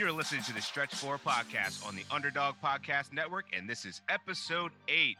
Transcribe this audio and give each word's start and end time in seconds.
You're 0.00 0.12
listening 0.12 0.42
to 0.44 0.54
the 0.54 0.62
Stretch 0.62 0.94
4 0.94 1.18
podcast 1.18 1.86
on 1.86 1.94
the 1.94 2.04
Underdog 2.10 2.54
Podcast 2.64 3.12
Network, 3.12 3.44
and 3.54 3.68
this 3.68 3.84
is 3.84 4.00
episode 4.08 4.72
8. 4.88 5.18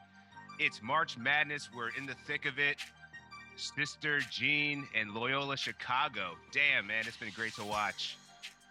It's 0.58 0.80
March 0.82 1.18
Madness. 1.18 1.68
We're 1.76 1.90
in 1.98 2.06
the 2.06 2.14
thick 2.26 2.46
of 2.46 2.58
it. 2.58 2.78
Sister 3.56 4.20
Jean 4.30 4.88
and 4.96 5.12
Loyola 5.12 5.58
Chicago. 5.58 6.30
Damn, 6.50 6.86
man, 6.86 7.04
it's 7.06 7.18
been 7.18 7.30
great 7.36 7.52
to 7.56 7.64
watch. 7.64 8.16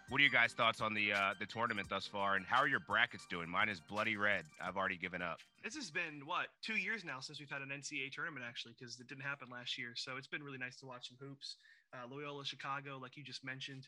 What 0.08 0.20
are 0.20 0.24
you 0.24 0.30
guys' 0.30 0.52
thoughts 0.52 0.80
on 0.80 0.94
the 0.94 1.12
uh, 1.12 1.34
the 1.38 1.46
tournament 1.46 1.88
thus 1.88 2.08
far, 2.08 2.34
and 2.34 2.44
how 2.44 2.58
are 2.58 2.66
your 2.66 2.80
brackets 2.80 3.24
doing? 3.30 3.48
Mine 3.48 3.68
is 3.68 3.78
bloody 3.78 4.16
red. 4.16 4.42
I've 4.60 4.76
already 4.76 4.96
given 4.96 5.22
up. 5.22 5.38
This 5.62 5.76
has 5.76 5.92
been 5.92 6.22
what 6.24 6.48
two 6.60 6.74
years 6.74 7.04
now 7.04 7.20
since 7.20 7.38
we've 7.38 7.48
had 7.48 7.62
an 7.62 7.68
NCAA 7.68 8.10
tournament 8.10 8.44
actually, 8.48 8.74
because 8.76 8.98
it 8.98 9.06
didn't 9.06 9.22
happen 9.22 9.46
last 9.48 9.78
year. 9.78 9.92
So 9.94 10.16
it's 10.18 10.26
been 10.26 10.42
really 10.42 10.58
nice 10.58 10.74
to 10.80 10.86
watch 10.86 11.06
some 11.06 11.18
hoops. 11.20 11.54
Uh, 11.94 12.12
Loyola 12.12 12.44
Chicago, 12.44 12.98
like 13.00 13.16
you 13.16 13.22
just 13.22 13.44
mentioned, 13.44 13.86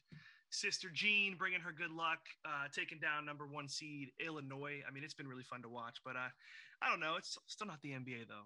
Sister 0.53 0.93
Jean 0.93 1.35
bringing 1.41 1.61
her 1.61 1.73
good 1.73 1.91
luck, 1.91 2.21
uh, 2.45 2.69
taking 2.69 3.01
down 3.01 3.25
number 3.25 3.49
one 3.49 3.69
seed 3.69 4.13
Illinois. 4.21 4.85
I 4.87 4.93
mean, 4.93 5.03
it's 5.03 5.17
been 5.17 5.27
really 5.29 5.49
fun 5.49 5.63
to 5.63 5.69
watch. 5.69 5.97
But 6.05 6.17
uh, 6.17 6.29
I 6.85 6.91
don't 6.93 7.01
know, 7.01 7.17
it's 7.17 7.39
still 7.49 7.67
not 7.67 7.81
the 7.81 7.97
NBA 7.97 8.29
though. 8.29 8.45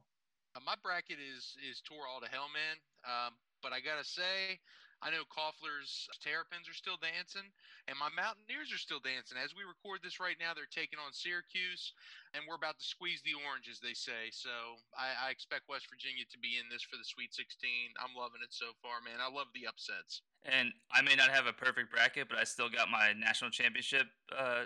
Uh, 0.54 0.62
my 0.64 0.78
bracket 0.86 1.18
is 1.18 1.58
is 1.66 1.82
tore 1.82 2.06
all 2.06 2.22
to 2.22 2.30
hell, 2.30 2.46
man. 2.54 2.78
Um, 3.02 3.34
but 3.58 3.74
I 3.74 3.82
gotta 3.82 4.06
say, 4.06 4.62
I 5.02 5.10
know 5.10 5.26
Koffler's 5.26 6.06
Terrapins 6.22 6.70
are 6.70 6.78
still 6.78 6.96
dancing, 6.96 7.50
and 7.90 7.98
my 7.98 8.08
Mountaineers 8.14 8.70
are 8.70 8.80
still 8.80 9.02
dancing. 9.02 9.36
As 9.36 9.52
we 9.52 9.66
record 9.66 10.00
this 10.00 10.22
right 10.22 10.38
now, 10.38 10.54
they're 10.54 10.70
taking 10.70 11.02
on 11.02 11.10
Syracuse, 11.10 11.90
and 12.32 12.46
we're 12.46 12.56
about 12.56 12.78
to 12.78 12.86
squeeze 12.86 13.20
the 13.26 13.34
orange, 13.34 13.66
as 13.66 13.82
they 13.82 13.98
say. 13.98 14.30
So 14.30 14.78
I, 14.96 15.28
I 15.28 15.34
expect 15.34 15.68
West 15.68 15.90
Virginia 15.90 16.24
to 16.30 16.38
be 16.38 16.56
in 16.56 16.70
this 16.70 16.86
for 16.86 16.96
the 16.96 17.04
Sweet 17.04 17.34
16. 17.34 17.98
I'm 18.00 18.16
loving 18.16 18.40
it 18.40 18.54
so 18.54 18.72
far, 18.80 19.04
man. 19.04 19.20
I 19.20 19.28
love 19.28 19.52
the 19.52 19.68
upsets. 19.68 20.24
And 20.52 20.72
I 20.92 21.02
may 21.02 21.14
not 21.16 21.30
have 21.30 21.46
a 21.46 21.52
perfect 21.52 21.90
bracket, 21.90 22.28
but 22.28 22.38
I 22.38 22.44
still 22.44 22.68
got 22.68 22.88
my 22.88 23.12
national 23.18 23.50
championship 23.50 24.06
uh, 24.36 24.64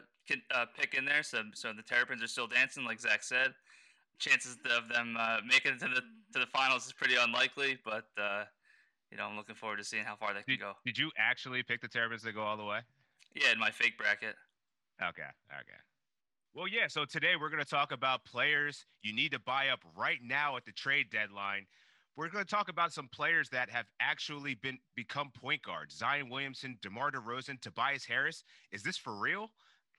uh, 0.55 0.67
pick 0.79 0.95
in 0.95 1.05
there. 1.05 1.23
So, 1.23 1.43
so 1.55 1.73
the 1.73 1.83
Terrapins 1.83 2.23
are 2.23 2.29
still 2.29 2.47
dancing, 2.47 2.85
like 2.85 3.01
Zach 3.01 3.23
said. 3.23 3.55
Chances 4.19 4.59
of 4.77 4.89
them 4.93 5.17
uh, 5.19 5.39
making 5.47 5.73
it 5.73 5.81
to 5.81 5.89
the 5.89 6.03
to 6.33 6.39
the 6.39 6.47
finals 6.47 6.87
is 6.87 6.93
pretty 6.93 7.17
unlikely, 7.17 7.79
but 7.85 8.05
uh, 8.21 8.45
you 9.11 9.17
know, 9.17 9.25
I'm 9.25 9.37
looking 9.37 9.55
forward 9.55 9.79
to 9.79 9.85
seeing 9.85 10.05
how 10.05 10.15
far 10.15 10.35
they 10.35 10.43
can 10.43 10.55
Did, 10.55 10.61
go. 10.61 10.73
did 10.85 10.99
you 10.99 11.11
actually 11.19 11.63
pick 11.63 11.81
the 11.81 11.89
Terrapins 11.89 12.23
to 12.23 12.33
go 12.33 12.43
all 12.43 12.57
the 12.57 12.65
way? 12.65 12.81
Yeah, 13.35 13.53
in 13.53 13.59
my 13.59 13.71
fake 13.71 13.97
bracket. 13.99 14.35
Okay. 15.03 15.23
Okay. 15.51 15.79
Well, 16.55 16.69
yeah. 16.69 16.87
So 16.89 17.05
today 17.05 17.33
we're 17.41 17.49
going 17.49 17.63
to 17.63 17.69
talk 17.69 17.93
about 17.93 18.25
players 18.25 18.87
you 19.03 19.15
need 19.15 19.33
to 19.33 19.39
buy 19.39 19.69
up 19.69 19.81
right 19.97 20.19
now 20.23 20.57
at 20.57 20.65
the 20.65 20.73
trade 20.73 21.07
deadline. 21.11 21.67
We're 22.17 22.29
going 22.29 22.45
to 22.45 22.51
talk 22.51 22.69
about 22.69 22.93
some 22.93 23.09
players 23.09 23.49
that 23.51 23.71
have 23.71 23.87
actually 24.01 24.55
been 24.55 24.79
become 24.95 25.31
point 25.31 25.63
guards: 25.63 25.97
Zion 25.97 26.29
Williamson, 26.29 26.77
DeMar 26.83 27.13
DeRozan, 27.13 27.61
Tobias 27.61 28.05
Harris. 28.05 28.45
Is 28.73 28.83
this 28.83 28.97
for 28.97 29.15
real? 29.15 29.51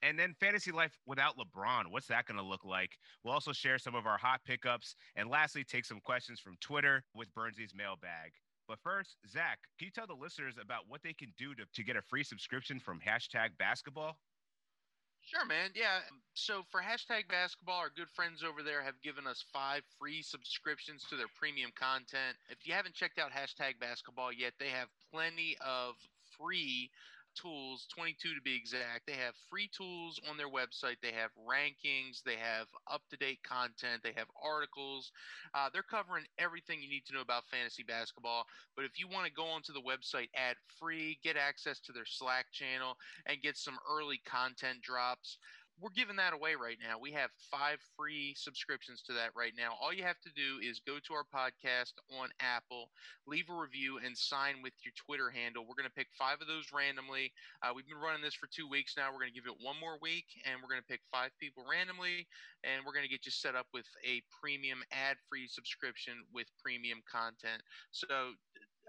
And 0.03 0.17
then 0.17 0.33
fantasy 0.39 0.71
life 0.71 0.97
without 1.05 1.35
LeBron. 1.37 1.83
What's 1.89 2.07
that 2.07 2.25
going 2.25 2.37
to 2.37 2.43
look 2.43 2.65
like? 2.65 2.97
We'll 3.23 3.35
also 3.35 3.53
share 3.53 3.77
some 3.77 3.93
of 3.93 4.07
our 4.07 4.17
hot 4.17 4.41
pickups, 4.43 4.95
and 5.15 5.29
lastly, 5.29 5.63
take 5.63 5.85
some 5.85 5.99
questions 5.99 6.39
from 6.39 6.57
Twitter 6.59 7.03
with 7.13 7.33
Burnsy's 7.35 7.73
mailbag. 7.75 8.31
But 8.67 8.79
first, 8.79 9.17
Zach, 9.29 9.59
can 9.77 9.85
you 9.85 9.91
tell 9.91 10.07
the 10.07 10.13
listeners 10.13 10.55
about 10.59 10.83
what 10.87 11.03
they 11.03 11.13
can 11.13 11.33
do 11.37 11.53
to, 11.55 11.65
to 11.73 11.83
get 11.83 11.97
a 11.97 12.01
free 12.01 12.23
subscription 12.23 12.79
from 12.79 12.99
hashtag 12.99 13.49
basketball? 13.59 14.17
Sure, 15.23 15.45
man. 15.45 15.71
Yeah. 15.75 15.99
So 16.33 16.63
for 16.71 16.81
hashtag 16.81 17.27
basketball, 17.29 17.77
our 17.79 17.89
good 17.89 18.09
friends 18.09 18.43
over 18.43 18.63
there 18.63 18.81
have 18.83 19.01
given 19.01 19.27
us 19.27 19.43
five 19.53 19.83
free 19.99 20.21
subscriptions 20.21 21.05
to 21.09 21.15
their 21.15 21.29
premium 21.35 21.71
content. 21.75 22.37
If 22.49 22.65
you 22.67 22.73
haven't 22.73 22.95
checked 22.95 23.19
out 23.19 23.31
hashtag 23.31 23.79
basketball 23.79 24.33
yet, 24.33 24.53
they 24.59 24.69
have 24.69 24.89
plenty 25.11 25.55
of 25.65 25.95
free 26.37 26.89
tools, 27.35 27.87
22 27.93 28.35
to 28.35 28.41
be 28.41 28.55
exact. 28.55 29.07
They 29.07 29.13
have 29.13 29.33
free 29.49 29.69
tools 29.75 30.19
on 30.29 30.37
their 30.37 30.49
website. 30.49 30.97
They 31.01 31.11
have 31.11 31.31
rankings. 31.47 32.23
They 32.23 32.35
have 32.35 32.67
up 32.91 33.01
to 33.09 33.17
date 33.17 33.39
content. 33.43 34.01
They 34.03 34.13
have 34.15 34.27
articles. 34.41 35.11
Uh, 35.53 35.69
they're 35.73 35.83
covering 35.83 36.25
everything 36.37 36.81
you 36.81 36.89
need 36.89 37.05
to 37.07 37.13
know 37.13 37.21
about 37.21 37.47
fantasy 37.49 37.83
basketball. 37.83 38.45
But 38.75 38.85
if 38.85 38.99
you 38.99 39.07
want 39.07 39.25
to 39.25 39.31
go 39.31 39.45
onto 39.45 39.73
the 39.73 39.81
website 39.81 40.29
ad 40.35 40.55
free, 40.79 41.19
get 41.23 41.37
access 41.37 41.79
to 41.81 41.91
their 41.91 42.05
Slack 42.05 42.45
channel, 42.51 42.95
and 43.25 43.41
get 43.41 43.57
some 43.57 43.77
early 43.89 44.21
content 44.25 44.81
drops, 44.81 45.37
we're 45.81 45.89
giving 45.89 46.15
that 46.17 46.33
away 46.33 46.53
right 46.53 46.77
now. 46.79 46.99
We 47.01 47.11
have 47.13 47.31
five 47.49 47.79
free 47.97 48.35
subscriptions 48.37 49.01
to 49.03 49.13
that 49.13 49.31
right 49.35 49.53
now. 49.57 49.73
All 49.81 49.91
you 49.91 50.03
have 50.03 50.19
to 50.21 50.29
do 50.35 50.61
is 50.61 50.79
go 50.79 50.99
to 50.99 51.13
our 51.13 51.25
podcast 51.25 51.93
on 52.21 52.29
Apple, 52.39 52.91
leave 53.25 53.49
a 53.49 53.57
review, 53.57 53.97
and 53.97 54.15
sign 54.15 54.61
with 54.61 54.73
your 54.85 54.93
Twitter 54.95 55.31
handle. 55.31 55.65
We're 55.65 55.75
going 55.75 55.89
to 55.89 55.97
pick 55.97 56.13
five 56.13 56.39
of 56.39 56.47
those 56.47 56.69
randomly. 56.71 57.33
Uh, 57.63 57.73
we've 57.75 57.87
been 57.87 57.97
running 57.97 58.21
this 58.21 58.35
for 58.35 58.47
two 58.47 58.69
weeks 58.69 58.93
now. 58.95 59.09
We're 59.11 59.25
going 59.25 59.33
to 59.33 59.39
give 59.39 59.49
it 59.49 59.57
one 59.59 59.79
more 59.81 59.97
week, 60.01 60.25
and 60.45 60.61
we're 60.61 60.69
going 60.69 60.81
to 60.81 60.87
pick 60.87 61.01
five 61.11 61.31
people 61.39 61.65
randomly, 61.69 62.27
and 62.63 62.85
we're 62.85 62.93
going 62.93 63.05
to 63.05 63.11
get 63.11 63.25
you 63.25 63.31
set 63.31 63.55
up 63.55 63.65
with 63.73 63.89
a 64.05 64.21
premium 64.29 64.83
ad 64.91 65.17
free 65.29 65.47
subscription 65.47 66.13
with 66.31 66.45
premium 66.61 67.01
content. 67.09 67.65
So, 67.89 68.37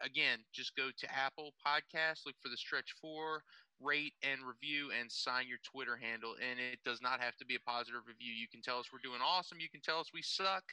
again, 0.05 0.41
just 0.53 0.77
go 0.77 0.91
to 0.97 1.07
Apple 1.15 1.55
Podcast, 1.65 2.27
look 2.27 2.37
for 2.43 2.49
the 2.49 2.57
Stretch 2.57 2.93
4, 3.01 3.43
rate 3.83 4.15
and 4.23 4.41
review 4.47 4.91
and 4.99 5.11
sign 5.11 5.47
your 5.49 5.59
Twitter 5.63 5.97
handle. 5.97 6.35
And 6.39 6.59
it 6.59 6.79
does 6.85 7.03
not 7.03 7.21
have 7.21 7.37
to 7.37 7.45
be 7.45 7.57
a 7.57 7.61
positive 7.61 8.03
review. 8.07 8.33
You 8.33 8.49
can 8.49 8.63
tell 8.63 8.79
us 8.79 8.87
we're 8.93 9.03
doing 9.03 9.21
awesome. 9.21 9.59
You 9.61 9.69
can 9.69 9.81
tell 9.81 9.99
us 9.99 10.11
we 10.15 10.23
suck. 10.23 10.65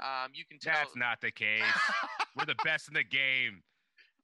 Um, 0.00 0.32
you 0.34 0.44
can 0.44 0.58
tell. 0.58 0.74
That's 0.74 0.96
not 0.96 1.20
the 1.20 1.30
case. 1.30 1.62
we're 2.36 2.46
the 2.46 2.58
best 2.64 2.88
in 2.88 2.94
the 2.94 3.04
game. 3.04 3.62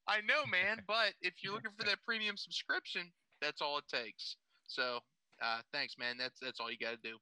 I 0.06 0.20
know, 0.22 0.46
man. 0.50 0.82
But 0.86 1.12
if 1.20 1.42
you're 1.42 1.52
looking 1.52 1.72
for 1.76 1.84
that 1.84 1.98
premium 2.04 2.36
subscription, 2.36 3.12
that's 3.42 3.60
all 3.60 3.78
it 3.78 3.84
takes. 3.92 4.36
So 4.66 5.00
uh, 5.42 5.60
thanks, 5.72 5.96
man. 5.98 6.16
That's 6.18 6.40
that's 6.40 6.60
all 6.60 6.70
you 6.70 6.78
got 6.78 6.92
to 6.92 7.02
do. 7.02 7.16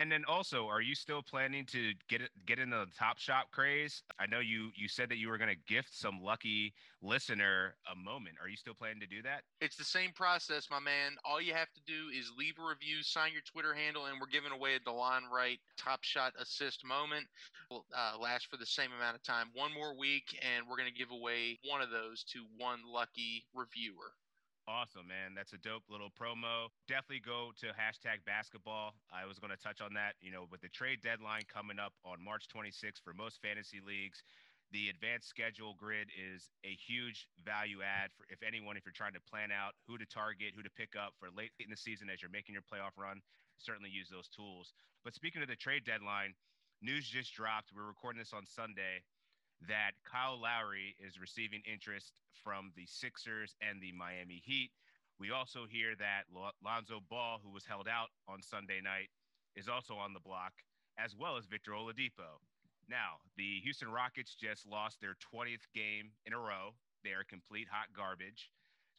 And 0.00 0.12
then 0.12 0.24
also, 0.28 0.68
are 0.68 0.80
you 0.80 0.94
still 0.94 1.22
planning 1.22 1.66
to 1.66 1.92
get 2.08 2.22
get 2.46 2.60
into 2.60 2.76
the 2.76 2.86
Top 2.96 3.18
Shot 3.18 3.50
craze? 3.50 4.02
I 4.20 4.26
know 4.26 4.38
you 4.38 4.70
you 4.76 4.86
said 4.86 5.08
that 5.08 5.18
you 5.18 5.28
were 5.28 5.38
going 5.38 5.50
to 5.50 5.72
gift 5.72 5.92
some 5.92 6.20
lucky 6.22 6.72
listener 7.02 7.74
a 7.90 7.96
moment. 7.96 8.36
Are 8.40 8.48
you 8.48 8.56
still 8.56 8.74
planning 8.74 9.00
to 9.00 9.06
do 9.06 9.22
that? 9.22 9.42
It's 9.60 9.76
the 9.76 9.84
same 9.84 10.12
process, 10.14 10.68
my 10.70 10.78
man. 10.78 11.16
All 11.24 11.40
you 11.40 11.52
have 11.52 11.72
to 11.74 11.80
do 11.86 12.16
is 12.16 12.30
leave 12.38 12.54
a 12.58 12.68
review, 12.68 13.02
sign 13.02 13.32
your 13.32 13.42
Twitter 13.42 13.74
handle, 13.74 14.06
and 14.06 14.20
we're 14.20 14.28
giving 14.28 14.52
away 14.52 14.76
a 14.76 14.80
Delon 14.80 15.22
Wright 15.32 15.58
Top 15.76 16.04
Shot 16.04 16.32
assist 16.40 16.84
moment. 16.84 17.26
Will 17.70 17.84
uh, 17.96 18.18
last 18.20 18.46
for 18.46 18.56
the 18.56 18.66
same 18.66 18.90
amount 18.96 19.16
of 19.16 19.22
time, 19.24 19.48
one 19.52 19.74
more 19.74 19.96
week, 19.96 20.38
and 20.42 20.64
we're 20.68 20.76
going 20.76 20.90
to 20.90 20.98
give 20.98 21.10
away 21.10 21.58
one 21.68 21.82
of 21.82 21.90
those 21.90 22.22
to 22.32 22.44
one 22.56 22.80
lucky 22.86 23.44
reviewer. 23.52 24.14
Awesome, 24.68 25.08
man. 25.08 25.32
That's 25.32 25.56
a 25.56 25.62
dope 25.64 25.88
little 25.88 26.12
promo. 26.12 26.68
Definitely 26.84 27.24
go 27.24 27.56
to 27.56 27.72
hashtag 27.72 28.20
basketball. 28.28 28.92
I 29.08 29.24
was 29.24 29.40
going 29.40 29.48
to 29.48 29.56
touch 29.56 29.80
on 29.80 29.96
that, 29.96 30.20
you 30.20 30.28
know, 30.28 30.44
with 30.52 30.60
the 30.60 30.68
trade 30.68 31.00
deadline 31.00 31.48
coming 31.48 31.80
up 31.80 31.96
on 32.04 32.20
March 32.20 32.52
26th 32.52 33.00
for 33.00 33.16
most 33.16 33.40
fantasy 33.40 33.80
leagues. 33.80 34.20
The 34.68 34.92
advanced 34.92 35.24
schedule 35.24 35.72
grid 35.72 36.12
is 36.12 36.52
a 36.68 36.76
huge 36.76 37.32
value 37.40 37.80
add 37.80 38.12
for 38.12 38.28
if 38.28 38.44
anyone, 38.44 38.76
if 38.76 38.84
you're 38.84 38.92
trying 38.92 39.16
to 39.16 39.24
plan 39.24 39.48
out 39.48 39.72
who 39.88 39.96
to 39.96 40.04
target, 40.04 40.52
who 40.52 40.60
to 40.60 40.68
pick 40.76 40.92
up 40.92 41.16
for 41.16 41.32
late 41.32 41.56
in 41.56 41.72
the 41.72 41.80
season 41.80 42.12
as 42.12 42.20
you're 42.20 42.28
making 42.28 42.52
your 42.52 42.68
playoff 42.68 43.00
run, 43.00 43.24
certainly 43.56 43.88
use 43.88 44.12
those 44.12 44.28
tools. 44.28 44.76
But 45.00 45.16
speaking 45.16 45.40
of 45.40 45.48
the 45.48 45.56
trade 45.56 45.88
deadline, 45.88 46.36
news 46.84 47.08
just 47.08 47.32
dropped. 47.32 47.72
We're 47.72 47.88
recording 47.88 48.20
this 48.20 48.36
on 48.36 48.44
Sunday 48.44 49.00
that 49.66 49.92
Kyle 50.04 50.38
Lowry 50.40 50.94
is 51.00 51.18
receiving 51.18 51.62
interest 51.66 52.20
from 52.44 52.70
the 52.76 52.86
Sixers 52.86 53.56
and 53.60 53.82
the 53.82 53.92
Miami 53.92 54.40
Heat. 54.44 54.70
We 55.18 55.32
also 55.32 55.66
hear 55.68 55.96
that 55.98 56.30
Lonzo 56.64 57.00
Ball, 57.10 57.40
who 57.42 57.50
was 57.50 57.66
held 57.66 57.88
out 57.88 58.14
on 58.28 58.40
Sunday 58.40 58.80
night, 58.80 59.10
is 59.56 59.68
also 59.68 59.94
on 59.94 60.14
the 60.14 60.20
block, 60.20 60.52
as 60.96 61.16
well 61.18 61.36
as 61.36 61.46
Victor 61.46 61.72
Oladipo. 61.72 62.38
Now, 62.88 63.18
the 63.36 63.58
Houston 63.64 63.90
Rockets 63.90 64.36
just 64.38 64.66
lost 64.66 65.00
their 65.00 65.16
20th 65.34 65.66
game 65.74 66.14
in 66.24 66.32
a 66.32 66.38
row. 66.38 66.78
They 67.02 67.10
are 67.10 67.24
complete 67.26 67.66
hot 67.68 67.88
garbage. 67.94 68.48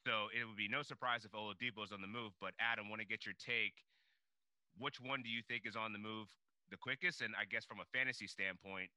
So 0.05 0.27
it 0.35 0.45
would 0.45 0.57
be 0.57 0.67
no 0.67 0.83
surprise 0.83 1.23
if 1.23 1.31
Oladipo 1.31 1.83
is 1.83 1.91
on 1.91 2.01
the 2.01 2.07
move. 2.07 2.33
But 2.39 2.53
Adam, 2.59 2.89
want 2.89 3.01
to 3.01 3.07
get 3.07 3.25
your 3.25 3.35
take. 3.39 3.73
Which 4.77 4.99
one 5.01 5.23
do 5.23 5.29
you 5.29 5.41
think 5.47 5.63
is 5.65 5.75
on 5.75 5.91
the 5.91 5.99
move 5.99 6.27
the 6.69 6.77
quickest? 6.77 7.21
And 7.21 7.33
I 7.39 7.45
guess 7.45 7.65
from 7.65 7.79
a 7.79 7.87
fantasy 7.91 8.27
standpoint, 8.27 8.91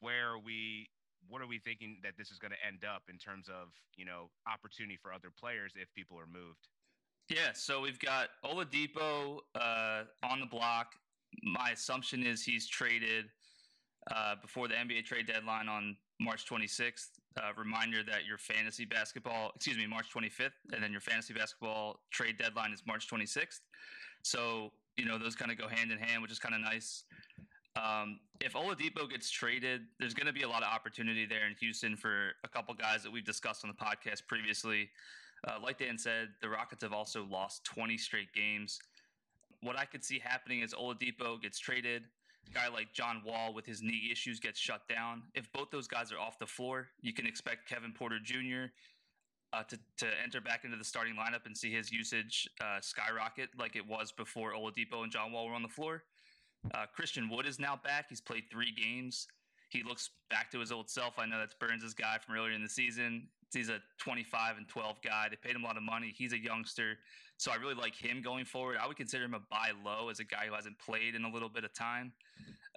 where 0.00 0.32
are 0.32 0.38
we 0.38 0.88
what 1.28 1.42
are 1.42 1.46
we 1.46 1.58
thinking 1.58 1.98
that 2.04 2.12
this 2.16 2.30
is 2.30 2.38
going 2.38 2.52
to 2.52 2.66
end 2.66 2.84
up 2.84 3.02
in 3.10 3.18
terms 3.18 3.48
of 3.48 3.68
you 3.96 4.04
know 4.04 4.30
opportunity 4.50 4.96
for 5.00 5.12
other 5.12 5.28
players 5.38 5.72
if 5.76 5.92
people 5.94 6.18
are 6.18 6.26
moved? 6.26 6.68
Yeah 7.28 7.52
so 7.54 7.80
we've 7.80 7.98
got 7.98 8.28
oladipo 8.44 9.38
uh, 9.54 10.02
on 10.22 10.40
the 10.40 10.46
block. 10.46 10.92
My 11.42 11.70
assumption 11.70 12.24
is 12.24 12.42
he's 12.42 12.68
traded 12.68 13.26
uh, 14.10 14.36
before 14.40 14.68
the 14.68 14.74
nba 14.74 15.04
trade 15.04 15.26
deadline 15.26 15.68
on 15.68 15.96
march 16.20 16.46
26th 16.46 17.08
uh, 17.38 17.50
reminder 17.56 18.02
that 18.02 18.24
your 18.24 18.38
fantasy 18.38 18.84
basketball 18.84 19.52
excuse 19.56 19.76
me 19.76 19.86
march 19.86 20.06
25th 20.14 20.52
and 20.72 20.82
then 20.82 20.92
your 20.92 21.00
fantasy 21.00 21.34
basketball 21.34 22.00
trade 22.10 22.38
deadline 22.38 22.72
is 22.72 22.82
march 22.86 23.08
26th 23.10 23.60
so 24.22 24.70
you 24.96 25.04
know 25.04 25.18
those 25.18 25.34
kind 25.34 25.50
of 25.50 25.58
go 25.58 25.68
hand 25.68 25.90
in 25.90 25.98
hand 25.98 26.22
which 26.22 26.30
is 26.30 26.38
kind 26.38 26.54
of 26.54 26.60
nice 26.60 27.04
um, 27.76 28.20
if 28.40 28.54
Oladipo 28.54 29.08
gets 29.08 29.30
traded, 29.30 29.82
there's 29.98 30.14
going 30.14 30.26
to 30.26 30.32
be 30.32 30.42
a 30.42 30.48
lot 30.48 30.62
of 30.62 30.68
opportunity 30.68 31.26
there 31.26 31.46
in 31.46 31.54
Houston 31.60 31.96
for 31.96 32.32
a 32.44 32.48
couple 32.48 32.74
guys 32.74 33.02
that 33.02 33.12
we've 33.12 33.24
discussed 33.24 33.64
on 33.64 33.70
the 33.70 33.84
podcast 33.84 34.26
previously. 34.26 34.90
Uh, 35.46 35.58
like 35.62 35.78
Dan 35.78 35.98
said, 35.98 36.28
the 36.40 36.48
Rockets 36.48 36.82
have 36.82 36.92
also 36.92 37.26
lost 37.30 37.64
20 37.64 37.98
straight 37.98 38.32
games. 38.32 38.78
What 39.62 39.78
I 39.78 39.84
could 39.84 40.04
see 40.04 40.18
happening 40.18 40.60
is 40.60 40.74
Oladipo 40.74 41.40
gets 41.40 41.58
traded. 41.58 42.04
A 42.48 42.54
guy 42.54 42.68
like 42.68 42.92
John 42.92 43.22
Wall 43.24 43.52
with 43.52 43.66
his 43.66 43.82
knee 43.82 44.08
issues 44.10 44.40
gets 44.40 44.58
shut 44.58 44.88
down. 44.88 45.22
If 45.34 45.52
both 45.52 45.70
those 45.70 45.88
guys 45.88 46.12
are 46.12 46.18
off 46.18 46.38
the 46.38 46.46
floor, 46.46 46.88
you 47.00 47.12
can 47.12 47.26
expect 47.26 47.68
Kevin 47.68 47.92
Porter 47.92 48.18
Jr. 48.22 48.72
Uh, 49.52 49.62
to, 49.64 49.78
to 49.98 50.06
enter 50.22 50.40
back 50.40 50.64
into 50.64 50.76
the 50.76 50.84
starting 50.84 51.14
lineup 51.14 51.46
and 51.46 51.56
see 51.56 51.72
his 51.72 51.90
usage 51.92 52.48
uh, 52.60 52.80
skyrocket 52.80 53.48
like 53.58 53.76
it 53.76 53.86
was 53.86 54.12
before 54.12 54.52
Oladipo 54.52 55.02
and 55.02 55.10
John 55.10 55.32
Wall 55.32 55.48
were 55.48 55.54
on 55.54 55.62
the 55.62 55.68
floor. 55.68 56.02
Uh, 56.74 56.86
Christian 56.94 57.28
Wood 57.28 57.46
is 57.46 57.58
now 57.58 57.78
back. 57.82 58.06
He's 58.08 58.20
played 58.20 58.44
three 58.50 58.72
games. 58.72 59.26
He 59.68 59.82
looks 59.82 60.10
back 60.30 60.50
to 60.52 60.60
his 60.60 60.70
old 60.70 60.88
self. 60.88 61.18
I 61.18 61.26
know 61.26 61.38
that's 61.38 61.54
Burns' 61.54 61.94
guy 61.94 62.18
from 62.18 62.36
earlier 62.36 62.52
in 62.52 62.62
the 62.62 62.68
season. 62.68 63.28
He's 63.52 63.68
a 63.68 63.78
25 63.98 64.58
and 64.58 64.68
12 64.68 65.02
guy. 65.02 65.28
They 65.30 65.36
paid 65.36 65.56
him 65.56 65.64
a 65.64 65.66
lot 65.66 65.76
of 65.76 65.82
money. 65.82 66.14
He's 66.16 66.32
a 66.32 66.38
youngster. 66.38 66.98
So 67.38 67.52
I 67.52 67.56
really 67.56 67.74
like 67.74 67.94
him 67.94 68.22
going 68.22 68.44
forward. 68.44 68.76
I 68.80 68.86
would 68.86 68.96
consider 68.96 69.24
him 69.24 69.34
a 69.34 69.40
buy 69.50 69.70
low 69.84 70.08
as 70.08 70.20
a 70.20 70.24
guy 70.24 70.46
who 70.48 70.54
hasn't 70.54 70.78
played 70.78 71.14
in 71.14 71.24
a 71.24 71.30
little 71.30 71.48
bit 71.48 71.64
of 71.64 71.72
time. 71.74 72.12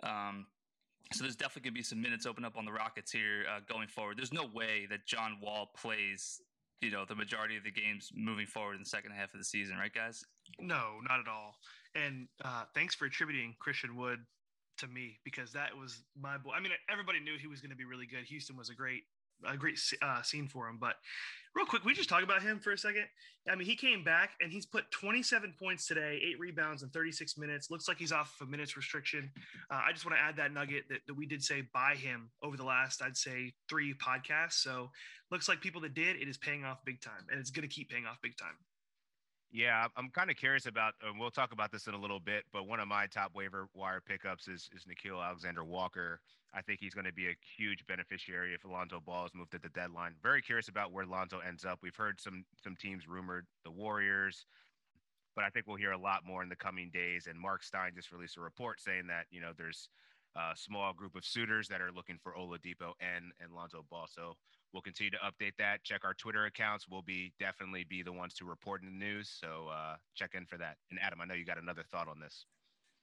Um, 0.03 0.47
so 1.13 1.23
there's 1.23 1.35
definitely 1.35 1.69
going 1.69 1.73
to 1.75 1.79
be 1.79 1.83
some 1.83 2.01
minutes 2.01 2.25
open 2.25 2.45
up 2.45 2.57
on 2.57 2.65
the 2.65 2.71
Rockets 2.71 3.11
here 3.11 3.45
uh, 3.49 3.61
going 3.67 3.87
forward. 3.87 4.17
There's 4.17 4.33
no 4.33 4.47
way 4.53 4.85
that 4.89 5.07
John 5.07 5.37
Wall 5.41 5.71
plays, 5.75 6.41
you 6.81 6.91
know, 6.91 7.03
the 7.07 7.15
majority 7.15 7.57
of 7.57 7.63
the 7.63 7.71
games 7.71 8.11
moving 8.13 8.45
forward 8.45 8.73
in 8.73 8.79
the 8.79 8.89
second 8.89 9.11
half 9.11 9.33
of 9.33 9.39
the 9.39 9.45
season, 9.45 9.77
right, 9.77 9.93
guys? 9.93 10.23
No, 10.59 10.99
not 11.07 11.19
at 11.19 11.27
all. 11.27 11.55
And 11.95 12.27
uh, 12.43 12.63
thanks 12.73 12.95
for 12.95 13.05
attributing 13.05 13.55
Christian 13.59 13.95
Wood 13.95 14.19
to 14.79 14.87
me 14.87 15.19
because 15.23 15.51
that 15.53 15.77
was 15.77 16.03
my 16.19 16.37
boy. 16.37 16.51
I 16.55 16.59
mean, 16.59 16.71
everybody 16.89 17.19
knew 17.19 17.37
he 17.39 17.47
was 17.47 17.61
going 17.61 17.71
to 17.71 17.75
be 17.75 17.85
really 17.85 18.05
good. 18.05 18.23
Houston 18.25 18.55
was 18.55 18.69
a 18.69 18.75
great, 18.75 19.03
a 19.45 19.57
great 19.57 19.79
uh, 20.01 20.21
scene 20.21 20.47
for 20.47 20.67
him. 20.67 20.77
But 20.79 20.95
real 21.55 21.65
quick, 21.65 21.83
we 21.83 21.93
just 21.93 22.09
talk 22.09 22.23
about 22.23 22.41
him 22.41 22.59
for 22.59 22.71
a 22.71 22.77
second. 22.77 23.05
I 23.49 23.55
mean, 23.55 23.65
he 23.65 23.75
came 23.75 24.03
back 24.03 24.31
and 24.41 24.51
he's 24.51 24.65
put 24.65 24.89
27 24.91 25.55
points 25.59 25.87
today, 25.87 26.21
eight 26.23 26.39
rebounds 26.39 26.83
in 26.83 26.89
36 26.89 27.37
minutes. 27.37 27.69
Looks 27.71 27.87
like 27.87 27.97
he's 27.97 28.11
off 28.11 28.35
of 28.39 28.47
a 28.47 28.51
minutes 28.51 28.77
restriction. 28.77 29.31
Uh, 29.71 29.81
I 29.87 29.91
just 29.91 30.05
want 30.05 30.17
to 30.17 30.21
add 30.21 30.37
that 30.37 30.53
nugget 30.53 30.83
that, 30.89 30.99
that 31.07 31.13
we 31.13 31.25
did 31.25 31.43
say 31.43 31.63
buy 31.73 31.95
him 31.95 32.29
over 32.43 32.57
the 32.57 32.65
last, 32.65 33.01
I'd 33.01 33.17
say, 33.17 33.53
three 33.69 33.93
podcasts. 33.93 34.53
So 34.53 34.91
looks 35.31 35.49
like 35.49 35.61
people 35.61 35.81
that 35.81 35.93
did, 35.93 36.17
it 36.17 36.27
is 36.27 36.37
paying 36.37 36.63
off 36.63 36.85
big 36.85 37.01
time, 37.01 37.25
and 37.29 37.39
it's 37.39 37.51
going 37.51 37.67
to 37.67 37.73
keep 37.73 37.89
paying 37.89 38.05
off 38.05 38.17
big 38.21 38.37
time. 38.37 38.55
Yeah, 39.51 39.87
I'm 39.95 40.09
kind 40.11 40.29
of 40.29 40.35
curious 40.35 40.67
about, 40.67 40.93
and 41.01 41.19
we'll 41.19 41.31
talk 41.31 41.51
about 41.51 41.71
this 41.71 41.87
in 41.87 41.95
a 41.95 41.99
little 41.99 42.19
bit, 42.19 42.43
but 42.53 42.67
one 42.67 42.79
of 42.79 42.87
my 42.87 43.07
top 43.07 43.33
waiver 43.33 43.67
wire 43.73 43.99
pickups 43.99 44.47
is, 44.47 44.69
is 44.75 44.85
Nickeil 44.85 45.25
Alexander 45.25 45.63
Walker. 45.63 46.21
I 46.53 46.61
think 46.61 46.79
he's 46.79 46.93
going 46.93 47.05
to 47.05 47.13
be 47.13 47.27
a 47.29 47.35
huge 47.57 47.85
beneficiary 47.87 48.53
if 48.53 48.63
Lonzo 48.63 48.99
Ball 48.99 49.25
is 49.25 49.33
moved 49.33 49.55
at 49.55 49.63
the 49.63 49.69
deadline. 49.69 50.15
Very 50.21 50.41
curious 50.43 50.67
about 50.67 50.91
where 50.91 51.05
Lonzo 51.05 51.39
ends 51.39 51.65
up. 51.65 51.79
We've 51.81 51.95
heard 51.95 52.21
some 52.21 52.45
some 52.63 52.75
teams 52.75 53.07
rumored 53.07 53.47
the 53.63 53.71
Warriors, 53.71 54.45
but 55.35 55.43
I 55.45 55.49
think 55.49 55.67
we'll 55.67 55.77
hear 55.77 55.91
a 55.91 55.97
lot 55.97 56.25
more 56.25 56.43
in 56.43 56.49
the 56.49 56.55
coming 56.55 56.89
days. 56.91 57.27
And 57.27 57.39
Mark 57.39 57.63
Stein 57.63 57.93
just 57.95 58.11
released 58.11 58.37
a 58.37 58.41
report 58.41 58.81
saying 58.81 59.07
that 59.07 59.25
you 59.31 59.41
know 59.41 59.51
there's 59.55 59.89
a 60.39 60.55
small 60.55 60.93
group 60.93 61.15
of 61.15 61.25
suitors 61.25 61.67
that 61.67 61.81
are 61.81 61.91
looking 61.91 62.17
for 62.21 62.33
Oladipo 62.33 62.93
and 62.99 63.31
and 63.41 63.53
Lonzo 63.53 63.85
Ball. 63.89 64.07
So 64.09 64.35
we'll 64.73 64.81
continue 64.81 65.11
to 65.11 65.17
update 65.17 65.53
that. 65.57 65.83
Check 65.83 66.01
our 66.05 66.13
Twitter 66.13 66.45
accounts. 66.45 66.87
We'll 66.89 67.01
be 67.01 67.33
definitely 67.39 67.83
be 67.83 68.03
the 68.03 68.13
ones 68.13 68.33
to 68.35 68.45
report 68.45 68.81
in 68.81 68.87
the 68.87 69.05
news. 69.05 69.29
So 69.29 69.67
uh, 69.71 69.95
check 70.15 70.31
in 70.35 70.45
for 70.45 70.57
that. 70.57 70.77
And 70.91 70.99
Adam, 71.01 71.21
I 71.21 71.25
know 71.25 71.33
you 71.33 71.45
got 71.45 71.57
another 71.61 71.83
thought 71.91 72.07
on 72.07 72.19
this. 72.19 72.45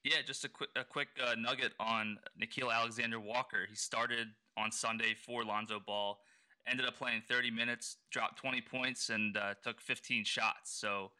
Yeah, 0.03 0.17
just 0.25 0.45
a 0.45 0.49
quick 0.49 0.69
a 0.75 0.83
quick 0.83 1.09
uh, 1.25 1.35
nugget 1.37 1.73
on 1.79 2.17
Nickeil 2.41 2.73
Alexander 2.73 3.19
Walker. 3.19 3.65
He 3.69 3.75
started 3.75 4.27
on 4.57 4.71
Sunday 4.71 5.13
for 5.13 5.43
Lonzo 5.43 5.79
Ball, 5.85 6.19
ended 6.67 6.85
up 6.85 6.97
playing 6.97 7.21
30 7.27 7.51
minutes, 7.51 7.97
dropped 8.11 8.39
20 8.39 8.61
points, 8.61 9.09
and 9.09 9.37
uh, 9.37 9.53
took 9.63 9.81
15 9.81 10.23
shots. 10.23 10.79
So 10.79 11.11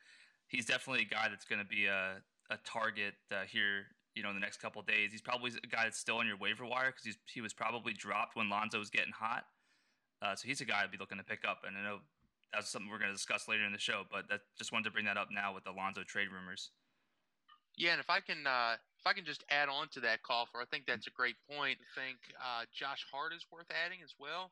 he's 0.47 0.65
definitely 0.65 1.03
a 1.03 1.13
guy 1.13 1.27
that's 1.29 1.45
going 1.45 1.61
to 1.61 1.67
be 1.67 1.85
a, 1.85 2.21
a 2.49 2.57
target 2.65 3.13
uh, 3.31 3.43
here. 3.47 3.87
You 4.17 4.23
know, 4.23 4.29
in 4.29 4.35
the 4.35 4.41
next 4.41 4.57
couple 4.57 4.81
days, 4.81 5.11
he's 5.11 5.21
probably 5.21 5.51
a 5.63 5.67
guy 5.67 5.83
that's 5.83 5.99
still 5.99 6.17
on 6.17 6.25
your 6.25 6.37
waiver 6.37 6.65
wire 6.65 6.91
because 6.91 7.17
he 7.25 7.39
was 7.39 7.53
probably 7.53 7.93
dropped 7.93 8.35
when 8.35 8.49
Lonzo 8.49 8.79
was 8.79 8.89
getting 8.89 9.13
hot. 9.13 9.45
Uh, 10.21 10.35
so 10.35 10.47
he's 10.47 10.59
a 10.59 10.65
guy 10.65 10.81
I'd 10.81 10.89
be 10.89 10.97
looking 10.97 11.19
to 11.19 11.23
pick 11.23 11.45
up, 11.47 11.61
and 11.61 11.77
I 11.77 11.83
know 11.83 11.99
that's 12.51 12.71
something 12.71 12.89
we're 12.89 12.97
going 12.97 13.13
to 13.13 13.15
discuss 13.15 13.47
later 13.47 13.63
in 13.63 13.71
the 13.71 13.77
show. 13.77 14.09
But 14.09 14.25
that 14.29 14.41
just 14.57 14.71
wanted 14.73 14.85
to 14.85 14.91
bring 14.91 15.05
that 15.05 15.21
up 15.21 15.29
now 15.29 15.53
with 15.53 15.63
the 15.63 15.71
Lonzo 15.71 16.01
trade 16.01 16.33
rumors. 16.33 16.71
Yeah, 17.77 17.93
and 17.93 18.01
if 18.01 18.09
I 18.09 18.19
can, 18.25 18.49
uh, 18.49 18.81
if 18.97 19.05
I 19.05 19.13
can 19.13 19.21
just 19.21 19.45
add 19.53 19.69
on 19.69 19.87
to 19.93 20.01
that, 20.01 20.25
call 20.25 20.49
for 20.49 20.59
I 20.59 20.65
think 20.65 20.89
that's 20.89 21.05
a 21.05 21.13
great 21.13 21.37
point. 21.45 21.77
I 21.77 21.89
think 21.93 22.17
uh, 22.41 22.65
Josh 22.73 23.05
Hart 23.13 23.37
is 23.37 23.45
worth 23.53 23.69
adding 23.69 24.01
as 24.01 24.17
well. 24.17 24.49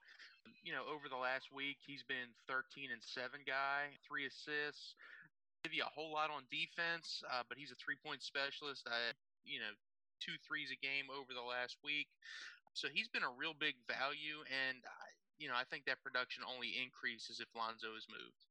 You 0.62 0.78
know, 0.78 0.86
over 0.86 1.10
the 1.10 1.18
last 1.18 1.50
week, 1.50 1.82
he's 1.82 2.06
been 2.06 2.30
13 2.46 2.94
and 2.94 3.02
seven 3.02 3.42
guy, 3.50 3.98
three 4.06 4.30
assists. 4.30 4.94
Give 5.66 5.74
you 5.74 5.82
a 5.82 5.90
whole 5.90 6.14
lot 6.14 6.30
on 6.30 6.46
defense, 6.54 7.26
uh, 7.26 7.42
but 7.50 7.58
he's 7.58 7.74
a 7.74 7.80
three 7.82 7.98
point 7.98 8.22
specialist. 8.22 8.86
I, 8.86 9.18
you 9.46 9.60
know, 9.60 9.74
two 10.20 10.36
threes 10.42 10.74
a 10.74 10.80
game 10.80 11.08
over 11.14 11.34
the 11.34 11.46
last 11.46 11.78
week. 11.84 12.08
So 12.74 12.88
he's 12.92 13.08
been 13.08 13.24
a 13.24 13.32
real 13.32 13.54
big 13.56 13.76
value, 13.88 14.44
and 14.52 14.84
you 15.38 15.48
know 15.48 15.56
I 15.56 15.64
think 15.64 15.86
that 15.86 16.04
production 16.04 16.44
only 16.44 16.76
increases 16.82 17.40
if 17.40 17.48
Lonzo 17.56 17.96
is 17.96 18.06
moved. 18.12 18.44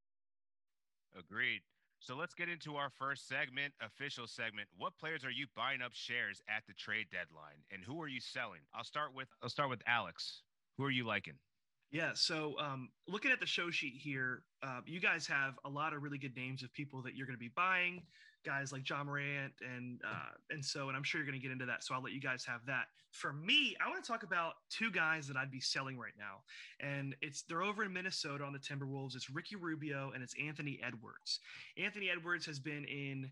Agreed. 1.13 1.61
So 1.99 2.15
let's 2.15 2.33
get 2.33 2.49
into 2.49 2.75
our 2.75 2.89
first 2.89 3.27
segment, 3.27 3.73
official 3.81 4.27
segment. 4.27 4.67
What 4.77 4.97
players 4.99 5.23
are 5.23 5.31
you 5.31 5.47
buying 5.55 5.81
up 5.81 5.93
shares 5.93 6.41
at 6.49 6.63
the 6.67 6.73
trade 6.73 7.07
deadline, 7.11 7.63
and 7.71 7.83
who 7.83 8.01
are 8.01 8.07
you 8.07 8.19
selling? 8.19 8.61
I'll 8.73 8.83
start 8.83 9.13
with 9.13 9.27
I'll 9.41 9.49
start 9.49 9.69
with 9.69 9.81
Alex. 9.87 10.41
Who 10.77 10.83
are 10.83 10.91
you 10.91 11.05
liking? 11.05 11.35
Yeah, 11.91 12.11
so 12.13 12.55
um, 12.59 12.89
looking 13.07 13.31
at 13.31 13.39
the 13.39 13.45
show 13.45 13.71
sheet 13.71 13.93
here, 13.95 14.41
uh, 14.61 14.81
you 14.85 14.99
guys 14.99 15.27
have 15.27 15.53
a 15.63 15.69
lot 15.69 15.93
of 15.93 16.03
really 16.03 16.17
good 16.17 16.35
names 16.35 16.63
of 16.63 16.73
people 16.73 17.01
that 17.03 17.15
you're 17.15 17.27
going 17.27 17.37
to 17.37 17.39
be 17.39 17.51
buying 17.55 18.01
guys 18.45 18.71
like 18.71 18.87
Ja 18.87 19.03
Morant 19.03 19.53
and 19.61 19.99
uh, 20.05 20.31
and 20.49 20.63
so 20.63 20.87
and 20.87 20.95
I'm 20.95 21.03
sure 21.03 21.19
you're 21.19 21.27
going 21.27 21.39
to 21.39 21.43
get 21.43 21.51
into 21.51 21.65
that. 21.65 21.83
So 21.83 21.95
I'll 21.95 22.01
let 22.01 22.13
you 22.13 22.21
guys 22.21 22.45
have 22.45 22.65
that. 22.67 22.85
For 23.11 23.33
me, 23.33 23.75
I 23.83 23.89
want 23.89 24.03
to 24.03 24.09
talk 24.09 24.23
about 24.23 24.53
two 24.69 24.91
guys 24.91 25.27
that 25.27 25.37
I'd 25.37 25.51
be 25.51 25.59
selling 25.59 25.97
right 25.97 26.13
now, 26.17 26.43
and 26.79 27.15
it's 27.21 27.43
they're 27.43 27.63
over 27.63 27.83
in 27.83 27.93
Minnesota 27.93 28.43
on 28.43 28.53
the 28.53 28.59
Timberwolves. 28.59 29.15
It's 29.15 29.29
Ricky 29.29 29.55
Rubio 29.55 30.11
and 30.13 30.23
it's 30.23 30.35
Anthony 30.41 30.79
Edwards. 30.83 31.39
Anthony 31.77 32.09
Edwards 32.09 32.45
has 32.45 32.59
been 32.59 32.85
in 32.85 33.31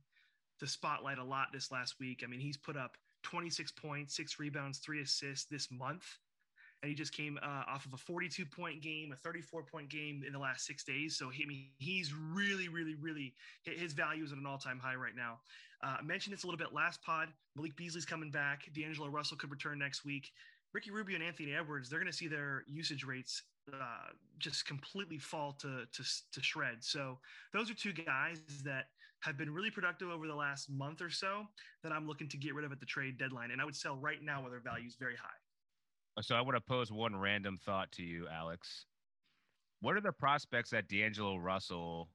the 0.60 0.68
spotlight 0.68 1.18
a 1.18 1.24
lot 1.24 1.48
this 1.54 1.72
last 1.72 2.00
week. 2.00 2.22
I 2.24 2.28
mean, 2.28 2.40
he's 2.40 2.58
put 2.58 2.78
up 2.78 2.98
26 3.24 3.72
points, 3.74 4.16
six 4.16 4.40
rebounds, 4.40 4.80
three 4.80 5.02
assists 5.02 5.46
this 5.46 5.70
month 5.72 6.18
and 6.84 6.90
he 6.90 6.96
just 6.96 7.16
came 7.16 7.40
uh, 7.42 7.64
off 7.66 7.86
of 7.86 7.94
a 7.94 7.98
42 7.98 8.46
point 8.46 8.82
game, 8.82 9.14
a 9.14 9.16
34 9.16 9.64
point 9.64 9.90
game 9.90 10.22
in 10.28 10.34
the 10.34 10.40
last 10.40 10.66
six 10.66 10.84
days. 10.84 11.18
So 11.18 11.30
he, 11.30 11.44
I 11.44 11.48
mean, 11.48 11.68
he's 11.78 12.14
really, 12.14 12.68
really, 12.68 12.96
really 12.96 13.34
his 13.64 13.94
value 13.94 14.24
is 14.24 14.34
at 14.34 14.38
an 14.38 14.46
all 14.46 14.58
time 14.58 14.80
high 14.80 14.96
right 14.96 15.16
now. 15.16 15.40
Uh, 15.82 15.96
I 16.00 16.02
mentioned 16.02 16.34
this 16.34 16.44
a 16.44 16.48
little 16.48 16.58
bit 16.58 16.74
last 16.74 17.02
pod. 17.02 17.30
Malik 17.56 17.76
Beasley's 17.78 18.06
coming 18.06 18.32
back. 18.32 18.70
D'Angelo 18.74 19.08
Russell 19.08 19.38
could 19.38 19.50
return 19.50 19.80
next 19.80 20.04
week. 20.04 20.30
Ricky 20.74 20.92
Rubio 20.92 21.16
and 21.16 21.24
Anthony 21.24 21.56
Edwards, 21.56 21.90
they're 21.90 22.00
going 22.00 22.12
to 22.12 22.18
see 22.18 22.28
their 22.28 22.64
usage 22.68 23.06
rates 23.06 23.44
uh, 23.72 24.12
just 24.40 24.66
completely 24.66 25.18
fall 25.18 25.54
to, 25.62 25.86
to 25.94 26.04
to 26.34 26.44
shreds. 26.44 26.88
So 26.88 27.20
those 27.54 27.72
are 27.72 27.76
two 27.76 27.94
guys 27.94 28.42
that 28.66 28.88
have 29.22 29.38
been 29.38 29.54
really 29.54 29.72
productive 29.72 30.10
over 30.10 30.28
the 30.28 30.36
last 30.36 30.70
month 30.70 31.02
or 31.02 31.10
so 31.10 31.44
that 31.82 31.94
I'm 31.94 32.08
looking 32.08 32.28
to 32.28 32.38
get 32.38 32.56
rid 32.56 32.66
of 32.66 32.74
at 32.74 32.82
the 32.82 32.86
trade 32.86 33.18
deadline, 33.18 33.52
and 33.52 33.62
I 33.62 33.66
would 33.66 33.76
sell 33.76 33.96
right 33.96 34.22
now 34.22 34.42
where 34.42 34.52
their 34.52 34.60
value 34.60 34.88
is 34.88 34.96
very 34.96 35.16
high. 35.16 35.43
Uh, 36.16 36.22
so 36.22 36.36
I 36.36 36.42
want 36.42 36.56
to 36.56 36.62
pose 36.62 36.92
one 36.92 37.16
random 37.16 37.58
thought 37.58 37.92
to 37.94 38.04
you, 38.04 38.28
Alex. 38.28 38.86
What 39.82 39.96
are 39.96 40.02
the 40.02 40.12
prospects 40.12 40.70
that 40.70 40.88
D'Angelo 40.88 41.38
Russell 41.38 42.10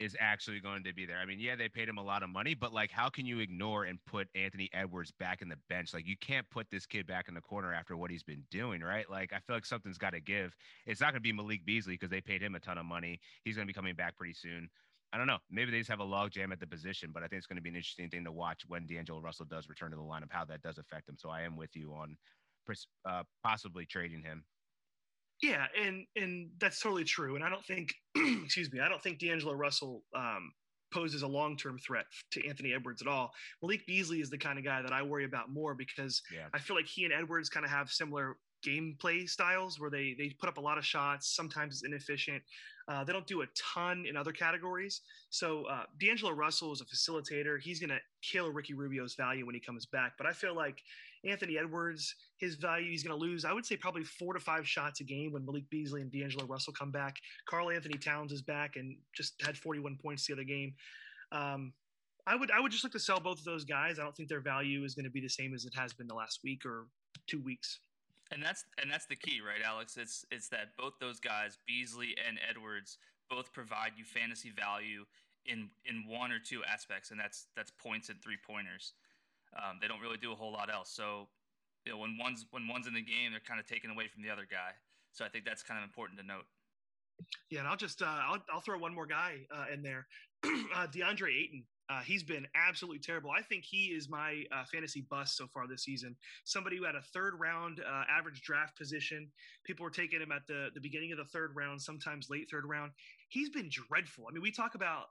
is 0.00 0.16
actually 0.18 0.60
going 0.60 0.82
to 0.84 0.92
be 0.92 1.06
there? 1.06 1.18
I 1.18 1.24
mean, 1.24 1.38
yeah, 1.38 1.56
they 1.56 1.68
paid 1.68 1.88
him 1.88 1.96
a 1.96 2.02
lot 2.02 2.22
of 2.22 2.28
money, 2.28 2.54
but 2.54 2.74
like, 2.74 2.90
how 2.90 3.08
can 3.08 3.24
you 3.24 3.38
ignore 3.38 3.84
and 3.84 3.98
put 4.04 4.28
Anthony 4.34 4.68
Edwards 4.74 5.12
back 5.12 5.40
in 5.40 5.48
the 5.48 5.56
bench? 5.68 5.94
Like, 5.94 6.06
you 6.06 6.16
can't 6.16 6.48
put 6.50 6.66
this 6.70 6.84
kid 6.86 7.06
back 7.06 7.28
in 7.28 7.34
the 7.34 7.40
corner 7.40 7.72
after 7.72 7.96
what 7.96 8.10
he's 8.10 8.24
been 8.24 8.42
doing, 8.50 8.82
right? 8.82 9.08
Like, 9.08 9.32
I 9.32 9.38
feel 9.38 9.56
like 9.56 9.64
something's 9.64 9.96
got 9.96 10.12
to 10.12 10.20
give. 10.20 10.54
It's 10.86 11.00
not 11.00 11.12
going 11.12 11.22
to 11.22 11.28
be 11.28 11.32
Malik 11.32 11.64
Beasley 11.64 11.94
because 11.94 12.10
they 12.10 12.20
paid 12.20 12.42
him 12.42 12.54
a 12.54 12.60
ton 12.60 12.78
of 12.78 12.84
money. 12.84 13.20
He's 13.44 13.54
going 13.56 13.66
to 13.66 13.72
be 13.72 13.74
coming 13.76 13.94
back 13.94 14.16
pretty 14.16 14.34
soon. 14.34 14.68
I 15.12 15.16
don't 15.16 15.28
know. 15.28 15.38
Maybe 15.48 15.70
they 15.70 15.78
just 15.78 15.90
have 15.90 16.00
a 16.00 16.04
logjam 16.04 16.50
at 16.50 16.58
the 16.58 16.66
position, 16.66 17.10
but 17.14 17.22
I 17.22 17.28
think 17.28 17.38
it's 17.38 17.46
going 17.46 17.56
to 17.56 17.62
be 17.62 17.70
an 17.70 17.76
interesting 17.76 18.10
thing 18.10 18.24
to 18.24 18.32
watch 18.32 18.64
when 18.66 18.84
D'Angelo 18.84 19.20
Russell 19.20 19.46
does 19.46 19.68
return 19.68 19.92
to 19.92 19.96
the 19.96 20.02
lineup, 20.02 20.30
how 20.30 20.44
that 20.46 20.60
does 20.60 20.76
affect 20.76 21.08
him. 21.08 21.16
So 21.16 21.30
I 21.30 21.42
am 21.42 21.56
with 21.56 21.76
you 21.76 21.94
on 21.94 22.16
uh, 23.08 23.22
possibly 23.42 23.86
trading 23.86 24.22
him. 24.22 24.44
Yeah, 25.42 25.66
and 25.80 26.06
and 26.16 26.50
that's 26.58 26.80
totally 26.80 27.04
true. 27.04 27.34
And 27.34 27.44
I 27.44 27.50
don't 27.50 27.64
think, 27.64 27.92
excuse 28.44 28.72
me, 28.72 28.80
I 28.80 28.88
don't 28.88 29.02
think 29.02 29.18
D'Angelo 29.18 29.52
Russell 29.52 30.02
um, 30.14 30.52
poses 30.92 31.22
a 31.22 31.26
long 31.26 31.56
term 31.56 31.78
threat 31.78 32.06
to 32.30 32.46
Anthony 32.46 32.72
Edwards 32.72 33.02
at 33.02 33.08
all. 33.08 33.32
Malik 33.60 33.86
Beasley 33.86 34.20
is 34.20 34.30
the 34.30 34.38
kind 34.38 34.58
of 34.58 34.64
guy 34.64 34.80
that 34.80 34.92
I 34.92 35.02
worry 35.02 35.24
about 35.24 35.50
more 35.50 35.74
because 35.74 36.22
yeah. 36.32 36.46
I 36.54 36.58
feel 36.58 36.76
like 36.76 36.86
he 36.86 37.04
and 37.04 37.12
Edwards 37.12 37.48
kind 37.48 37.66
of 37.66 37.70
have 37.70 37.90
similar 37.90 38.36
gameplay 38.64 39.28
styles 39.28 39.78
where 39.78 39.90
they 39.90 40.14
they 40.16 40.30
put 40.40 40.48
up 40.48 40.56
a 40.56 40.60
lot 40.60 40.78
of 40.78 40.86
shots. 40.86 41.34
Sometimes 41.34 41.74
it's 41.74 41.84
inefficient. 41.84 42.42
Uh, 42.86 43.02
they 43.02 43.12
don't 43.12 43.26
do 43.26 43.42
a 43.42 43.46
ton 43.56 44.04
in 44.08 44.16
other 44.16 44.32
categories. 44.32 45.00
So 45.30 45.64
uh, 45.64 45.84
D'Angelo 45.98 46.32
Russell 46.32 46.72
is 46.72 46.82
a 46.82 46.84
facilitator. 46.84 47.58
He's 47.60 47.80
going 47.80 47.90
to 47.90 47.98
kill 48.22 48.50
Ricky 48.50 48.74
Rubio's 48.74 49.14
value 49.14 49.46
when 49.46 49.54
he 49.54 49.60
comes 49.60 49.86
back. 49.86 50.12
But 50.18 50.26
I 50.26 50.32
feel 50.32 50.54
like 50.54 50.82
Anthony 51.26 51.58
Edwards, 51.58 52.14
his 52.36 52.56
value, 52.56 52.90
he's 52.90 53.02
going 53.02 53.18
to 53.18 53.22
lose. 53.24 53.44
I 53.44 53.52
would 53.52 53.64
say 53.64 53.76
probably 53.76 54.04
four 54.04 54.34
to 54.34 54.40
five 54.40 54.66
shots 54.66 55.00
a 55.00 55.04
game 55.04 55.32
when 55.32 55.44
Malik 55.44 55.68
Beasley 55.70 56.02
and 56.02 56.10
D'Angelo 56.10 56.46
Russell 56.46 56.72
come 56.72 56.90
back. 56.90 57.16
Karl-Anthony 57.48 57.98
Towns 57.98 58.32
is 58.32 58.42
back 58.42 58.76
and 58.76 58.96
just 59.14 59.40
had 59.44 59.56
41 59.56 59.98
points 60.02 60.26
the 60.26 60.32
other 60.32 60.44
game. 60.44 60.74
Um, 61.32 61.72
I 62.26 62.36
would 62.36 62.50
I 62.50 62.60
would 62.60 62.72
just 62.72 62.84
look 62.84 62.92
to 62.92 62.98
sell 62.98 63.20
both 63.20 63.38
of 63.38 63.44
those 63.44 63.64
guys. 63.64 63.98
I 63.98 64.02
don't 64.02 64.16
think 64.16 64.28
their 64.28 64.40
value 64.40 64.84
is 64.84 64.94
going 64.94 65.04
to 65.04 65.10
be 65.10 65.20
the 65.20 65.28
same 65.28 65.54
as 65.54 65.64
it 65.64 65.74
has 65.74 65.92
been 65.92 66.06
the 66.06 66.14
last 66.14 66.40
week 66.42 66.64
or 66.64 66.86
two 67.26 67.40
weeks. 67.40 67.80
And 68.32 68.42
that's 68.42 68.64
and 68.80 68.90
that's 68.90 69.06
the 69.06 69.16
key, 69.16 69.40
right, 69.46 69.62
Alex? 69.64 69.96
It's 69.96 70.24
it's 70.30 70.48
that 70.48 70.76
both 70.78 70.94
those 71.00 71.20
guys, 71.20 71.58
Beasley 71.66 72.14
and 72.26 72.38
Edwards, 72.48 72.98
both 73.28 73.52
provide 73.52 73.92
you 73.96 74.04
fantasy 74.04 74.50
value 74.50 75.04
in 75.46 75.68
in 75.84 76.04
one 76.08 76.32
or 76.32 76.38
two 76.38 76.62
aspects, 76.64 77.10
and 77.10 77.20
that's 77.20 77.48
that's 77.56 77.70
points 77.70 78.08
and 78.08 78.20
three 78.22 78.38
pointers. 78.46 78.94
Um, 79.56 79.78
they 79.80 79.88
don't 79.88 80.00
really 80.00 80.16
do 80.18 80.32
a 80.32 80.34
whole 80.34 80.52
lot 80.52 80.72
else. 80.72 80.90
So, 80.90 81.28
you 81.84 81.92
know, 81.92 81.98
when 81.98 82.16
one's 82.18 82.46
when 82.50 82.68
one's 82.68 82.86
in 82.86 82.94
the 82.94 83.02
game, 83.02 83.32
they're 83.32 83.40
kind 83.40 83.60
of 83.60 83.66
taken 83.66 83.90
away 83.90 84.08
from 84.08 84.22
the 84.22 84.30
other 84.30 84.46
guy. 84.50 84.72
So 85.12 85.24
I 85.24 85.28
think 85.28 85.44
that's 85.44 85.62
kind 85.62 85.78
of 85.78 85.84
important 85.84 86.18
to 86.18 86.26
note. 86.26 86.46
Yeah, 87.50 87.60
and 87.60 87.68
I'll 87.68 87.76
just 87.76 88.02
uh, 88.02 88.06
I'll 88.06 88.42
I'll 88.52 88.60
throw 88.60 88.78
one 88.78 88.94
more 88.94 89.06
guy 89.06 89.46
uh, 89.54 89.66
in 89.72 89.82
there, 89.82 90.06
uh, 90.44 90.86
DeAndre 90.88 91.30
Ayton. 91.30 91.64
Uh, 91.90 92.00
he's 92.00 92.22
been 92.22 92.46
absolutely 92.54 92.98
terrible. 92.98 93.30
I 93.30 93.42
think 93.42 93.62
he 93.62 93.86
is 93.86 94.08
my 94.08 94.44
uh, 94.50 94.64
fantasy 94.72 95.02
bust 95.10 95.36
so 95.36 95.46
far 95.46 95.68
this 95.68 95.84
season. 95.84 96.16
Somebody 96.44 96.78
who 96.78 96.84
had 96.84 96.94
a 96.94 97.02
third 97.02 97.34
round 97.38 97.80
uh, 97.80 98.04
average 98.10 98.40
draft 98.40 98.76
position. 98.76 99.30
People 99.64 99.84
were 99.84 99.90
taking 99.90 100.20
him 100.20 100.32
at 100.32 100.46
the, 100.46 100.70
the 100.74 100.80
beginning 100.80 101.12
of 101.12 101.18
the 101.18 101.26
third 101.26 101.54
round, 101.54 101.82
sometimes 101.82 102.30
late 102.30 102.48
third 102.50 102.64
round. 102.66 102.92
He's 103.28 103.50
been 103.50 103.68
dreadful. 103.70 104.24
I 104.28 104.32
mean, 104.32 104.42
we 104.42 104.50
talk 104.50 104.74
about 104.74 105.08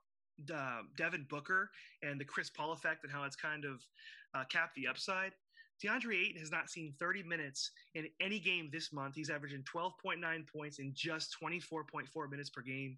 uh, 0.51 0.81
Devin 0.97 1.27
Booker 1.29 1.69
and 2.01 2.19
the 2.19 2.25
Chris 2.25 2.49
Paul 2.49 2.73
effect 2.73 3.03
and 3.03 3.13
how 3.13 3.23
it's 3.23 3.35
kind 3.35 3.65
of 3.65 3.85
uh, 4.35 4.43
capped 4.49 4.75
the 4.75 4.87
upside. 4.87 5.31
DeAndre 5.83 6.15
Ayton 6.15 6.39
has 6.39 6.51
not 6.51 6.69
seen 6.69 6.93
30 6.99 7.23
minutes 7.23 7.71
in 7.95 8.07
any 8.21 8.39
game 8.39 8.69
this 8.71 8.93
month. 8.93 9.15
He's 9.15 9.29
averaging 9.29 9.63
12.9 9.63 10.21
points 10.55 10.79
in 10.79 10.93
just 10.95 11.35
24.4 11.41 12.29
minutes 12.29 12.49
per 12.49 12.61
game. 12.61 12.97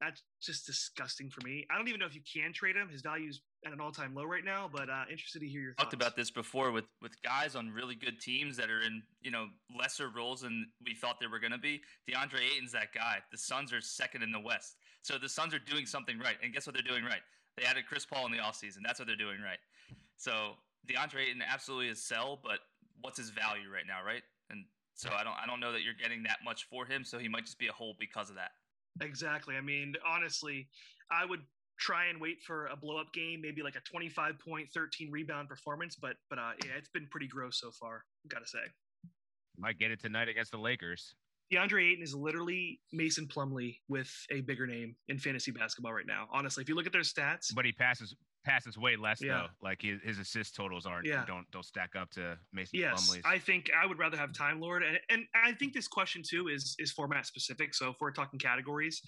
That's 0.00 0.22
just 0.42 0.66
disgusting 0.66 1.30
for 1.30 1.46
me. 1.46 1.64
I 1.70 1.78
don't 1.78 1.86
even 1.86 2.00
know 2.00 2.06
if 2.06 2.16
you 2.16 2.20
can 2.22 2.52
trade 2.52 2.74
him. 2.74 2.88
His 2.88 3.00
value 3.00 3.28
is 3.28 3.40
at 3.64 3.72
an 3.72 3.80
all-time 3.80 4.14
low 4.14 4.24
right 4.24 4.44
now, 4.44 4.68
but 4.70 4.90
uh, 4.90 5.04
interested 5.10 5.40
to 5.40 5.46
hear 5.46 5.60
your 5.60 5.74
thoughts. 5.74 5.84
Talked 5.84 5.92
thoughts. 5.92 6.08
about 6.08 6.16
this 6.16 6.30
before 6.30 6.72
with 6.72 6.84
with 7.00 7.12
guys 7.22 7.54
on 7.54 7.70
really 7.70 7.94
good 7.94 8.20
teams 8.20 8.56
that 8.56 8.70
are 8.70 8.80
in 8.80 9.02
you 9.22 9.30
know 9.30 9.46
lesser 9.78 10.08
roles 10.10 10.40
than 10.40 10.66
we 10.84 10.94
thought 10.94 11.20
they 11.20 11.28
were 11.28 11.38
going 11.38 11.52
to 11.52 11.58
be. 11.58 11.80
DeAndre 12.10 12.40
Ayton's 12.54 12.72
that 12.72 12.92
guy. 12.92 13.18
The 13.30 13.38
Suns 13.38 13.72
are 13.72 13.80
second 13.80 14.22
in 14.22 14.32
the 14.32 14.40
West, 14.40 14.76
so 15.02 15.16
the 15.16 15.28
Suns 15.28 15.54
are 15.54 15.60
doing 15.60 15.86
something 15.86 16.18
right. 16.18 16.36
And 16.42 16.52
guess 16.52 16.66
what 16.66 16.74
they're 16.74 16.82
doing 16.82 17.04
right? 17.04 17.22
They 17.56 17.64
added 17.64 17.84
Chris 17.88 18.04
Paul 18.04 18.26
in 18.26 18.32
the 18.32 18.38
offseason. 18.38 18.78
That's 18.84 18.98
what 18.98 19.06
they're 19.06 19.16
doing 19.16 19.40
right. 19.40 19.58
So 20.16 20.54
DeAndre 20.86 21.28
Ayton 21.28 21.42
absolutely 21.42 21.88
is 21.88 22.02
sell, 22.02 22.40
but 22.42 22.58
what's 23.00 23.18
his 23.18 23.30
value 23.30 23.70
right 23.72 23.86
now, 23.86 24.04
right? 24.04 24.22
And 24.50 24.64
so 24.94 25.10
I 25.10 25.24
don't 25.24 25.36
I 25.42 25.46
don't 25.46 25.60
know 25.60 25.72
that 25.72 25.82
you're 25.82 25.94
getting 25.94 26.22
that 26.24 26.38
much 26.44 26.66
for 26.70 26.86
him. 26.86 27.04
So 27.04 27.18
he 27.18 27.28
might 27.28 27.44
just 27.44 27.58
be 27.58 27.68
a 27.68 27.72
hole 27.72 27.94
because 27.98 28.30
of 28.30 28.36
that. 28.36 28.50
Exactly. 29.00 29.56
I 29.56 29.60
mean, 29.60 29.94
honestly, 30.06 30.68
I 31.10 31.24
would 31.24 31.40
try 31.78 32.06
and 32.06 32.20
wait 32.20 32.40
for 32.42 32.66
a 32.66 32.76
blow 32.76 32.98
up 32.98 33.12
game, 33.12 33.40
maybe 33.42 33.62
like 33.62 33.74
a 33.76 33.80
25 33.80 34.38
point, 34.38 34.68
13 34.72 35.10
rebound 35.10 35.48
performance. 35.48 35.96
But 35.96 36.16
but 36.30 36.38
uh, 36.38 36.52
yeah, 36.64 36.72
it's 36.78 36.88
been 36.88 37.08
pretty 37.10 37.28
gross 37.28 37.60
so 37.60 37.70
far. 37.70 38.04
Gotta 38.28 38.46
say. 38.46 38.58
Might 39.56 39.78
get 39.78 39.90
it 39.90 40.00
tonight 40.00 40.28
against 40.28 40.50
the 40.50 40.58
Lakers. 40.58 41.14
DeAndre 41.52 41.92
Ayton 41.92 42.02
is 42.02 42.14
literally 42.14 42.80
Mason 42.92 43.26
Plumlee 43.26 43.78
with 43.88 44.10
a 44.30 44.40
bigger 44.40 44.66
name 44.66 44.96
in 45.08 45.18
fantasy 45.18 45.50
basketball 45.50 45.92
right 45.92 46.06
now. 46.06 46.26
Honestly, 46.32 46.62
if 46.62 46.68
you 46.68 46.74
look 46.74 46.86
at 46.86 46.92
their 46.92 47.02
stats, 47.02 47.54
But 47.54 47.64
he 47.64 47.72
passes 47.72 48.16
passes 48.44 48.76
way 48.78 48.96
less 48.96 49.20
Yeah. 49.22 49.34
though. 49.34 49.46
Like 49.62 49.82
his, 49.82 50.00
his 50.02 50.18
assist 50.18 50.54
totals 50.54 50.86
aren't 50.86 51.06
Yeah. 51.06 51.24
don't 51.26 51.50
don't 51.50 51.64
stack 51.64 51.96
up 51.96 52.10
to 52.12 52.38
Mason 52.52 52.78
yes, 52.78 53.06
Plumlee's. 53.08 53.22
I 53.24 53.38
think 53.38 53.70
I 53.76 53.86
would 53.86 53.98
rather 53.98 54.16
have 54.16 54.32
Time 54.32 54.60
Lord, 54.60 54.82
and 54.82 54.98
and 55.08 55.26
I 55.34 55.52
think 55.52 55.72
this 55.72 55.88
question 55.88 56.22
too 56.28 56.48
is 56.48 56.76
is 56.78 56.92
format 56.92 57.26
specific. 57.26 57.74
So 57.74 57.90
if 57.90 57.96
we're 58.00 58.12
talking 58.12 58.38
categories, 58.38 59.00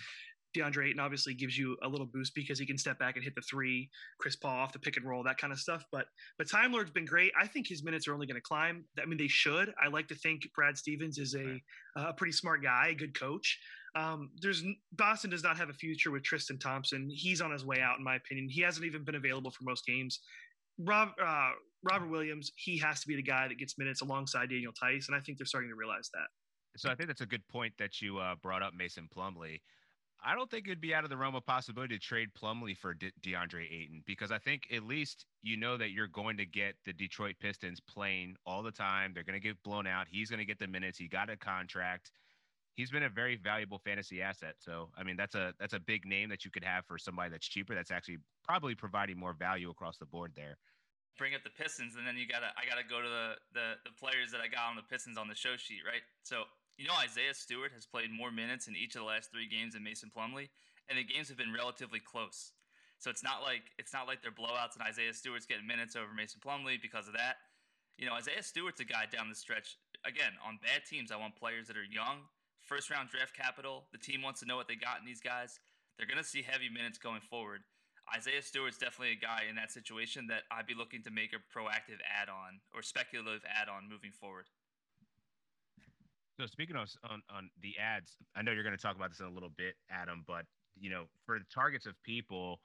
DeAndre 0.56 0.86
Ayton 0.88 1.00
obviously 1.00 1.34
gives 1.34 1.58
you 1.58 1.76
a 1.82 1.88
little 1.88 2.06
boost 2.06 2.34
because 2.34 2.58
he 2.58 2.64
can 2.64 2.78
step 2.78 2.98
back 2.98 3.16
and 3.16 3.22
hit 3.24 3.34
the 3.34 3.42
three, 3.42 3.90
Chris 4.18 4.36
Paul 4.36 4.52
off 4.58 4.72
the 4.72 4.78
pick 4.78 4.96
and 4.96 5.04
roll, 5.06 5.22
that 5.24 5.36
kind 5.36 5.52
of 5.52 5.58
stuff. 5.58 5.84
But 5.92 6.06
but 6.38 6.48
Time 6.48 6.72
Lord's 6.72 6.90
been 6.90 7.04
great. 7.04 7.32
I 7.38 7.46
think 7.46 7.66
his 7.68 7.84
minutes 7.84 8.08
are 8.08 8.14
only 8.14 8.26
going 8.26 8.36
to 8.36 8.40
climb. 8.40 8.84
I 9.00 9.04
mean, 9.04 9.18
they 9.18 9.28
should. 9.28 9.74
I 9.82 9.88
like 9.88 10.08
to 10.08 10.14
think 10.14 10.48
Brad 10.54 10.78
Stevens 10.78 11.18
is 11.18 11.34
a 11.34 11.44
Right. 11.44 11.62
a 11.96 12.12
pretty 12.14 12.32
smart 12.32 12.62
guy, 12.62 12.88
a 12.88 12.94
good 12.94 13.18
coach. 13.18 13.58
Um, 13.96 14.30
there's 14.42 14.62
Boston 14.92 15.30
does 15.30 15.42
not 15.42 15.56
have 15.56 15.70
a 15.70 15.72
future 15.72 16.10
with 16.10 16.22
Tristan 16.22 16.58
Thompson. 16.58 17.08
He's 17.10 17.40
on 17.40 17.50
his 17.50 17.64
way 17.64 17.80
out, 17.80 17.96
in 17.98 18.04
my 18.04 18.16
opinion. 18.16 18.48
He 18.48 18.60
hasn't 18.60 18.84
even 18.84 19.04
been 19.04 19.14
available 19.14 19.50
for 19.50 19.64
most 19.64 19.86
games. 19.86 20.20
Rob 20.78 21.12
uh, 21.22 21.52
Robert 21.82 22.08
Williams, 22.08 22.52
he 22.56 22.76
has 22.78 23.00
to 23.00 23.08
be 23.08 23.16
the 23.16 23.22
guy 23.22 23.48
that 23.48 23.58
gets 23.58 23.78
minutes 23.78 24.02
alongside 24.02 24.50
Daniel 24.50 24.72
Theis, 24.80 25.08
and 25.08 25.16
I 25.16 25.20
think 25.20 25.38
they're 25.38 25.46
starting 25.46 25.70
to 25.70 25.76
realize 25.76 26.10
that. 26.12 26.26
So 26.76 26.90
I 26.90 26.94
think 26.94 27.08
that's 27.08 27.22
a 27.22 27.26
good 27.26 27.46
point 27.48 27.72
that 27.78 28.02
you 28.02 28.18
uh, 28.18 28.34
brought 28.42 28.62
up, 28.62 28.74
Mason 28.74 29.08
Plumlee. 29.14 29.60
I 30.24 30.34
don't 30.34 30.50
think 30.50 30.66
it'd 30.66 30.80
be 30.80 30.94
out 30.94 31.04
of 31.04 31.10
the 31.10 31.16
realm 31.16 31.34
of 31.34 31.46
possibility 31.46 31.96
to 31.96 32.00
trade 32.00 32.28
Plumlee 32.38 32.76
for 32.76 32.94
De- 32.94 33.12
DeAndre 33.22 33.70
Ayton 33.70 34.02
because 34.06 34.30
I 34.30 34.38
think 34.38 34.62
at 34.74 34.82
least 34.82 35.24
you 35.42 35.56
know 35.56 35.76
that 35.76 35.90
you're 35.90 36.08
going 36.08 36.36
to 36.38 36.46
get 36.46 36.74
the 36.84 36.92
Detroit 36.92 37.36
Pistons 37.40 37.80
playing 37.80 38.34
all 38.44 38.62
the 38.62 38.72
time. 38.72 39.12
They're 39.14 39.24
going 39.24 39.40
to 39.40 39.46
get 39.46 39.62
blown 39.62 39.86
out. 39.86 40.06
He's 40.10 40.28
going 40.28 40.38
to 40.38 40.44
get 40.44 40.58
the 40.58 40.66
minutes. 40.66 40.98
He 40.98 41.08
got 41.08 41.30
a 41.30 41.36
contract. 41.36 42.10
He's 42.76 42.90
been 42.90 43.04
a 43.04 43.08
very 43.08 43.36
valuable 43.36 43.78
fantasy 43.78 44.22
asset. 44.22 44.54
So 44.58 44.90
I 44.96 45.02
mean 45.02 45.16
that's 45.16 45.34
a 45.34 45.54
that's 45.58 45.74
a 45.74 45.80
big 45.80 46.06
name 46.06 46.28
that 46.28 46.44
you 46.44 46.50
could 46.50 46.64
have 46.64 46.84
for 46.86 46.98
somebody 46.98 47.30
that's 47.30 47.48
cheaper. 47.48 47.74
That's 47.74 47.90
actually 47.90 48.18
probably 48.44 48.74
providing 48.74 49.18
more 49.18 49.32
value 49.32 49.70
across 49.70 49.98
the 49.98 50.06
board 50.06 50.32
there. 50.36 50.58
bring 51.18 51.34
up 51.34 51.42
the 51.42 51.50
Pistons, 51.50 51.96
and 51.96 52.06
then 52.06 52.16
you 52.16 52.26
gotta 52.28 52.52
I 52.56 52.68
gotta 52.68 52.84
go 52.86 53.00
to 53.00 53.08
the, 53.08 53.28
the 53.54 53.66
the 53.84 53.94
players 53.98 54.30
that 54.32 54.40
I 54.40 54.48
got 54.48 54.68
on 54.70 54.76
the 54.76 54.82
Pistons 54.84 55.16
on 55.18 55.28
the 55.28 55.34
show 55.34 55.56
sheet, 55.56 55.80
right? 55.86 56.02
So 56.22 56.44
you 56.76 56.86
know 56.86 56.94
Isaiah 57.02 57.34
Stewart 57.34 57.72
has 57.74 57.86
played 57.86 58.10
more 58.12 58.30
minutes 58.30 58.68
in 58.68 58.76
each 58.76 58.94
of 58.94 59.00
the 59.00 59.08
last 59.08 59.32
three 59.32 59.48
games 59.48 59.72
than 59.74 59.82
Mason 59.82 60.10
Plumlee, 60.14 60.48
and 60.88 60.98
the 60.98 61.04
games 61.04 61.28
have 61.28 61.38
been 61.38 61.52
relatively 61.52 62.00
close. 62.00 62.52
So 62.98 63.10
it's 63.10 63.24
not 63.24 63.42
like 63.42 63.72
it's 63.78 63.92
not 63.92 64.06
like 64.06 64.20
they're 64.22 64.32
blowouts 64.32 64.76
and 64.76 64.84
Isaiah 64.84 65.12
Stewart's 65.14 65.46
getting 65.46 65.66
minutes 65.66 65.96
over 65.96 66.12
Mason 66.14 66.40
Plumlee 66.44 66.80
because 66.80 67.08
of 67.08 67.14
that. 67.14 67.36
You 67.96 68.04
know 68.06 68.12
Isaiah 68.12 68.42
Stewart's 68.42 68.80
a 68.80 68.84
guy 68.84 69.06
down 69.10 69.28
the 69.28 69.34
stretch. 69.34 69.78
Again, 70.04 70.32
on 70.46 70.58
bad 70.62 70.84
teams, 70.88 71.10
I 71.10 71.16
want 71.16 71.36
players 71.36 71.66
that 71.68 71.76
are 71.76 71.88
young, 71.88 72.28
first 72.66 72.90
round 72.90 73.08
draft 73.08 73.34
capital. 73.34 73.86
The 73.92 73.98
team 73.98 74.22
wants 74.22 74.40
to 74.40 74.46
know 74.46 74.56
what 74.56 74.68
they 74.68 74.76
got 74.76 75.00
in 75.00 75.06
these 75.06 75.20
guys. 75.20 75.58
They're 75.96 76.06
gonna 76.06 76.24
see 76.24 76.42
heavy 76.42 76.68
minutes 76.68 76.98
going 76.98 77.22
forward. 77.22 77.62
Isaiah 78.14 78.42
Stewart's 78.42 78.78
definitely 78.78 79.12
a 79.12 79.20
guy 79.20 79.44
in 79.48 79.56
that 79.56 79.72
situation 79.72 80.26
that 80.28 80.42
I'd 80.50 80.66
be 80.66 80.74
looking 80.74 81.02
to 81.02 81.10
make 81.10 81.32
a 81.32 81.42
proactive 81.58 81.98
add 82.06 82.28
on 82.28 82.60
or 82.74 82.82
speculative 82.82 83.42
add 83.48 83.68
on 83.68 83.88
moving 83.88 84.12
forward. 84.12 84.46
So 86.38 86.46
speaking 86.46 86.76
of 86.76 86.88
on, 87.08 87.22
on 87.34 87.50
the 87.62 87.74
ads, 87.78 88.16
I 88.36 88.42
know 88.42 88.52
you're 88.52 88.62
going 88.62 88.76
to 88.76 88.82
talk 88.82 88.94
about 88.94 89.10
this 89.10 89.20
in 89.20 89.26
a 89.26 89.30
little 89.30 89.52
bit, 89.56 89.74
Adam, 89.90 90.22
but 90.26 90.44
you 90.78 90.90
know, 90.90 91.04
for 91.24 91.38
the 91.38 91.46
targets 91.52 91.86
of 91.86 92.00
people, 92.02 92.60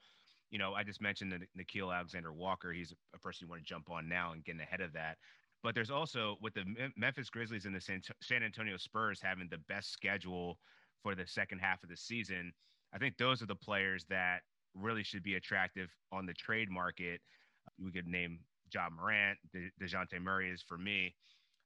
you 0.50 0.58
know, 0.58 0.74
I 0.74 0.84
just 0.84 1.00
mentioned 1.00 1.32
the 1.32 1.40
Nickeil 1.60 1.92
Alexander 1.92 2.32
Walker. 2.32 2.70
He's 2.72 2.92
a 3.14 3.18
person 3.18 3.46
you 3.46 3.50
want 3.50 3.62
to 3.62 3.66
jump 3.66 3.90
on 3.90 4.08
now 4.08 4.32
and 4.32 4.44
getting 4.44 4.60
ahead 4.60 4.82
of 4.82 4.92
that. 4.92 5.16
But 5.62 5.74
there's 5.74 5.90
also 5.90 6.36
with 6.40 6.54
the 6.54 6.64
Memphis 6.96 7.30
Grizzlies 7.30 7.66
and 7.66 7.74
the 7.74 7.80
San, 7.80 8.42
Antonio 8.42 8.76
Spurs 8.76 9.20
having 9.22 9.48
the 9.48 9.58
best 9.68 9.92
schedule 9.92 10.58
for 11.02 11.14
the 11.14 11.26
second 11.26 11.60
half 11.60 11.82
of 11.82 11.88
the 11.88 11.96
season. 11.96 12.52
I 12.92 12.98
think 12.98 13.16
those 13.16 13.42
are 13.42 13.46
the 13.46 13.54
players 13.54 14.04
that 14.10 14.40
really 14.74 15.02
should 15.02 15.22
be 15.22 15.36
attractive 15.36 15.88
on 16.10 16.26
the 16.26 16.34
trade 16.34 16.68
market. 16.70 17.20
We 17.78 17.92
could 17.92 18.06
name 18.06 18.40
Ja 18.72 18.88
Morant, 18.90 19.38
De- 19.52 19.70
Dejounte 19.80 20.20
Murray 20.20 20.50
is 20.50 20.62
for 20.62 20.78
me. 20.78 21.14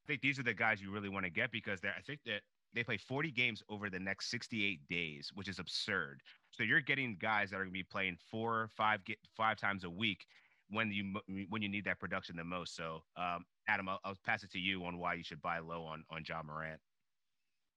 I 0.04 0.06
think 0.06 0.20
these 0.20 0.38
are 0.38 0.44
the 0.44 0.54
guys 0.54 0.80
you 0.80 0.90
really 0.90 1.08
want 1.08 1.24
to 1.24 1.30
get 1.30 1.50
because 1.50 1.80
I 1.82 2.00
think 2.06 2.20
that 2.26 2.42
they 2.74 2.84
play 2.84 2.98
40 2.98 3.30
games 3.30 3.62
over 3.68 3.88
the 3.88 3.98
next 3.98 4.30
68 4.30 4.80
days, 4.88 5.30
which 5.34 5.48
is 5.48 5.58
absurd. 5.58 6.20
So 6.50 6.62
you're 6.62 6.80
getting 6.80 7.16
guys 7.20 7.50
that 7.50 7.56
are 7.56 7.64
going 7.64 7.70
to 7.70 7.78
be 7.78 7.82
playing 7.82 8.18
four, 8.30 8.68
five, 8.76 9.00
five 9.36 9.56
times 9.56 9.84
a 9.84 9.90
week 9.90 10.26
when 10.70 10.90
you 10.90 11.20
when 11.48 11.62
you 11.62 11.68
need 11.68 11.84
that 11.84 12.00
production 12.00 12.36
the 12.36 12.44
most. 12.44 12.74
So, 12.76 13.02
um, 13.16 13.44
Adam, 13.68 13.88
I'll, 13.88 14.00
I'll 14.04 14.18
pass 14.24 14.42
it 14.42 14.50
to 14.52 14.58
you 14.58 14.84
on 14.84 14.98
why 14.98 15.14
you 15.14 15.24
should 15.24 15.42
buy 15.42 15.58
low 15.58 15.84
on 15.84 16.04
on 16.10 16.24
Ja 16.26 16.42
Morant. 16.42 16.80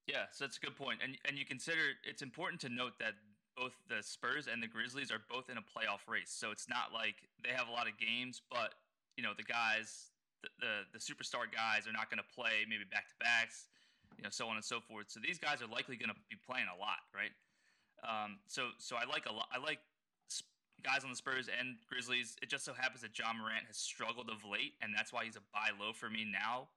Yeah, 0.07 0.25
so 0.31 0.45
that's 0.45 0.57
a 0.57 0.59
good 0.59 0.75
point. 0.75 0.99
And 1.03 1.17
and 1.25 1.37
you 1.37 1.45
consider 1.45 1.81
it's 2.03 2.21
important 2.21 2.61
to 2.61 2.69
note 2.69 2.93
that 2.99 3.13
both 3.55 3.73
the 3.87 4.01
Spurs 4.01 4.47
and 4.51 4.63
the 4.63 4.67
Grizzlies 4.67 5.11
are 5.11 5.21
both 5.29 5.49
in 5.49 5.57
a 5.57 5.61
playoff 5.61 6.07
race. 6.07 6.31
So 6.31 6.51
it's 6.51 6.69
not 6.69 6.93
like 6.93 7.15
they 7.43 7.51
have 7.51 7.67
a 7.67 7.71
lot 7.71 7.87
of 7.87 7.97
games, 7.99 8.41
but 8.49 8.73
you 9.17 9.23
know, 9.23 9.33
the 9.37 9.43
guys 9.43 10.11
the 10.41 10.49
the, 10.59 10.73
the 10.93 10.99
superstar 10.99 11.45
guys 11.51 11.87
are 11.87 11.93
not 11.93 12.09
going 12.09 12.23
to 12.23 12.29
play 12.35 12.65
maybe 12.67 12.85
back 12.89 13.07
to 13.09 13.15
backs, 13.19 13.67
you 14.17 14.23
know, 14.23 14.29
so 14.31 14.47
on 14.47 14.55
and 14.55 14.65
so 14.65 14.79
forth. 14.79 15.07
So 15.09 15.19
these 15.19 15.37
guys 15.37 15.61
are 15.61 15.67
likely 15.67 15.97
going 15.97 16.09
to 16.09 16.19
be 16.29 16.37
playing 16.39 16.67
a 16.73 16.77
lot, 16.79 17.05
right? 17.13 17.31
Um, 18.01 18.39
so 18.47 18.69
so 18.77 18.95
I 18.95 19.05
like 19.05 19.25
a 19.27 19.33
lot. 19.33 19.47
I 19.51 19.59
like 19.59 19.79
guys 20.83 21.03
on 21.03 21.09
the 21.09 21.15
Spurs 21.15 21.49
and 21.49 21.77
Grizzlies. 21.87 22.35
It 22.41 22.49
just 22.49 22.65
so 22.65 22.73
happens 22.73 23.01
that 23.01 23.17
Ja 23.17 23.33
Morant 23.33 23.65
has 23.67 23.77
struggled 23.77 24.29
of 24.29 24.43
late, 24.45 24.73
and 24.81 24.93
that's 24.95 25.11
why 25.11 25.25
he's 25.25 25.35
a 25.35 25.43
buy 25.53 25.69
low 25.79 25.93
for 25.93 26.09
me 26.09 26.25
now. 26.25 26.69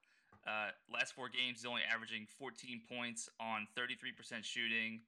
Uh, 0.47 0.75
last 0.93 1.15
four 1.15 1.29
games, 1.29 1.63
he's 1.63 1.67
only 1.67 1.83
averaging 1.87 2.27
14 2.39 2.83
points 2.91 3.29
on 3.39 3.67
33% 3.79 4.43
shooting, 4.43 5.01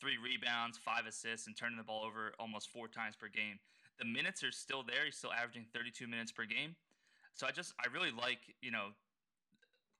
three 0.00 0.16
rebounds, 0.16 0.78
five 0.78 1.06
assists, 1.06 1.46
and 1.46 1.56
turning 1.56 1.76
the 1.76 1.82
ball 1.82 2.04
over 2.04 2.32
almost 2.38 2.70
four 2.70 2.86
times 2.86 3.16
per 3.16 3.28
game. 3.28 3.58
The 3.98 4.04
minutes 4.04 4.44
are 4.44 4.52
still 4.52 4.84
there. 4.86 5.04
He's 5.04 5.16
still 5.16 5.32
averaging 5.32 5.66
32 5.74 6.06
minutes 6.06 6.30
per 6.30 6.44
game. 6.44 6.76
So 7.34 7.46
I 7.46 7.50
just, 7.50 7.74
I 7.80 7.92
really 7.92 8.12
like, 8.12 8.38
you 8.60 8.70
know, 8.70 8.94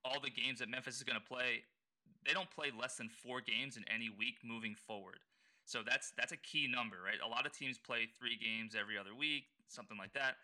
all 0.04 0.20
the 0.20 0.30
games 0.30 0.60
that 0.60 0.68
Memphis 0.68 0.96
is 0.96 1.02
going 1.02 1.18
to 1.18 1.26
play, 1.26 1.64
they 2.24 2.32
don't 2.32 2.50
play 2.50 2.70
less 2.70 2.96
than 2.96 3.08
four 3.08 3.40
games 3.40 3.76
in 3.76 3.84
any 3.92 4.08
week 4.08 4.38
moving 4.44 4.74
forward. 4.74 5.18
So 5.66 5.82
that's 5.84 6.12
that's 6.16 6.32
a 6.32 6.36
key 6.36 6.68
number, 6.70 6.96
right? 7.04 7.18
A 7.24 7.28
lot 7.28 7.44
of 7.44 7.52
teams 7.52 7.76
play 7.76 8.08
three 8.18 8.38
games 8.38 8.74
every 8.78 8.96
other 8.96 9.14
week, 9.14 9.44
something 9.68 9.98
like 9.98 10.12
that. 10.14 10.36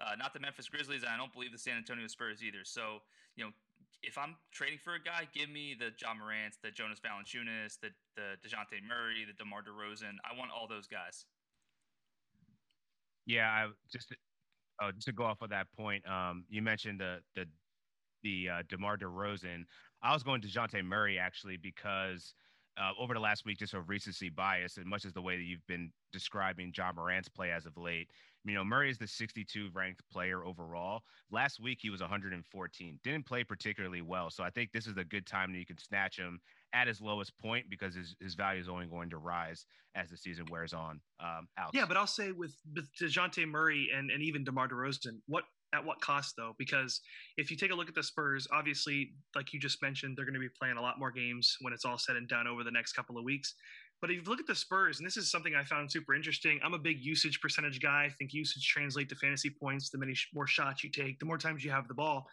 Uh, 0.00 0.16
not 0.16 0.32
the 0.32 0.40
Memphis 0.40 0.68
Grizzlies, 0.68 1.02
and 1.02 1.12
I 1.12 1.18
don't 1.18 1.32
believe 1.32 1.52
the 1.52 1.58
San 1.58 1.76
Antonio 1.76 2.06
Spurs 2.06 2.42
either. 2.42 2.64
So, 2.64 3.02
you 3.36 3.44
know, 3.44 3.50
if 4.02 4.16
I'm 4.16 4.36
trading 4.50 4.78
for 4.82 4.94
a 4.94 4.98
guy, 4.98 5.28
give 5.34 5.50
me 5.50 5.76
the 5.78 5.92
Ja 6.00 6.14
Morant, 6.14 6.56
the 6.62 6.70
Jonas 6.70 6.98
Valanciunas, 6.98 7.78
the 7.80 7.90
the 8.16 8.40
Dejounte 8.40 8.80
Murray, 8.88 9.26
the 9.26 9.36
DeMar 9.36 9.60
DeRozan. 9.60 10.16
I 10.24 10.36
want 10.36 10.50
all 10.50 10.66
those 10.66 10.86
guys. 10.86 11.26
Yeah, 13.26 13.50
I 13.50 13.68
just 13.92 14.14
just 14.94 15.06
to 15.06 15.12
go 15.12 15.24
off 15.24 15.42
of 15.42 15.50
that 15.50 15.66
point, 15.76 16.08
um, 16.08 16.44
you 16.48 16.62
mentioned 16.62 17.00
the 17.00 17.18
the 17.36 17.44
the 18.22 18.48
uh, 18.48 18.62
DeMar 18.70 18.96
DeRozan. 18.96 19.64
I 20.02 20.14
was 20.14 20.22
going 20.22 20.40
to 20.40 20.48
Dejounte 20.48 20.82
Murray 20.82 21.18
actually 21.18 21.58
because 21.58 22.32
uh, 22.78 22.92
over 22.98 23.14
the 23.14 23.20
last 23.20 23.44
week, 23.44 23.58
just 23.58 23.74
a 23.74 23.80
recency 23.80 24.28
bias, 24.28 24.76
and 24.76 24.86
much 24.86 25.04
as 25.04 25.12
the 25.12 25.22
way 25.22 25.36
that 25.36 25.42
you've 25.42 25.66
been 25.66 25.90
describing 26.12 26.72
Ja 26.76 26.92
Morant's 26.92 27.28
play 27.28 27.50
as 27.50 27.66
of 27.66 27.76
late. 27.76 28.10
You 28.44 28.54
know, 28.54 28.64
Murray 28.64 28.90
is 28.90 28.98
the 28.98 29.06
62 29.06 29.68
ranked 29.74 30.02
player 30.10 30.44
overall. 30.44 31.02
Last 31.30 31.60
week, 31.60 31.78
he 31.82 31.90
was 31.90 32.00
114. 32.00 32.98
Didn't 33.04 33.26
play 33.26 33.44
particularly 33.44 34.00
well. 34.00 34.30
So 34.30 34.42
I 34.42 34.50
think 34.50 34.72
this 34.72 34.86
is 34.86 34.96
a 34.96 35.04
good 35.04 35.26
time 35.26 35.52
that 35.52 35.58
you 35.58 35.66
can 35.66 35.78
snatch 35.78 36.16
him 36.16 36.40
at 36.72 36.86
his 36.86 37.00
lowest 37.00 37.36
point 37.38 37.66
because 37.68 37.94
his, 37.94 38.16
his 38.20 38.34
value 38.34 38.60
is 38.60 38.68
only 38.68 38.86
going 38.86 39.10
to 39.10 39.18
rise 39.18 39.66
as 39.94 40.08
the 40.08 40.16
season 40.16 40.46
wears 40.50 40.72
on. 40.72 41.00
Um, 41.20 41.48
Alex. 41.58 41.72
Yeah, 41.74 41.84
but 41.86 41.96
I'll 41.98 42.06
say 42.06 42.32
with, 42.32 42.54
with 42.74 42.88
DeJounte 43.00 43.46
Murray 43.46 43.90
and, 43.94 44.10
and 44.10 44.22
even 44.22 44.44
DeMar 44.44 44.68
DeRozan, 44.68 45.18
what 45.26 45.44
at 45.72 45.84
what 45.84 46.00
cost 46.00 46.34
though? 46.36 46.54
Because 46.58 47.00
if 47.36 47.50
you 47.50 47.56
take 47.56 47.70
a 47.70 47.74
look 47.74 47.88
at 47.88 47.94
the 47.94 48.02
Spurs, 48.02 48.46
obviously, 48.52 49.12
like 49.34 49.52
you 49.52 49.60
just 49.60 49.82
mentioned, 49.82 50.16
they're 50.16 50.24
going 50.24 50.34
to 50.34 50.40
be 50.40 50.48
playing 50.48 50.76
a 50.76 50.82
lot 50.82 50.98
more 50.98 51.10
games 51.10 51.56
when 51.60 51.72
it's 51.72 51.84
all 51.84 51.98
said 51.98 52.16
and 52.16 52.28
done 52.28 52.46
over 52.46 52.64
the 52.64 52.70
next 52.70 52.92
couple 52.92 53.16
of 53.16 53.24
weeks. 53.24 53.54
But 54.00 54.10
if 54.10 54.16
you 54.16 54.22
look 54.22 54.40
at 54.40 54.46
the 54.46 54.54
Spurs, 54.54 54.98
and 54.98 55.06
this 55.06 55.18
is 55.18 55.30
something 55.30 55.54
I 55.54 55.62
found 55.62 55.92
super 55.92 56.14
interesting, 56.14 56.58
I'm 56.64 56.72
a 56.72 56.78
big 56.78 57.04
usage 57.04 57.40
percentage 57.40 57.80
guy. 57.80 58.04
I 58.06 58.14
think 58.18 58.32
usage 58.32 58.66
translates 58.66 59.10
to 59.10 59.16
fantasy 59.16 59.50
points. 59.50 59.90
The 59.90 59.98
many 59.98 60.14
more 60.32 60.46
shots 60.46 60.82
you 60.82 60.90
take, 60.90 61.18
the 61.18 61.26
more 61.26 61.38
times 61.38 61.64
you 61.64 61.70
have 61.70 61.86
the 61.86 61.94
ball. 61.94 62.26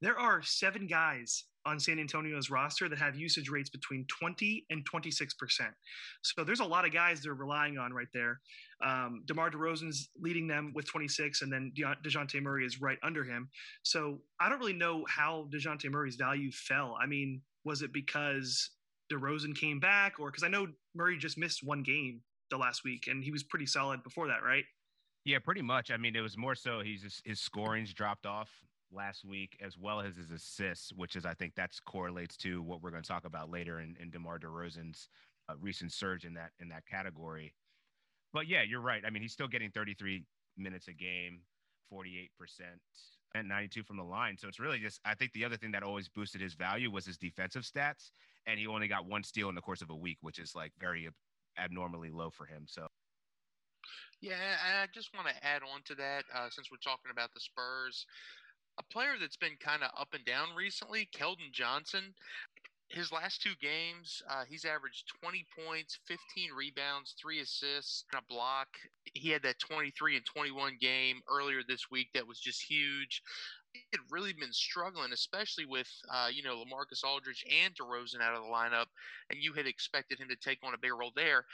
There 0.00 0.18
are 0.18 0.42
seven 0.42 0.86
guys 0.86 1.44
on 1.66 1.78
San 1.78 1.98
Antonio's 1.98 2.50
roster 2.50 2.88
that 2.88 2.98
have 2.98 3.16
usage 3.16 3.48
rates 3.48 3.68
between 3.68 4.06
20 4.06 4.66
and 4.70 4.84
26%. 4.90 5.28
So 6.22 6.44
there's 6.44 6.60
a 6.60 6.64
lot 6.64 6.86
of 6.86 6.92
guys 6.92 7.20
they're 7.20 7.34
relying 7.34 7.78
on 7.78 7.92
right 7.92 8.08
there. 8.14 8.40
Um, 8.84 9.22
DeMar 9.26 9.50
DeRozan's 9.50 10.08
leading 10.18 10.46
them 10.46 10.72
with 10.74 10.86
26, 10.86 11.42
and 11.42 11.52
then 11.52 11.72
De- 11.74 11.96
DeJounte 12.04 12.40
Murray 12.42 12.64
is 12.64 12.80
right 12.80 12.98
under 13.02 13.24
him. 13.24 13.48
So 13.82 14.20
I 14.40 14.48
don't 14.48 14.58
really 14.58 14.72
know 14.72 15.04
how 15.08 15.48
DeJounte 15.52 15.90
Murray's 15.90 16.16
value 16.16 16.50
fell. 16.50 16.96
I 17.00 17.06
mean, 17.06 17.42
was 17.64 17.82
it 17.82 17.92
because 17.92 18.70
DeRozan 19.12 19.54
came 19.54 19.80
back, 19.80 20.14
or 20.18 20.30
because 20.30 20.44
I 20.44 20.48
know 20.48 20.68
Murray 20.94 21.18
just 21.18 21.36
missed 21.36 21.60
one 21.62 21.82
game 21.82 22.22
the 22.50 22.56
last 22.56 22.84
week, 22.84 23.06
and 23.08 23.22
he 23.22 23.30
was 23.30 23.42
pretty 23.42 23.66
solid 23.66 24.02
before 24.02 24.28
that, 24.28 24.42
right? 24.42 24.64
Yeah, 25.26 25.38
pretty 25.38 25.62
much. 25.62 25.90
I 25.90 25.98
mean, 25.98 26.16
it 26.16 26.22
was 26.22 26.38
more 26.38 26.54
so 26.54 26.80
he's 26.80 27.02
just, 27.02 27.26
his 27.26 27.40
scoring's 27.40 27.92
dropped 27.92 28.24
off 28.24 28.48
last 28.92 29.24
week, 29.24 29.56
as 29.60 29.78
well 29.78 30.00
as 30.00 30.16
his 30.16 30.30
assists, 30.30 30.92
which 30.92 31.16
is 31.16 31.24
I 31.24 31.34
think 31.34 31.54
that's 31.54 31.80
correlates 31.80 32.36
to 32.38 32.62
what 32.62 32.82
we're 32.82 32.90
going 32.90 33.02
to 33.02 33.08
talk 33.08 33.24
about 33.24 33.50
later 33.50 33.80
in, 33.80 33.96
in 34.00 34.10
DeMar 34.10 34.38
DeRozan's 34.38 35.08
uh, 35.48 35.54
recent 35.60 35.92
surge 35.92 36.24
in 36.24 36.34
that 36.34 36.50
in 36.60 36.68
that 36.68 36.86
category. 36.86 37.54
But 38.32 38.48
yeah, 38.48 38.62
you're 38.62 38.80
right. 38.80 39.02
I 39.06 39.10
mean, 39.10 39.22
he's 39.22 39.32
still 39.32 39.48
getting 39.48 39.70
33 39.70 40.24
minutes 40.56 40.88
a 40.88 40.92
game, 40.92 41.40
48 41.88 42.30
percent 42.38 42.80
and 43.34 43.48
92 43.48 43.84
from 43.84 43.96
the 43.96 44.02
line. 44.02 44.36
So 44.36 44.48
it's 44.48 44.58
really 44.58 44.78
just 44.78 45.00
I 45.04 45.14
think 45.14 45.32
the 45.32 45.44
other 45.44 45.56
thing 45.56 45.72
that 45.72 45.82
always 45.82 46.08
boosted 46.08 46.40
his 46.40 46.54
value 46.54 46.90
was 46.90 47.06
his 47.06 47.16
defensive 47.16 47.62
stats, 47.62 48.10
and 48.46 48.58
he 48.58 48.66
only 48.66 48.88
got 48.88 49.06
one 49.06 49.22
steal 49.22 49.48
in 49.48 49.54
the 49.54 49.60
course 49.60 49.82
of 49.82 49.90
a 49.90 49.96
week, 49.96 50.18
which 50.20 50.38
is 50.38 50.54
like 50.54 50.72
very 50.78 51.08
abnormally 51.58 52.10
low 52.10 52.30
for 52.30 52.46
him. 52.46 52.64
So. 52.66 52.86
Yeah, 54.20 54.34
I 54.36 54.86
just 54.92 55.14
want 55.14 55.28
to 55.28 55.46
add 55.46 55.62
on 55.62 55.80
to 55.86 55.94
that 55.94 56.24
uh, 56.34 56.50
since 56.50 56.70
we're 56.70 56.76
talking 56.76 57.10
about 57.10 57.32
the 57.32 57.40
Spurs. 57.40 58.04
A 58.80 58.82
player 58.82 59.16
that's 59.20 59.36
been 59.36 59.56
kind 59.60 59.82
of 59.82 59.90
up 59.94 60.14
and 60.14 60.24
down 60.24 60.54
recently, 60.56 61.06
Keldon 61.12 61.52
Johnson 61.52 62.14
his 62.90 63.12
last 63.12 63.40
two 63.40 63.54
games, 63.60 64.20
uh, 64.28 64.44
he's 64.48 64.64
averaged 64.64 65.12
20 65.22 65.46
points, 65.64 65.98
15 66.06 66.50
rebounds, 66.56 67.14
three 67.20 67.40
assists, 67.40 68.04
and 68.12 68.20
a 68.20 68.32
block. 68.32 68.68
He 69.14 69.30
had 69.30 69.42
that 69.44 69.60
23 69.60 70.16
and 70.16 70.26
21 70.26 70.76
game 70.80 71.20
earlier 71.30 71.60
this 71.66 71.90
week 71.90 72.08
that 72.14 72.26
was 72.26 72.40
just 72.40 72.60
huge. 72.60 73.22
He 73.72 73.82
had 73.92 74.00
really 74.10 74.32
been 74.32 74.52
struggling, 74.52 75.12
especially 75.12 75.66
with 75.66 75.88
uh, 76.12 76.28
you 76.32 76.42
know 76.42 76.56
LaMarcus 76.56 77.04
Aldridge 77.04 77.44
and 77.48 77.72
DeRozan 77.76 78.20
out 78.20 78.34
of 78.34 78.42
the 78.42 78.50
lineup, 78.50 78.86
and 79.30 79.40
you 79.40 79.52
had 79.52 79.66
expected 79.66 80.18
him 80.18 80.28
to 80.28 80.36
take 80.36 80.58
on 80.64 80.74
a 80.74 80.78
bigger 80.78 80.96
role 80.96 81.12
there, 81.14 81.44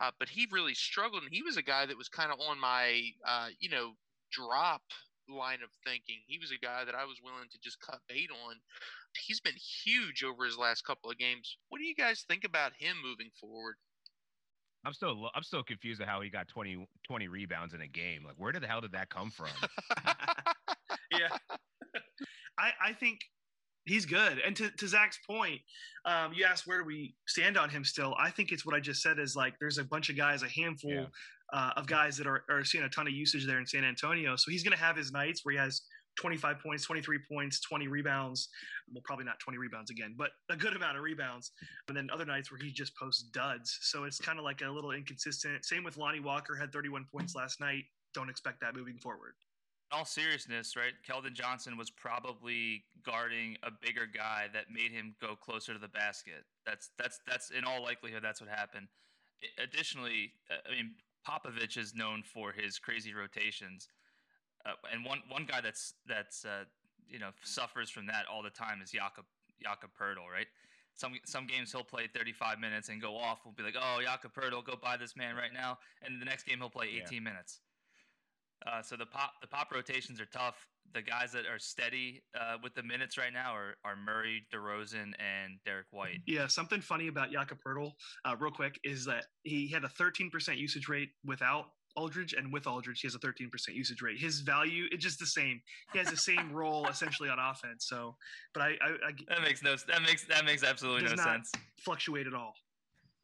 uh, 0.00 0.10
but 0.18 0.30
he 0.30 0.48
really 0.50 0.72
struggled. 0.72 1.22
And 1.22 1.32
he 1.32 1.42
was 1.42 1.58
a 1.58 1.62
guy 1.62 1.84
that 1.84 1.98
was 1.98 2.08
kind 2.08 2.32
of 2.32 2.40
on 2.40 2.58
my 2.58 3.02
uh, 3.26 3.48
you 3.60 3.68
know 3.68 3.92
drop 4.32 4.82
line 5.28 5.62
of 5.62 5.70
thinking. 5.84 6.20
He 6.26 6.38
was 6.38 6.50
a 6.50 6.64
guy 6.64 6.84
that 6.84 6.94
I 6.94 7.04
was 7.04 7.20
willing 7.22 7.48
to 7.50 7.58
just 7.62 7.80
cut 7.80 8.00
bait 8.08 8.30
on. 8.46 8.56
He's 9.26 9.40
been 9.40 9.56
huge 9.56 10.24
over 10.24 10.44
his 10.44 10.58
last 10.58 10.84
couple 10.84 11.10
of 11.10 11.18
games. 11.18 11.56
What 11.68 11.78
do 11.78 11.84
you 11.84 11.94
guys 11.94 12.24
think 12.28 12.44
about 12.44 12.72
him 12.78 12.96
moving 13.02 13.30
forward? 13.40 13.76
I'm 14.84 14.92
still 14.92 15.28
I'm 15.34 15.42
still 15.42 15.64
confused 15.64 16.00
at 16.00 16.08
how 16.08 16.20
he 16.20 16.30
got 16.30 16.46
20, 16.46 16.86
20 17.06 17.28
rebounds 17.28 17.74
in 17.74 17.80
a 17.80 17.88
game. 17.88 18.22
Like 18.24 18.36
where 18.36 18.52
did 18.52 18.62
the 18.62 18.68
hell 18.68 18.80
did 18.80 18.92
that 18.92 19.10
come 19.10 19.30
from? 19.30 19.48
yeah. 21.10 21.36
I 22.58 22.70
I 22.80 22.92
think 22.92 23.20
he's 23.86 24.04
good. 24.04 24.40
And 24.44 24.54
to, 24.56 24.70
to 24.70 24.88
Zach's 24.88 25.18
point, 25.28 25.60
um, 26.04 26.32
you 26.34 26.44
asked 26.44 26.66
where 26.66 26.78
do 26.78 26.84
we 26.84 27.14
stand 27.26 27.56
on 27.56 27.70
him 27.70 27.84
still. 27.84 28.14
I 28.18 28.30
think 28.30 28.52
it's 28.52 28.66
what 28.66 28.74
I 28.74 28.80
just 28.80 29.02
said 29.02 29.18
is 29.18 29.34
like 29.34 29.54
there's 29.58 29.78
a 29.78 29.84
bunch 29.84 30.10
of 30.10 30.16
guys, 30.16 30.42
a 30.42 30.48
handful 30.48 30.90
yeah 30.90 31.06
uh, 31.52 31.70
of 31.76 31.86
guys 31.86 32.16
that 32.16 32.26
are, 32.26 32.44
are 32.50 32.64
seeing 32.64 32.84
a 32.84 32.88
ton 32.88 33.06
of 33.06 33.12
usage 33.12 33.46
there 33.46 33.58
in 33.58 33.66
San 33.66 33.84
Antonio. 33.84 34.36
So 34.36 34.50
he's 34.50 34.62
going 34.62 34.76
to 34.76 34.82
have 34.82 34.96
his 34.96 35.12
nights 35.12 35.44
where 35.44 35.52
he 35.52 35.58
has 35.58 35.82
25 36.16 36.58
points, 36.60 36.84
23 36.84 37.18
points, 37.30 37.60
20 37.60 37.88
rebounds. 37.88 38.48
Well, 38.92 39.02
probably 39.04 39.26
not 39.26 39.38
20 39.40 39.58
rebounds 39.58 39.90
again, 39.90 40.14
but 40.16 40.30
a 40.50 40.56
good 40.56 40.74
amount 40.74 40.96
of 40.96 41.02
rebounds. 41.02 41.52
And 41.88 41.96
then 41.96 42.08
other 42.12 42.24
nights 42.24 42.50
where 42.50 42.58
he 42.60 42.72
just 42.72 42.96
posts 42.96 43.24
duds. 43.32 43.78
So 43.82 44.04
it's 44.04 44.18
kind 44.18 44.38
of 44.38 44.44
like 44.44 44.62
a 44.62 44.70
little 44.70 44.92
inconsistent. 44.92 45.64
Same 45.64 45.84
with 45.84 45.96
Lonnie 45.96 46.20
Walker, 46.20 46.56
had 46.56 46.72
31 46.72 47.06
points 47.12 47.34
last 47.34 47.60
night. 47.60 47.84
Don't 48.14 48.30
expect 48.30 48.60
that 48.60 48.74
moving 48.74 48.98
forward. 48.98 49.34
In 49.92 49.98
all 49.98 50.04
seriousness, 50.04 50.74
right? 50.76 50.92
Keldon 51.08 51.32
Johnson 51.32 51.76
was 51.76 51.90
probably 51.90 52.84
guarding 53.04 53.56
a 53.62 53.70
bigger 53.70 54.06
guy 54.06 54.46
that 54.52 54.64
made 54.72 54.90
him 54.90 55.14
go 55.20 55.36
closer 55.36 55.72
to 55.72 55.78
the 55.78 55.88
basket. 55.88 56.44
That's 56.64 56.90
that's 56.98 57.20
that's 57.26 57.50
in 57.50 57.64
all 57.64 57.82
likelihood 57.82 58.22
that's 58.22 58.40
what 58.40 58.50
happened. 58.50 58.88
Additionally, 59.62 60.32
I 60.50 60.70
mean, 60.72 60.94
Popovich 61.26 61.76
is 61.76 61.94
known 61.94 62.22
for 62.22 62.52
his 62.52 62.78
crazy 62.78 63.14
rotations, 63.14 63.88
uh, 64.64 64.72
and 64.92 65.04
one 65.04 65.20
one 65.28 65.44
guy 65.46 65.60
that's 65.60 65.94
that's 66.06 66.44
uh, 66.44 66.64
you 67.08 67.18
know 67.18 67.30
suffers 67.42 67.88
from 67.88 68.06
that 68.06 68.24
all 68.32 68.42
the 68.42 68.50
time 68.50 68.80
is 68.82 68.90
Jakob 68.90 69.24
Jakob 69.62 69.90
Poeltl, 70.00 70.30
right? 70.32 70.46
Some 70.94 71.12
some 71.26 71.46
games 71.46 71.72
he'll 71.72 71.84
play 71.84 72.08
35 72.12 72.58
minutes 72.58 72.88
and 72.88 73.00
go 73.00 73.16
off. 73.16 73.40
We'll 73.44 73.54
be 73.54 73.62
like, 73.62 73.76
oh, 73.80 74.00
Jakob 74.02 74.32
Poeltl, 74.34 74.64
go 74.64 74.74
buy 74.80 74.96
this 74.96 75.16
man 75.16 75.36
right 75.36 75.52
now, 75.52 75.78
and 76.02 76.20
the 76.20 76.24
next 76.24 76.44
game 76.44 76.58
he'll 76.58 76.70
play 76.70 76.86
18 76.86 77.02
yeah. 77.12 77.20
minutes. 77.20 77.60
Uh, 78.66 78.82
so 78.82 78.96
the 78.96 79.06
pop 79.06 79.32
the 79.40 79.46
pop 79.46 79.72
rotations 79.72 80.20
are 80.20 80.26
tough. 80.26 80.66
The 80.94 81.02
guys 81.02 81.32
that 81.32 81.46
are 81.46 81.58
steady 81.58 82.22
uh, 82.38 82.56
with 82.62 82.74
the 82.74 82.82
minutes 82.82 83.18
right 83.18 83.32
now 83.32 83.52
are, 83.54 83.74
are 83.84 83.96
Murray, 83.96 84.46
DeRozan, 84.54 85.12
and 85.18 85.58
Derrick 85.64 85.86
White. 85.90 86.20
Yeah, 86.26 86.46
something 86.46 86.80
funny 86.80 87.08
about 87.08 87.32
Jakob 87.32 87.58
Poeltl, 87.66 87.90
uh, 88.24 88.36
real 88.38 88.52
quick, 88.52 88.78
is 88.84 89.04
that 89.06 89.24
he 89.42 89.68
had 89.68 89.84
a 89.84 89.88
13% 89.88 90.56
usage 90.56 90.88
rate 90.88 91.10
without 91.24 91.66
Aldridge, 91.96 92.34
and 92.34 92.52
with 92.52 92.66
Aldridge, 92.66 93.00
he 93.00 93.08
has 93.08 93.14
a 93.14 93.18
13% 93.18 93.50
usage 93.70 94.02
rate. 94.02 94.18
His 94.18 94.40
value, 94.40 94.84
it's 94.92 95.02
just 95.02 95.18
the 95.18 95.26
same. 95.26 95.60
He 95.92 95.98
has 95.98 96.08
the 96.08 96.16
same 96.16 96.52
role 96.52 96.86
essentially 96.88 97.28
on 97.28 97.38
offense. 97.38 97.86
So, 97.88 98.16
but 98.54 98.62
I, 98.62 98.68
I, 98.80 98.90
I 99.08 99.12
that 99.28 99.42
makes 99.42 99.62
no 99.62 99.76
that 99.88 100.02
makes 100.02 100.24
that 100.24 100.44
makes 100.44 100.62
absolutely 100.62 101.08
no 101.08 101.16
sense. 101.16 101.50
Fluctuate 101.84 102.26
at 102.26 102.34
all. 102.34 102.52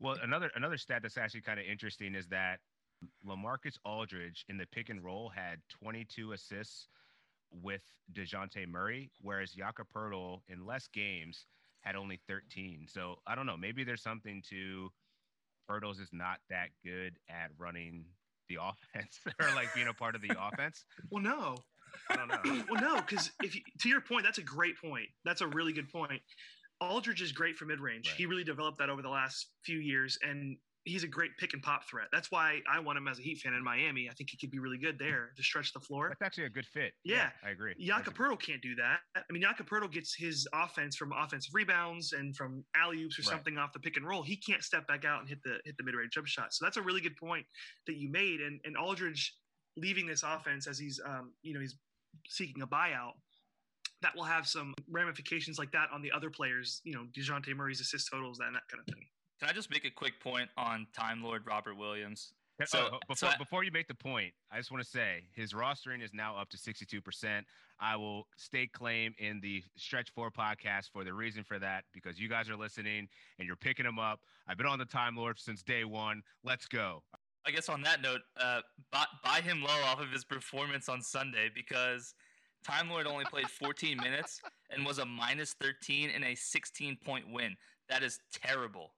Well, 0.01 0.17
another 0.23 0.51
another 0.57 0.79
stat 0.79 1.03
that's 1.03 1.19
actually 1.19 1.43
kind 1.43 1.61
of 1.61 1.67
interesting 1.67 2.15
is 2.15 2.27
that 2.29 2.59
LaMarcus 3.27 3.79
Aldridge 3.85 4.45
in 4.49 4.57
the 4.57 4.67
pick 4.67 4.89
and 4.89 5.03
roll 5.03 5.29
had 5.29 5.59
22 5.83 6.33
assists 6.33 6.89
with 7.51 7.83
DeJounte 8.13 8.69
Murray, 8.69 9.11
whereas 9.21 9.53
Jakob 9.53 9.87
Poeltl 9.95 10.41
in 10.49 10.67
less 10.67 10.89
games 10.89 11.47
had 11.83 11.97
only 11.97 12.21
13. 12.29 12.87
So 12.89 13.17
I 13.27 13.35
don't 13.35 13.47
know. 13.47 13.57
Maybe 13.57 13.85
there's 13.85 14.03
something 14.03 14.43
to 14.51 14.91
Poeltl's 15.69 16.01
is 16.01 16.11
not 16.13 16.39
that 16.51 16.69
good 16.85 17.15
at 17.29 17.51
running 17.59 18.05
the 18.49 18.57
offense 18.95 19.21
or 19.41 19.55
like 19.55 19.75
being 19.75 19.89
a 19.89 19.95
part 19.95 20.15
of 20.15 20.23
the 20.23 20.31
offense. 20.41 20.85
Well, 21.11 21.23
no. 21.23 21.57
I 22.11 22.17
don't 22.17 22.29
know. 22.29 22.65
well, 22.71 22.81
no, 22.81 23.03
because 23.03 23.31
if 23.43 23.55
you, 23.55 23.61
to 23.81 23.89
your 23.89 24.01
point, 24.01 24.25
that's 24.25 24.39
a 24.39 24.43
great 24.43 24.75
point. 24.83 25.09
That's 25.25 25.43
a 25.43 25.47
really 25.47 25.73
good 25.73 25.91
point. 25.91 26.23
Aldridge 26.81 27.23
is 27.23 27.33
great 27.33 27.57
for 27.57 27.67
mid 27.67 27.81
range. 27.81 28.09
Right. 28.09 28.17
He 28.17 28.27
really 28.27 28.45
developed 28.45 28.79
that 28.79 28.89
over 28.89 29.03
the 29.03 29.11
last 29.11 29.49
few 29.63 29.79
years, 29.79 30.19
and 30.23 30.57
he's 30.85 31.05
a 31.05 31.09
great 31.09 31.31
pick 31.39 31.53
and 31.53 31.63
pop 31.63 31.89
threat. 31.89 32.07
That's 32.13 32.31
why 32.31 32.61
I 32.71 32.81
want 32.81 32.99
him 32.99 33.07
as 33.07 33.19
a 33.19 33.23
Heat 33.23 33.39
fan 33.39 33.55
in 33.55 33.63
Miami. 33.63 34.09
I 34.11 34.15
think 34.15 34.31
he 34.31 34.37
could 34.37 34.51
be 34.51 34.59
really 34.59 34.79
good 34.79 34.99
there 34.99 35.31
to 35.37 35.43
stretch 35.43 35.73
the 35.73 35.81
floor. 35.81 36.09
That's 36.09 36.23
actually 36.23 36.45
a 36.45 36.51
good 36.51 36.67
fit. 36.67 36.93
Yeah, 37.05 37.31
I 37.45 37.51
agree. 37.51 37.75
Poeltl 37.79 38.41
can't 38.41 38.61
do 38.63 38.75
that. 38.77 38.99
I 39.17 39.21
mean, 39.31 39.43
Poeltl 39.43 39.91
gets 39.93 40.15
his 40.15 40.47
offense 40.53 40.97
from 40.97 41.13
offensive 41.13 41.55
rebounds 41.55 42.13
and 42.13 42.37
from 42.37 42.65
alley 42.77 43.03
oops 43.05 43.19
or 43.19 43.23
Right. 43.23 43.29
something 43.31 43.59
off 43.59 43.73
the 43.73 43.79
pick 43.81 43.97
and 43.97 44.07
roll. 44.07 44.23
He 44.23 44.37
can't 44.37 44.63
step 44.65 44.87
back 44.89 45.05
out 45.05 45.21
and 45.21 45.29
hit 45.29 45.43
the 45.45 45.61
hit 45.65 45.77
the 45.77 45.85
mid 45.85 45.95
range 45.95 46.13
jump 46.13 46.27
shot. 46.27 46.53
So 46.53 46.65
that's 46.65 46.77
a 46.77 46.83
really 46.83 47.01
good 47.01 47.17
point 47.17 47.47
that 47.87 47.97
you 47.97 48.11
made. 48.11 48.41
And 48.41 48.61
and 48.65 48.77
Aldridge 48.77 49.37
leaving 49.77 50.07
this 50.07 50.23
offense 50.23 50.67
as 50.67 50.79
he's 50.79 51.01
um 51.07 51.33
you 51.43 51.55
know 51.55 51.61
he's 51.61 51.77
seeking 52.29 52.63
a 52.63 52.67
buyout. 52.67 53.13
That 54.03 54.17
will 54.17 54.25
have 54.25 54.49
some 54.49 54.75
ramifications 54.91 55.59
like 55.61 55.71
that 55.73 55.89
on 55.93 56.03
the 56.03 56.11
other 56.11 56.29
players. 56.29 56.81
You 56.83 56.95
know, 56.95 57.07
Dejounte 57.17 57.55
Murray's 57.55 57.81
assist 57.81 58.09
totals 58.11 58.41
and 58.41 58.55
that 58.55 58.63
kind 58.69 58.81
of 58.87 58.93
thing. 58.93 59.07
Can 59.43 59.49
I 59.51 59.53
just 59.55 59.73
make 59.73 59.85
a 59.85 59.91
quick 59.91 60.21
point 60.21 60.49
on 60.57 60.87
Time 60.93 61.21
Lord 61.21 61.43
Robert 61.49 61.75
Williams? 61.75 62.33
So, 62.65 62.65
So- 62.79 63.01
before 63.09 63.17
so 63.17 63.27
I- 63.27 63.37
before 63.39 63.65
you 63.65 63.73
make 63.73 63.89
the 63.89 63.95
point, 63.95 64.33
I 64.53 64.57
just 64.57 64.71
want 64.71 64.85
to 64.85 64.89
say 64.89 65.27
his 65.33 65.53
rostering 65.53 66.01
is 66.01 66.15
now 66.15 66.37
up 66.37 66.49
to 66.51 66.57
62%. 66.57 67.45
I 67.81 67.97
will 67.97 68.29
stake 68.37 68.73
claim 68.73 69.17
in 69.19 69.41
the 69.41 69.65
Stretch 69.75 70.11
4 70.11 70.31
podcast 70.31 70.93
for 70.93 71.03
the 71.03 71.13
reason 71.13 71.43
for 71.43 71.59
that 71.59 71.87
because 71.93 72.21
you 72.21 72.29
guys 72.29 72.49
are 72.49 72.57
listening 72.57 73.09
and 73.41 73.47
you're 73.49 73.57
picking 73.57 73.85
him 73.85 73.99
up. 73.99 74.21
I've 74.47 74.59
been 74.59 74.67
on 74.67 74.79
the 74.79 74.85
Time 74.85 75.17
Lord 75.17 75.41
since 75.41 75.65
day 75.65 75.83
1. 75.85 76.23
Let's 76.45 76.69
go. 76.69 77.03
I 77.45 77.51
guess 77.51 77.69
on 77.69 77.83
that 77.83 78.01
note, 78.01 78.21
uh, 78.37 78.63
buy, 78.93 79.07
buy 79.25 79.41
him 79.41 79.61
low 79.61 79.83
off 79.87 79.99
of 79.99 80.13
his 80.13 80.25
performance 80.25 80.89
on 80.89 81.03
Sunday 81.03 81.49
because 81.53 82.15
Time 82.63 82.89
Lord 82.89 83.09
only 83.09 83.25
played 83.25 83.51
14 83.51 83.97
minutes 83.97 84.41
and 84.71 84.87
was 84.87 84.99
a 84.99 85.05
minus 85.05 85.55
13 85.55 86.11
in 86.11 86.23
a 86.23 86.37
16 86.37 86.97
point 86.99 87.29
win. 87.29 87.57
That 87.89 88.05
is 88.05 88.21
terrible. 88.33 88.95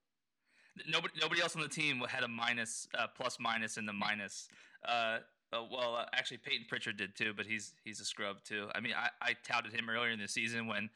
Nobody, 0.89 1.15
nobody 1.21 1.41
else 1.41 1.55
on 1.55 1.63
the 1.63 1.69
team 1.69 2.01
had 2.09 2.25
a 2.25 2.29
minus, 2.29 2.89
uh, 2.99 3.07
plus 3.17 3.39
minus 3.39 3.77
in 3.77 3.87
the 3.87 3.93
minus. 3.93 4.49
Uh, 4.87 5.19
uh, 5.53 5.63
well, 5.71 5.95
uh, 5.95 6.05
actually, 6.13 6.39
Payton 6.39 6.67
Pritchard 6.69 6.97
did 6.97 7.15
too, 7.15 7.33
but 7.37 7.47
he's 7.47 7.75
he's 7.85 8.01
a 8.01 8.05
scrub 8.05 8.43
too. 8.45 8.69
I 8.75 8.81
mean, 8.81 8.93
I, 8.97 9.09
I 9.23 9.35
touted 9.47 9.73
him 9.73 9.89
earlier 9.89 10.11
in 10.11 10.19
the 10.19 10.27
season 10.27 10.67
when 10.67 10.91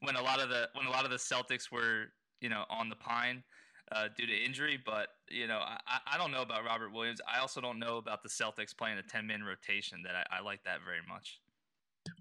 when 0.00 0.16
a 0.16 0.22
lot 0.22 0.40
of 0.40 0.48
the 0.48 0.68
when 0.74 0.86
a 0.86 0.90
lot 0.90 1.04
of 1.04 1.10
the 1.10 1.16
Celtics 1.16 1.70
were 1.70 2.06
you 2.40 2.48
know 2.48 2.64
on 2.70 2.88
the 2.88 2.96
pine 2.96 3.44
uh, 3.92 4.08
due 4.16 4.26
to 4.26 4.36
injury. 4.36 4.78
But 4.84 5.08
you 5.28 5.46
know, 5.46 5.58
I, 5.58 5.78
I- 6.06 6.18
don't 6.18 6.32
know 6.32 6.42
about 6.42 6.64
Robert 6.64 6.92
Williams. 6.92 7.20
I 7.32 7.38
also 7.40 7.60
don't 7.60 7.78
know 7.78 7.98
about 7.98 8.22
the 8.24 8.28
Celtics 8.28 8.76
playing 8.76 8.98
a 8.98 9.02
ten 9.02 9.26
man 9.26 9.44
rotation. 9.44 10.02
That 10.02 10.16
I, 10.16 10.38
I 10.38 10.40
like 10.40 10.64
that 10.64 10.78
very 10.84 11.02
much. 11.08 11.38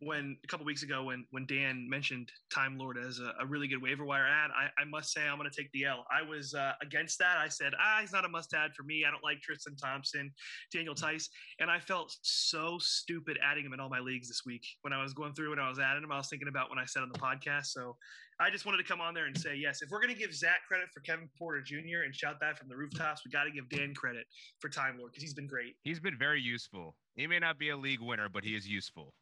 When 0.01 0.37
a 0.43 0.47
couple 0.47 0.65
weeks 0.65 0.83
ago 0.83 1.03
when 1.03 1.25
when 1.31 1.45
Dan 1.45 1.87
mentioned 1.89 2.31
Time 2.53 2.77
Lord 2.77 2.97
as 2.97 3.19
a, 3.19 3.33
a 3.41 3.45
really 3.45 3.67
good 3.67 3.81
waiver 3.81 4.05
wire 4.05 4.27
ad, 4.27 4.51
I, 4.51 4.81
I 4.81 4.85
must 4.85 5.11
say 5.11 5.27
I'm 5.27 5.37
going 5.37 5.49
to 5.49 5.55
take 5.55 5.71
the 5.71 5.85
L. 5.85 6.05
I 6.11 6.27
was 6.27 6.53
uh, 6.53 6.73
against 6.81 7.19
that. 7.19 7.37
I 7.37 7.47
said, 7.47 7.73
ah, 7.79 7.99
he's 8.01 8.11
not 8.11 8.25
a 8.25 8.29
must 8.29 8.53
add 8.53 8.73
for 8.75 8.83
me. 8.83 9.03
I 9.07 9.11
don't 9.11 9.23
like 9.23 9.41
Tristan 9.41 9.75
Thompson, 9.75 10.31
Daniel 10.73 10.95
Theis, 10.95 11.29
and 11.59 11.69
I 11.69 11.79
felt 11.79 12.15
so 12.21 12.77
stupid 12.79 13.37
adding 13.43 13.65
him 13.65 13.73
in 13.73 13.79
all 13.79 13.89
my 13.89 13.99
leagues 13.99 14.27
this 14.27 14.41
week. 14.45 14.65
When 14.81 14.93
I 14.93 15.01
was 15.01 15.13
going 15.13 15.33
through 15.33 15.51
and 15.51 15.61
I 15.61 15.69
was 15.69 15.79
adding 15.79 16.03
him, 16.03 16.11
I 16.11 16.17
was 16.17 16.29
thinking 16.29 16.49
about 16.49 16.69
when 16.69 16.79
I 16.79 16.85
said 16.85 17.03
on 17.03 17.09
the 17.11 17.19
podcast. 17.19 17.67
So 17.67 17.95
I 18.41 18.49
just 18.49 18.65
wanted 18.65 18.77
to 18.77 18.85
come 18.85 19.01
on 19.01 19.13
there 19.13 19.25
and 19.25 19.37
say, 19.37 19.55
yes, 19.55 19.81
if 19.81 19.89
we're 19.91 20.01
going 20.01 20.13
to 20.13 20.19
give 20.19 20.33
Zach 20.33 20.61
credit 20.65 20.87
for 20.93 21.01
Kevin 21.01 21.27
Porter 21.37 21.61
Jr. 21.61 22.03
and 22.05 22.15
shout 22.15 22.35
that 22.39 22.57
from 22.57 22.69
the 22.69 22.75
rooftops, 22.75 23.21
we 23.25 23.31
got 23.31 23.43
to 23.43 23.51
give 23.51 23.69
Dan 23.69 23.93
credit 23.93 24.25
for 24.59 24.69
Time 24.69 24.97
Lord 24.97 25.11
because 25.11 25.23
he's 25.23 25.33
been 25.33 25.47
great. 25.47 25.75
He's 25.83 25.99
been 25.99 26.17
very 26.17 26.41
useful. 26.41 26.95
He 27.15 27.27
may 27.27 27.39
not 27.39 27.59
be 27.59 27.69
a 27.69 27.77
league 27.77 27.99
winner, 27.99 28.29
but 28.29 28.45
he 28.45 28.55
is 28.55 28.65
useful. 28.65 29.13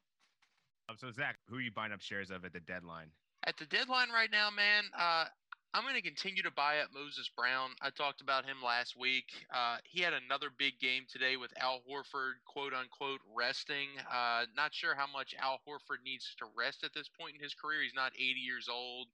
Um, 0.90 0.96
so, 0.98 1.12
Zach, 1.12 1.38
who 1.50 1.58
are 1.58 1.62
you 1.62 1.72
buying 1.72 1.92
up 1.92 2.02
shares 2.02 2.32
of 2.32 2.46
at 2.46 2.54
the 2.54 2.60
deadline? 2.62 3.08
At 3.46 3.58
the 3.58 3.66
deadline 3.66 4.10
right 4.10 4.32
now, 4.32 4.50
man, 4.50 4.86
uh, 4.98 5.26
I'm 5.74 5.84
going 5.84 5.96
to 5.96 6.02
continue 6.02 6.42
to 6.44 6.52
buy 6.52 6.80
up 6.80 6.90
Moses 6.94 7.30
Brown. 7.36 7.72
I 7.82 7.90
talked 7.90 8.22
about 8.22 8.46
him 8.46 8.58
last 8.66 8.96
week. 8.98 9.26
Uh, 9.54 9.78
he 9.84 10.02
had 10.02 10.14
another 10.14 10.48
big 10.58 10.80
game 10.80 11.04
today 11.12 11.36
with 11.38 11.52
Al 11.60 11.82
Horford, 11.90 12.40
quote 12.46 12.74
unquote, 12.74 13.20
resting. 13.36 13.90
Uh, 14.12 14.46
not 14.56 14.74
sure 14.74 14.96
how 14.96 15.08
much 15.12 15.36
Al 15.40 15.60
Horford 15.68 16.04
needs 16.06 16.36
to 16.40 16.46
rest 16.58 16.84
at 16.84 16.94
this 16.94 17.10
point 17.10 17.36
in 17.36 17.44
his 17.44 17.54
career. 17.54 17.82
He's 17.84 17.94
not 17.94 18.14
80 18.16 18.40
years 18.40 18.68
old, 18.72 19.08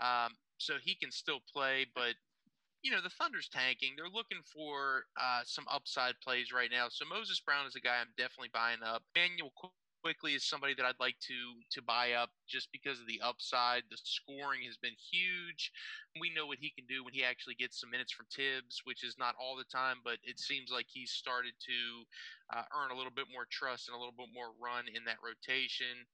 um, 0.00 0.32
so 0.58 0.74
he 0.82 0.94
can 0.94 1.10
still 1.10 1.40
play. 1.52 1.84
But 1.94 2.14
you 2.82 2.92
know, 2.92 3.02
the 3.02 3.10
Thunder's 3.10 3.48
tanking. 3.48 3.94
They're 3.96 4.08
looking 4.08 4.38
for 4.44 5.04
uh, 5.20 5.42
some 5.44 5.66
upside 5.68 6.14
plays 6.22 6.52
right 6.52 6.70
now. 6.70 6.86
So 6.88 7.04
Moses 7.04 7.40
Brown 7.40 7.66
is 7.66 7.74
a 7.74 7.80
guy 7.80 7.96
I'm 8.00 8.14
definitely 8.16 8.50
buying 8.54 8.82
up. 8.84 9.02
Daniel 9.14 9.52
Qu- 9.60 9.70
Quickley 10.02 10.34
is 10.34 10.44
somebody 10.44 10.74
that 10.74 10.86
I'd 10.86 11.00
like 11.00 11.18
to 11.28 11.34
to 11.72 11.82
buy 11.82 12.12
up 12.12 12.30
just 12.48 12.70
because 12.72 13.00
of 13.00 13.06
the 13.06 13.20
upside. 13.22 13.82
The 13.90 13.98
scoring 14.02 14.62
has 14.66 14.76
been 14.76 14.96
huge. 14.96 15.72
We 16.20 16.32
know 16.34 16.46
what 16.46 16.58
he 16.60 16.70
can 16.70 16.86
do 16.86 17.04
when 17.04 17.14
he 17.14 17.24
actually 17.24 17.54
gets 17.54 17.80
some 17.80 17.90
minutes 17.90 18.12
from 18.12 18.26
Thibs, 18.34 18.82
which 18.84 19.04
is 19.04 19.16
not 19.18 19.34
all 19.40 19.56
the 19.56 19.64
time, 19.64 19.96
but 20.04 20.18
it 20.24 20.38
seems 20.38 20.70
like 20.70 20.86
he's 20.88 21.10
started 21.10 21.52
to 21.66 22.58
uh, 22.58 22.64
earn 22.74 22.90
a 22.90 22.96
little 22.96 23.12
bit 23.14 23.26
more 23.32 23.46
trust 23.50 23.88
and 23.88 23.94
a 23.94 23.98
little 23.98 24.14
bit 24.16 24.28
more 24.32 24.52
run 24.60 24.84
in 24.88 25.04
that 25.04 25.18
rotation. 25.22 26.06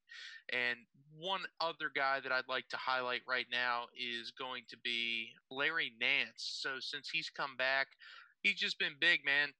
And 0.53 0.79
one 1.18 1.42
other 1.61 1.90
guy 1.94 2.20
that 2.20 2.33
I'd 2.33 2.49
like 2.49 2.68
to 2.70 2.77
highlight 2.77 3.23
right 3.29 3.47
now 3.51 3.87
is 3.97 4.33
going 4.33 4.64
to 4.70 4.77
be 4.79 5.31
Larry 5.51 5.92
Nance. 6.01 6.59
So 6.61 6.81
since 6.81 7.09
he's 7.09 7.31
come 7.31 7.57
back, 7.57 7.88
he's 8.42 8.57
just 8.57 8.79
been 8.79 8.94
big, 9.01 9.25
man. 9.25 9.51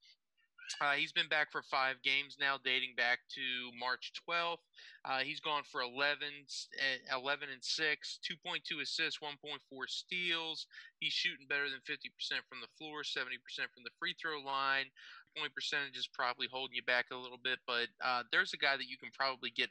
Uh, 0.80 0.92
he's 0.92 1.12
been 1.12 1.28
back 1.28 1.50
for 1.52 1.62
five 1.62 2.02
games 2.02 2.37
now, 2.38 2.58
dating 2.62 2.94
back 2.96 3.20
to 3.30 3.40
March 3.78 4.12
12th. 4.28 4.58
Uh, 5.04 5.20
he's 5.20 5.40
gone 5.40 5.62
for 5.62 5.82
11, 5.82 6.44
s- 6.44 6.68
eh, 6.78 6.98
11 7.14 7.48
and 7.48 7.62
6, 7.62 8.18
2.2 8.22 8.80
assists, 8.80 9.20
1.4 9.20 9.87
steals. 9.87 10.66
He's 10.98 11.12
shooting 11.12 11.46
better 11.46 11.70
than 11.70 11.80
50% 11.87 12.44
from 12.48 12.60
the 12.60 12.68
floor, 12.76 13.04
70% 13.04 13.70
from 13.72 13.84
the 13.84 13.90
free 13.98 14.14
throw 14.20 14.40
line. 14.40 14.90
Point 15.37 15.54
percentage 15.54 15.96
is 15.96 16.08
probably 16.08 16.48
holding 16.50 16.74
you 16.76 16.82
back 16.82 17.06
a 17.10 17.16
little 17.16 17.38
bit, 17.38 17.58
but 17.66 17.88
uh, 18.00 18.22
there's 18.30 18.52
a 18.52 18.56
guy 18.58 18.76
that 18.76 18.88
you 18.88 18.98
can 18.98 19.10
probably 19.12 19.50
get 19.50 19.70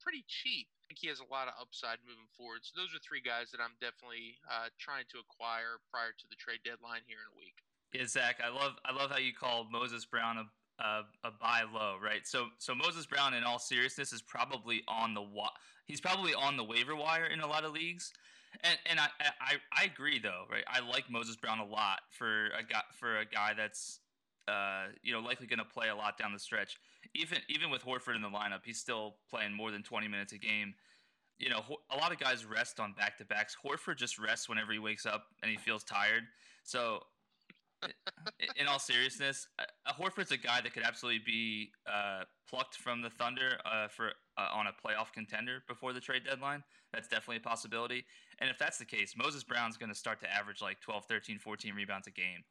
pretty 0.00 0.24
cheap. 0.28 0.68
I 0.84 0.88
think 0.88 0.98
he 1.00 1.08
has 1.08 1.20
a 1.20 1.24
lot 1.32 1.48
of 1.48 1.54
upside 1.60 1.98
moving 2.06 2.28
forward. 2.36 2.60
So 2.64 2.80
those 2.80 2.94
are 2.94 2.98
three 3.00 3.20
guys 3.22 3.50
that 3.52 3.60
I'm 3.60 3.76
definitely 3.80 4.40
uh, 4.50 4.68
trying 4.78 5.04
to 5.12 5.20
acquire 5.20 5.80
prior 5.92 6.12
to 6.12 6.26
the 6.28 6.36
trade 6.36 6.60
deadline 6.64 7.02
here 7.06 7.20
in 7.20 7.32
a 7.32 7.36
week. 7.38 7.56
Yeah, 7.92 8.06
Zach, 8.06 8.40
I 8.44 8.50
love 8.50 8.74
I 8.84 8.92
love 8.92 9.10
how 9.10 9.18
you 9.18 9.32
call 9.32 9.66
Moses 9.70 10.04
Brown 10.04 10.38
a 10.38 10.44
a, 10.82 11.02
a 11.24 11.30
buy 11.30 11.62
low, 11.72 11.96
right? 12.02 12.26
So 12.26 12.46
so 12.58 12.74
Moses 12.74 13.06
Brown, 13.06 13.34
in 13.34 13.44
all 13.44 13.58
seriousness, 13.58 14.12
is 14.12 14.22
probably 14.22 14.82
on 14.88 15.14
the 15.14 15.22
wa- 15.22 15.50
he's 15.86 16.00
probably 16.00 16.32
on 16.34 16.56
the 16.56 16.64
waiver 16.64 16.94
wire 16.96 17.26
in 17.26 17.40
a 17.40 17.46
lot 17.46 17.64
of 17.64 17.72
leagues, 17.72 18.12
and 18.62 18.78
and 18.86 19.00
I 19.00 19.08
I, 19.40 19.54
I 19.72 19.84
agree 19.84 20.18
though, 20.20 20.44
right? 20.50 20.64
I 20.68 20.80
like 20.88 21.10
Moses 21.10 21.36
Brown 21.36 21.58
a 21.58 21.66
lot 21.66 22.00
for 22.10 22.46
a 22.46 22.62
guy 22.62 22.82
for 22.92 23.18
a 23.18 23.24
guy 23.24 23.54
that's 23.56 24.00
uh 24.48 24.86
you 25.02 25.12
know 25.12 25.20
likely 25.20 25.46
going 25.46 25.58
to 25.58 25.64
play 25.64 25.88
a 25.88 25.96
lot 25.96 26.16
down 26.16 26.32
the 26.32 26.38
stretch. 26.38 26.76
Even 27.14 27.38
even 27.48 27.70
with 27.70 27.84
Horford 27.84 28.14
in 28.14 28.22
the 28.22 28.28
lineup, 28.30 28.60
he's 28.64 28.78
still 28.78 29.16
playing 29.28 29.52
more 29.52 29.72
than 29.72 29.82
twenty 29.82 30.06
minutes 30.08 30.32
a 30.32 30.38
game. 30.38 30.74
You 31.38 31.48
know, 31.48 31.62
a 31.90 31.96
lot 31.96 32.12
of 32.12 32.18
guys 32.18 32.44
rest 32.44 32.78
on 32.80 32.92
back 32.92 33.18
to 33.18 33.24
backs. 33.24 33.56
Horford 33.64 33.96
just 33.96 34.18
rests 34.18 34.48
whenever 34.48 34.72
he 34.72 34.78
wakes 34.78 35.06
up 35.06 35.24
and 35.42 35.50
he 35.50 35.56
feels 35.56 35.82
tired. 35.82 36.24
So 36.62 37.02
in 38.56 38.66
all 38.66 38.78
seriousness, 38.78 39.46
uh, 39.58 39.92
Horford's 39.92 40.32
a 40.32 40.36
guy 40.36 40.60
that 40.60 40.72
could 40.72 40.82
absolutely 40.82 41.22
be 41.24 41.72
uh, 41.90 42.24
plucked 42.48 42.76
from 42.76 43.02
the 43.02 43.10
Thunder 43.10 43.58
uh, 43.64 43.88
for 43.88 44.12
uh, 44.36 44.48
on 44.52 44.66
a 44.66 44.70
playoff 44.70 45.12
contender 45.12 45.62
before 45.68 45.92
the 45.92 46.00
trade 46.00 46.22
deadline. 46.24 46.62
That's 46.92 47.08
definitely 47.08 47.36
a 47.36 47.40
possibility. 47.40 48.04
And 48.40 48.50
if 48.50 48.58
that's 48.58 48.78
the 48.78 48.84
case, 48.84 49.14
Moses 49.16 49.44
Brown's 49.44 49.76
going 49.76 49.90
to 49.90 49.98
start 49.98 50.20
to 50.20 50.32
average 50.32 50.60
like 50.60 50.80
12, 50.80 51.04
13, 51.06 51.38
14 51.38 51.74
rebounds 51.74 52.06
a 52.06 52.10
game, 52.10 52.44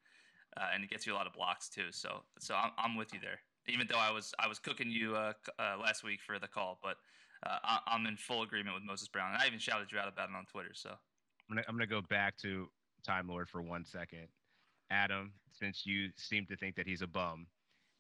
uh, 0.58 0.68
and 0.74 0.84
it 0.84 0.89
gets 0.89 1.06
you 1.06 1.13
a 1.13 1.15
lot 1.15 1.28
of 1.28 1.34
blocks 1.34 1.70
too. 1.70 1.92
So, 1.92 2.24
so 2.39 2.56
I'm, 2.56 2.72
I'm 2.78 2.96
with 2.96 3.13
you 3.13 3.20
there. 3.20 3.39
Even 3.68 3.88
though 3.88 4.00
I 4.00 4.12
was 4.12 4.34
I 4.39 4.48
was 4.48 4.58
cooking 4.58 4.89
you 4.89 5.15
uh, 5.15 5.34
uh, 5.60 5.78
last 5.80 6.04
week 6.04 6.22
for 6.26 6.39
the 6.39 6.48
call, 6.48 6.80
but 6.82 6.96
I, 7.46 7.80
I'm 7.88 8.06
in 8.08 8.18
full 8.18 8.42
agreement 8.42 8.76
with 8.76 8.84
Moses 8.84 9.08
Brown, 9.08 9.34
and 9.34 9.42
I 9.42 9.48
even 9.48 9.60
shouted 9.60 9.92
you 9.92 10.00
out 10.00 10.12
about 10.12 10.30
it 10.30 10.36
on 10.36 10.46
Twitter. 10.46 10.72
So. 10.74 10.92
I'm 11.52 11.63
gonna 11.72 11.88
go 11.88 12.02
back 12.02 12.38
to 12.39 12.68
Time 13.06 13.28
Lord 13.28 13.50
for 13.50 13.62
one 13.62 13.86
second. 13.86 14.28
Adam, 14.91 15.34
since 15.52 15.86
you 15.86 16.10
seem 16.17 16.45
to 16.47 16.56
think 16.56 16.75
that 16.75 16.88
he's 16.88 17.02
a 17.02 17.08
bum, 17.08 17.47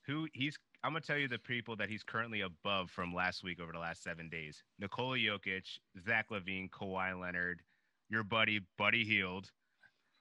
who 0.05 0.27
he's 0.33 0.57
I'm 0.83 0.91
gonna 0.91 1.01
tell 1.01 1.17
you 1.17 1.27
the 1.27 1.39
people 1.39 1.75
that 1.75 1.89
he's 1.89 2.03
currently 2.03 2.41
above 2.41 2.89
from 2.89 3.13
last 3.13 3.43
week 3.43 3.59
over 3.59 3.71
the 3.71 3.79
last 3.79 4.03
seven 4.03 4.29
days. 4.29 4.63
Nikola 4.79 5.17
Jokic, 5.17 5.65
Zach 6.05 6.27
LaVine, 6.31 6.69
Kawhi 6.69 7.19
Leonard, 7.19 7.61
your 8.09 8.23
buddy 8.23 8.61
Buddy 8.77 9.03
Hield, 9.03 9.51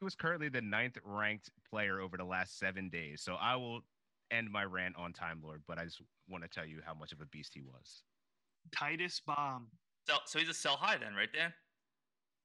who 0.01 0.07
is 0.07 0.15
currently 0.15 0.49
the 0.49 0.61
ninth 0.61 0.99
ranked 1.05 1.51
player 1.69 2.01
over 2.01 2.17
the 2.17 2.25
last 2.25 2.59
seven 2.59 2.89
days. 2.89 3.23
So 3.23 3.35
I 3.35 3.57
will 3.57 3.81
end 4.31 4.51
my 4.51 4.65
rant 4.65 4.97
on 4.97 5.13
Time 5.13 5.41
Lord, 5.43 5.63
but 5.67 5.79
I 5.79 5.85
just 5.85 6.03
want 6.29 6.45
to 6.45 6.51
tell 6.51 6.67
you 6.67 6.81
how 6.85 6.95
much 6.95 7.13
of 7.13 7.21
a 7.21 7.27
beast 7.27 7.53
he 7.55 7.63
was. 7.63 8.03
Titus 8.73 9.21
Bomb. 9.25 9.69
So, 10.09 10.17
so 10.27 10.39
he's 10.39 10.49
a 10.49 10.55
sell 10.55 10.77
high 10.77 10.97
then, 10.97 11.15
right, 11.15 11.33
Dan? 11.33 11.53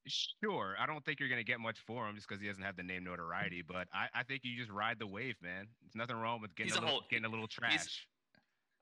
Sure, 0.07 0.75
I 0.79 0.85
don't 0.85 1.03
think 1.05 1.19
you're 1.19 1.29
gonna 1.29 1.43
get 1.43 1.59
much 1.59 1.79
for 1.79 2.07
him 2.07 2.15
just 2.15 2.27
because 2.27 2.41
he 2.41 2.47
doesn't 2.47 2.63
have 2.63 2.75
the 2.75 2.83
name 2.83 3.03
notoriety. 3.03 3.61
But 3.67 3.87
I, 3.93 4.07
I 4.13 4.23
think 4.23 4.41
you 4.43 4.57
just 4.57 4.71
ride 4.71 4.99
the 4.99 5.07
wave, 5.07 5.35
man. 5.41 5.67
There's 5.81 5.95
nothing 5.95 6.17
wrong 6.17 6.41
with 6.41 6.53
getting 6.55 6.71
He's 6.71 6.75
a, 6.77 6.79
a 6.79 6.81
little, 6.81 6.95
hold. 6.95 7.09
getting 7.09 7.25
a 7.25 7.29
little 7.29 7.47
trash. 7.47 8.05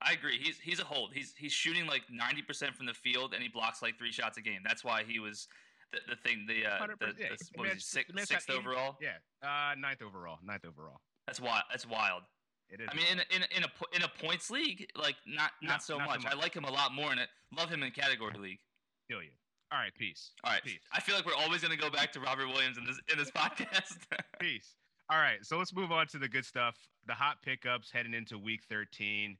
I 0.01 0.13
agree. 0.13 0.39
He's 0.41 0.57
he's 0.59 0.79
a 0.79 0.83
hold. 0.83 1.11
He's 1.13 1.35
he's 1.37 1.51
shooting 1.53 1.85
like 1.85 2.01
ninety 2.09 2.41
percent 2.41 2.75
from 2.75 2.87
the 2.87 2.93
field, 2.93 3.33
and 3.33 3.43
he 3.43 3.49
blocks 3.49 3.81
like 3.83 3.99
three 3.99 4.11
shots 4.11 4.37
a 4.37 4.41
game. 4.41 4.61
That's 4.63 4.83
why 4.83 5.03
he 5.07 5.19
was 5.19 5.47
the, 5.93 5.99
the 6.09 6.15
thing. 6.15 6.45
The 6.47 6.65
uh, 6.65 6.87
the, 6.99 7.05
the, 7.05 7.13
The 7.13 7.37
what 7.53 7.63
was 7.65 7.73
he, 7.73 7.79
six, 7.81 8.11
sixth 8.25 8.47
got 8.47 8.55
80 8.55 8.59
overall. 8.59 8.97
Yeah, 8.99 9.17
uh, 9.43 9.75
ninth 9.77 10.01
overall, 10.01 10.39
ninth 10.43 10.65
overall. 10.65 11.01
That's 11.27 11.39
wild. 11.39 11.63
That's 11.69 11.85
wild. 11.87 12.23
It 12.69 12.81
is. 12.81 12.87
I 12.91 12.95
mean, 12.95 13.05
in 13.11 13.19
a, 13.19 13.35
in 13.35 13.43
a, 13.43 13.57
in 13.57 13.63
a 13.63 13.95
in 13.97 14.01
a 14.03 14.07
points 14.07 14.49
league, 14.49 14.87
like 14.99 15.17
not 15.27 15.51
not, 15.61 15.73
No, 15.73 15.77
so, 15.81 15.97
not 15.99 16.07
so 16.07 16.11
much. 16.13 16.23
much. 16.23 16.33
I 16.33 16.35
like 16.35 16.55
him 16.55 16.63
a 16.63 16.71
lot 16.71 16.93
more, 16.93 17.11
in 17.13 17.19
it. 17.19 17.29
love 17.55 17.69
him 17.69 17.83
in 17.83 17.91
category 17.91 18.33
league. 18.39 18.59
feel 19.07 19.21
you. 19.21 19.29
All 19.71 19.79
right, 19.79 19.93
peace. 19.95 20.31
All 20.43 20.51
right, 20.51 20.61
Peace. 20.63 20.81
I 20.91 20.99
feel 20.99 21.15
like 21.15 21.25
we're 21.25 21.33
always 21.33 21.61
going 21.61 21.71
to 21.71 21.81
go 21.81 21.89
back 21.89 22.11
to 22.13 22.19
Robert 22.19 22.47
Williams 22.47 22.77
in 22.77 22.85
this 22.85 22.99
in 23.09 23.17
this 23.17 23.31
podcast. 23.31 23.97
Peace. 24.39 24.75
All 25.09 25.17
right, 25.17 25.37
so 25.43 25.57
let's 25.57 25.73
move 25.73 25.93
on 25.93 26.07
to 26.07 26.19
the 26.19 26.27
good 26.27 26.45
stuff. 26.45 26.75
The 27.07 27.13
hot 27.13 27.37
pickups 27.41 27.89
heading 27.89 28.13
into 28.13 28.37
week 28.37 28.61
13. 28.69 29.37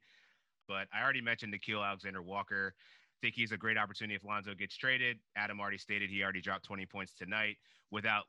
But 0.68 0.86
I 0.92 1.02
already 1.02 1.20
mentioned 1.20 1.54
Nickeil 1.54 1.86
Alexander 1.86 2.22
Walker. 2.22 2.74
I 2.76 3.18
think 3.20 3.34
he's 3.34 3.52
a 3.52 3.58
great 3.58 3.76
opportunity 3.76 4.14
if 4.14 4.24
Lonzo 4.24 4.54
gets 4.54 4.74
traded. 4.74 5.18
Adam 5.36 5.60
already 5.60 5.76
stated 5.78 6.08
he 6.08 6.22
already 6.22 6.40
dropped 6.40 6.64
20 6.64 6.86
points 6.86 7.12
tonight 7.12 7.58
without 7.90 8.24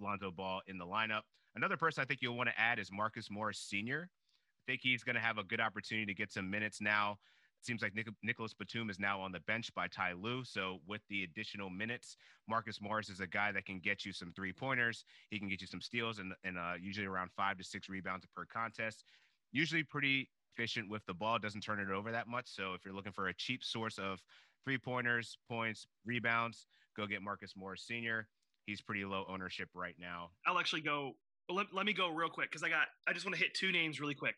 Lonzo 0.00 0.30
Ball 0.30 0.60
in 0.68 0.78
the 0.78 0.86
lineup. 0.86 1.22
Another 1.56 1.76
person 1.76 2.02
I 2.02 2.04
think 2.04 2.20
you'll 2.22 2.36
want 2.36 2.50
to 2.50 2.60
add 2.60 2.78
is 2.78 2.90
Marcus 2.92 3.30
Morris 3.30 3.58
Sr. 3.58 4.08
I 4.08 4.70
think 4.70 4.80
he's 4.82 5.02
going 5.02 5.16
to 5.16 5.20
have 5.20 5.38
a 5.38 5.44
good 5.44 5.60
opportunity 5.60 6.06
to 6.06 6.14
get 6.14 6.32
some 6.32 6.48
minutes 6.48 6.80
now. 6.80 7.18
It 7.60 7.66
seems 7.66 7.82
like 7.82 7.94
Nic- 7.94 8.08
Nicolas 8.22 8.54
Batum 8.54 8.88
is 8.88 8.98
now 8.98 9.20
on 9.20 9.32
the 9.32 9.40
bench 9.40 9.74
by 9.74 9.88
Ty 9.88 10.12
Lue. 10.12 10.44
So 10.44 10.78
with 10.86 11.02
the 11.08 11.24
additional 11.24 11.70
minutes, 11.70 12.16
Marcus 12.48 12.80
Morris 12.80 13.08
is 13.08 13.20
a 13.20 13.26
guy 13.26 13.50
that 13.52 13.66
can 13.66 13.80
get 13.80 14.04
you 14.04 14.12
some 14.12 14.32
three 14.32 14.52
pointers. 14.52 15.04
He 15.30 15.38
can 15.38 15.48
get 15.48 15.60
you 15.60 15.66
some 15.66 15.80
steals 15.80 16.18
and, 16.18 16.32
and 16.44 16.56
uh, 16.56 16.74
usually 16.80 17.06
around 17.06 17.30
five 17.36 17.58
to 17.58 17.64
six 17.64 17.88
rebounds 17.88 18.26
per 18.34 18.44
contest. 18.44 19.04
Usually 19.50 19.82
pretty 19.82 20.30
efficient 20.54 20.88
with 20.88 21.04
the 21.06 21.14
ball, 21.14 21.38
doesn't 21.38 21.62
turn 21.62 21.80
it 21.80 21.90
over 21.90 22.12
that 22.12 22.28
much. 22.28 22.48
So 22.48 22.74
if 22.74 22.84
you're 22.84 22.94
looking 22.94 23.12
for 23.12 23.28
a 23.28 23.34
cheap 23.34 23.64
source 23.64 23.98
of 23.98 24.20
three 24.64 24.78
pointers, 24.78 25.38
points, 25.48 25.86
rebounds, 26.04 26.66
go 26.96 27.06
get 27.06 27.22
Marcus 27.22 27.54
Morris 27.56 27.82
Sr. 27.86 28.28
He's 28.66 28.80
pretty 28.80 29.04
low 29.04 29.24
ownership 29.28 29.68
right 29.74 29.94
now. 29.98 30.30
I'll 30.46 30.58
actually 30.58 30.82
go. 30.82 31.14
Well, 31.48 31.56
let, 31.56 31.66
let 31.72 31.86
me 31.86 31.94
go 31.94 32.10
real 32.10 32.28
quick 32.28 32.50
because 32.50 32.62
I 32.62 32.68
got. 32.68 32.88
I 33.06 33.14
just 33.14 33.24
want 33.24 33.34
to 33.34 33.40
hit 33.40 33.54
two 33.54 33.72
names 33.72 34.00
really 34.00 34.14
quick. 34.14 34.34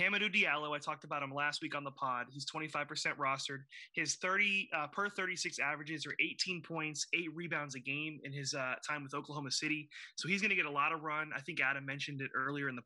Hamidou 0.00 0.34
Diallo. 0.34 0.74
I 0.74 0.78
talked 0.78 1.04
about 1.04 1.22
him 1.22 1.32
last 1.34 1.60
week 1.60 1.74
on 1.74 1.84
the 1.84 1.90
pod. 1.90 2.26
He's 2.30 2.46
25% 2.46 2.86
rostered. 3.18 3.64
His 3.92 4.14
30 4.14 4.70
uh, 4.74 4.86
per 4.86 5.10
36 5.10 5.58
averages 5.58 6.06
are 6.06 6.14
18 6.20 6.62
points, 6.62 7.06
eight 7.12 7.34
rebounds 7.34 7.74
a 7.74 7.80
game 7.80 8.18
in 8.24 8.32
his 8.32 8.54
uh, 8.54 8.76
time 8.86 9.02
with 9.02 9.12
Oklahoma 9.12 9.50
City. 9.50 9.90
So 10.16 10.26
he's 10.26 10.40
going 10.40 10.50
to 10.50 10.56
get 10.56 10.64
a 10.64 10.70
lot 10.70 10.92
of 10.92 11.02
run. 11.02 11.32
I 11.36 11.40
think 11.40 11.60
Adam 11.60 11.84
mentioned 11.84 12.22
it 12.22 12.30
earlier 12.34 12.70
in 12.70 12.76
the 12.76 12.82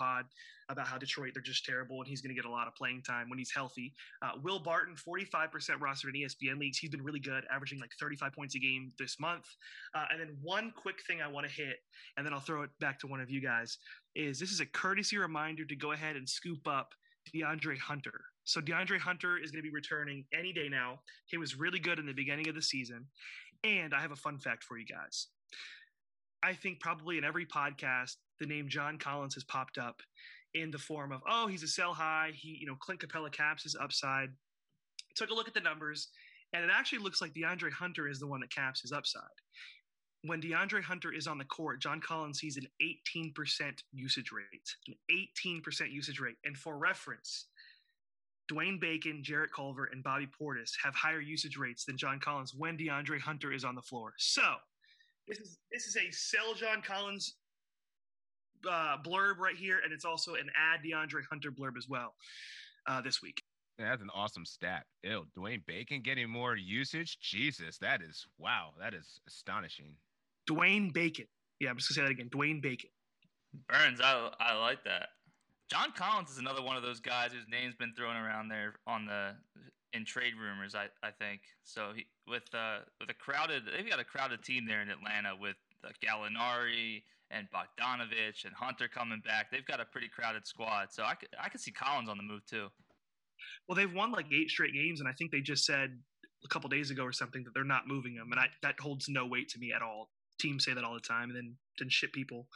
pod 0.00 0.24
about 0.70 0.86
how 0.86 0.96
Detroit 0.96 1.32
they're 1.34 1.42
just 1.42 1.64
terrible 1.64 1.98
and 1.98 2.08
he's 2.08 2.20
going 2.20 2.34
to 2.34 2.40
get 2.40 2.48
a 2.48 2.50
lot 2.50 2.66
of 2.68 2.74
playing 2.74 3.02
time 3.02 3.28
when 3.28 3.38
he's 3.38 3.50
healthy. 3.52 3.92
Uh, 4.22 4.30
Will 4.42 4.58
Barton, 4.58 4.94
45% 4.94 5.50
rostered 5.80 6.14
in 6.14 6.22
ESPN 6.22 6.58
leagues. 6.58 6.78
He's 6.78 6.90
been 6.90 7.02
really 7.02 7.20
good, 7.20 7.44
averaging 7.52 7.80
like 7.80 7.90
35 8.00 8.32
points 8.32 8.54
a 8.54 8.58
game 8.58 8.92
this 8.98 9.18
month. 9.20 9.46
Uh, 9.94 10.04
and 10.10 10.20
then 10.20 10.36
one 10.42 10.72
quick 10.76 10.96
thing 11.06 11.20
I 11.20 11.28
want 11.28 11.46
to 11.46 11.52
hit, 11.52 11.76
and 12.16 12.24
then 12.24 12.32
I'll 12.32 12.40
throw 12.40 12.62
it 12.62 12.70
back 12.80 12.98
to 13.00 13.06
one 13.06 13.20
of 13.20 13.30
you 13.30 13.40
guys, 13.40 13.78
is 14.14 14.38
this 14.38 14.52
is 14.52 14.60
a 14.60 14.66
courtesy 14.66 15.18
reminder 15.18 15.64
to 15.64 15.76
go 15.76 15.92
ahead 15.92 16.16
and 16.16 16.28
scoop 16.28 16.66
up 16.66 16.94
DeAndre 17.34 17.78
Hunter. 17.78 18.20
So 18.44 18.60
DeAndre 18.60 18.98
Hunter 18.98 19.38
is 19.38 19.50
going 19.50 19.62
to 19.62 19.68
be 19.68 19.74
returning 19.74 20.24
any 20.32 20.52
day 20.52 20.68
now. 20.68 21.00
He 21.26 21.36
was 21.36 21.58
really 21.58 21.78
good 21.78 21.98
in 21.98 22.06
the 22.06 22.12
beginning 22.12 22.48
of 22.48 22.54
the 22.54 22.62
season. 22.62 23.06
And 23.62 23.94
I 23.94 24.00
have 24.00 24.12
a 24.12 24.16
fun 24.16 24.38
fact 24.38 24.64
for 24.64 24.78
you 24.78 24.86
guys. 24.86 25.28
I 26.42 26.54
think 26.54 26.80
probably 26.80 27.18
in 27.18 27.24
every 27.24 27.46
podcast, 27.46 28.16
the 28.38 28.46
name 28.46 28.68
John 28.68 28.98
Collins 28.98 29.34
has 29.34 29.44
popped 29.44 29.78
up 29.78 30.00
in 30.54 30.70
the 30.70 30.78
form 30.78 31.12
of, 31.12 31.20
oh, 31.28 31.46
he's 31.46 31.62
a 31.62 31.68
sell 31.68 31.92
high. 31.92 32.32
He, 32.34 32.56
you 32.60 32.66
know, 32.66 32.76
Clint 32.76 33.00
Capela 33.00 33.30
caps 33.30 33.62
his 33.62 33.76
upside. 33.80 34.30
Took 35.14 35.30
a 35.30 35.34
look 35.34 35.48
at 35.48 35.54
the 35.54 35.60
numbers, 35.60 36.08
and 36.52 36.64
it 36.64 36.70
actually 36.72 37.00
looks 37.00 37.20
like 37.20 37.34
DeAndre 37.34 37.72
Hunter 37.72 38.08
is 38.08 38.18
the 38.18 38.26
one 38.26 38.40
that 38.40 38.54
caps 38.54 38.80
his 38.80 38.92
upside. 38.92 39.22
When 40.22 40.40
DeAndre 40.40 40.82
Hunter 40.82 41.12
is 41.12 41.26
on 41.26 41.38
the 41.38 41.44
court, 41.44 41.80
John 41.80 42.00
Collins 42.00 42.38
sees 42.38 42.56
an 42.56 42.66
18% 42.82 43.32
usage 43.92 44.30
rate, 44.32 44.76
an 44.86 44.94
18% 45.42 45.90
usage 45.90 46.20
rate. 46.20 46.36
And 46.44 46.56
for 46.56 46.76
reference, 46.76 47.46
Dwayne 48.50 48.80
Bacon, 48.80 49.22
Jarrett 49.22 49.52
Culver, 49.52 49.86
and 49.86 50.02
Bobby 50.02 50.26
Portis 50.26 50.72
have 50.82 50.94
higher 50.94 51.20
usage 51.20 51.56
rates 51.56 51.84
than 51.84 51.96
John 51.96 52.18
Collins 52.20 52.54
when 52.54 52.76
DeAndre 52.76 53.20
Hunter 53.20 53.52
is 53.52 53.64
on 53.64 53.74
the 53.74 53.82
floor. 53.82 54.12
So 54.18 54.42
this 55.30 55.38
is 55.38 55.58
this 55.72 55.86
is 55.86 55.96
a 55.96 56.10
sell 56.10 56.54
John 56.54 56.82
Collins 56.82 57.36
uh, 58.68 58.96
blurb 59.04 59.38
right 59.38 59.56
here, 59.56 59.80
and 59.82 59.92
it's 59.92 60.04
also 60.04 60.34
an 60.34 60.50
add 60.56 60.80
DeAndre 60.84 61.22
Hunter 61.30 61.50
blurb 61.50 61.76
as 61.78 61.88
well 61.88 62.14
uh, 62.86 63.00
this 63.00 63.22
week. 63.22 63.42
That's 63.78 64.02
an 64.02 64.10
awesome 64.14 64.44
stat. 64.44 64.84
Ew, 65.02 65.24
Dwayne 65.38 65.64
Bacon 65.66 66.02
getting 66.02 66.28
more 66.28 66.56
usage. 66.56 67.18
Jesus, 67.20 67.78
that 67.78 68.02
is 68.02 68.26
wow. 68.38 68.72
That 68.78 68.92
is 68.92 69.20
astonishing. 69.26 69.94
Dwayne 70.48 70.92
Bacon. 70.92 71.26
Yeah, 71.60 71.70
I'm 71.70 71.76
just 71.76 71.94
gonna 71.94 72.06
say 72.06 72.12
that 72.12 72.20
again. 72.20 72.30
Dwayne 72.30 72.60
Bacon. 72.60 72.90
Burns, 73.68 74.00
I 74.02 74.30
I 74.38 74.54
like 74.54 74.84
that. 74.84 75.08
John 75.70 75.92
Collins 75.96 76.30
is 76.30 76.38
another 76.38 76.62
one 76.62 76.76
of 76.76 76.82
those 76.82 77.00
guys 77.00 77.32
whose 77.32 77.46
name's 77.48 77.76
been 77.76 77.94
thrown 77.94 78.16
around 78.16 78.48
there 78.48 78.74
on 78.88 79.06
the 79.06 79.36
in 79.92 80.04
trade 80.04 80.34
rumors. 80.40 80.74
I, 80.74 80.86
I 81.02 81.10
think 81.10 81.40
so. 81.64 81.92
He, 81.94 82.06
with 82.26 82.52
uh 82.54 82.80
with 83.00 83.10
a 83.10 83.14
crowded, 83.14 83.64
they've 83.66 83.88
got 83.88 84.00
a 84.00 84.04
crowded 84.04 84.42
team 84.42 84.66
there 84.66 84.82
in 84.82 84.88
Atlanta 84.88 85.34
with 85.38 85.56
uh, 85.84 85.88
Gallinari 86.04 87.02
and 87.30 87.46
Bogdanovich 87.50 88.44
and 88.44 88.54
Hunter 88.54 88.88
coming 88.88 89.20
back. 89.24 89.50
They've 89.50 89.64
got 89.66 89.80
a 89.80 89.84
pretty 89.84 90.08
crowded 90.08 90.46
squad. 90.46 90.88
So 90.92 91.02
I 91.04 91.14
could 91.14 91.28
I 91.40 91.48
could 91.48 91.60
see 91.60 91.70
Collins 91.72 92.08
on 92.08 92.16
the 92.16 92.22
move 92.22 92.44
too. 92.46 92.68
Well, 93.68 93.76
they've 93.76 93.92
won 93.92 94.12
like 94.12 94.26
eight 94.32 94.50
straight 94.50 94.74
games, 94.74 95.00
and 95.00 95.08
I 95.08 95.12
think 95.12 95.30
they 95.30 95.40
just 95.40 95.64
said 95.64 95.98
a 96.44 96.48
couple 96.48 96.68
days 96.68 96.90
ago 96.90 97.04
or 97.04 97.12
something 97.12 97.42
that 97.44 97.50
they're 97.54 97.64
not 97.64 97.86
moving 97.86 98.14
him, 98.14 98.32
and 98.32 98.40
I, 98.40 98.46
that 98.62 98.78
holds 98.80 99.08
no 99.08 99.26
weight 99.26 99.48
to 99.50 99.58
me 99.58 99.72
at 99.72 99.82
all. 99.82 100.10
Teams 100.38 100.64
say 100.64 100.72
that 100.74 100.84
all 100.84 100.94
the 100.94 101.00
time, 101.00 101.30
and 101.30 101.36
then 101.36 101.56
then 101.78 101.88
shit 101.88 102.12
people. 102.12 102.46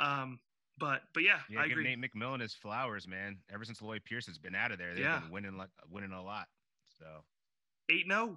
Um, 0.00 0.38
but 0.78 1.02
but 1.14 1.22
yeah, 1.22 1.40
Yeah, 1.48 1.60
I 1.60 1.68
give 1.68 1.78
agree. 1.78 1.94
Nate 1.94 2.12
McMillan 2.12 2.40
his 2.40 2.54
flowers, 2.54 3.06
man. 3.06 3.38
Ever 3.52 3.64
since 3.64 3.82
Lloyd 3.82 4.02
Pierce 4.04 4.26
has 4.26 4.38
been 4.38 4.54
out 4.54 4.72
of 4.72 4.78
there, 4.78 4.94
they've 4.94 5.04
Yeah. 5.04 5.20
been 5.20 5.30
winning 5.30 5.56
like 5.56 5.70
winning 5.88 6.12
a 6.12 6.22
lot. 6.22 6.48
So 7.02 7.24
Eight 7.90 8.06
no. 8.06 8.36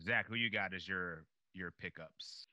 Zach, 0.00 0.26
who 0.28 0.36
you 0.36 0.50
got 0.50 0.74
as 0.74 0.86
your 0.86 1.24
your 1.52 1.72
pickups? 1.80 2.46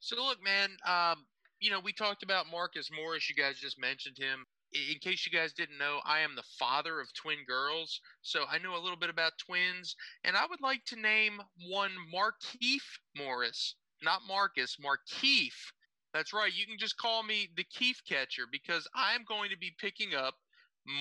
So 0.00 0.16
look, 0.16 0.42
man. 0.42 0.70
Um, 0.86 1.24
you 1.60 1.70
know, 1.70 1.80
we 1.80 1.92
talked 1.92 2.22
about 2.22 2.46
Marcus 2.50 2.90
Morris. 2.94 3.28
You 3.28 3.34
guys 3.34 3.58
just 3.58 3.80
mentioned 3.80 4.16
him. 4.18 4.44
In 4.72 4.98
case 5.00 5.26
you 5.26 5.36
guys 5.36 5.52
didn't 5.54 5.78
know, 5.78 6.00
I 6.04 6.20
am 6.20 6.36
the 6.36 6.42
father 6.58 7.00
of 7.00 7.12
twin 7.14 7.38
girls, 7.46 8.00
so 8.20 8.44
I 8.50 8.58
know 8.58 8.76
a 8.76 8.82
little 8.82 8.98
bit 8.98 9.08
about 9.08 9.32
twins. 9.38 9.96
And 10.24 10.36
I 10.36 10.44
would 10.46 10.60
like 10.60 10.84
to 10.86 11.00
name 11.00 11.40
one 11.68 11.92
Markeith 12.14 12.98
Morris, 13.16 13.76
not 14.02 14.22
Marcus, 14.28 14.76
Markeith. 14.76 15.72
That's 16.12 16.32
right. 16.34 16.52
You 16.52 16.66
can 16.66 16.78
just 16.78 16.98
call 16.98 17.22
me 17.22 17.48
the 17.56 17.64
Keith 17.64 18.00
catcher 18.06 18.44
because 18.50 18.86
I'm 18.94 19.24
going 19.26 19.50
to 19.50 19.58
be 19.58 19.72
picking 19.80 20.14
up 20.14 20.34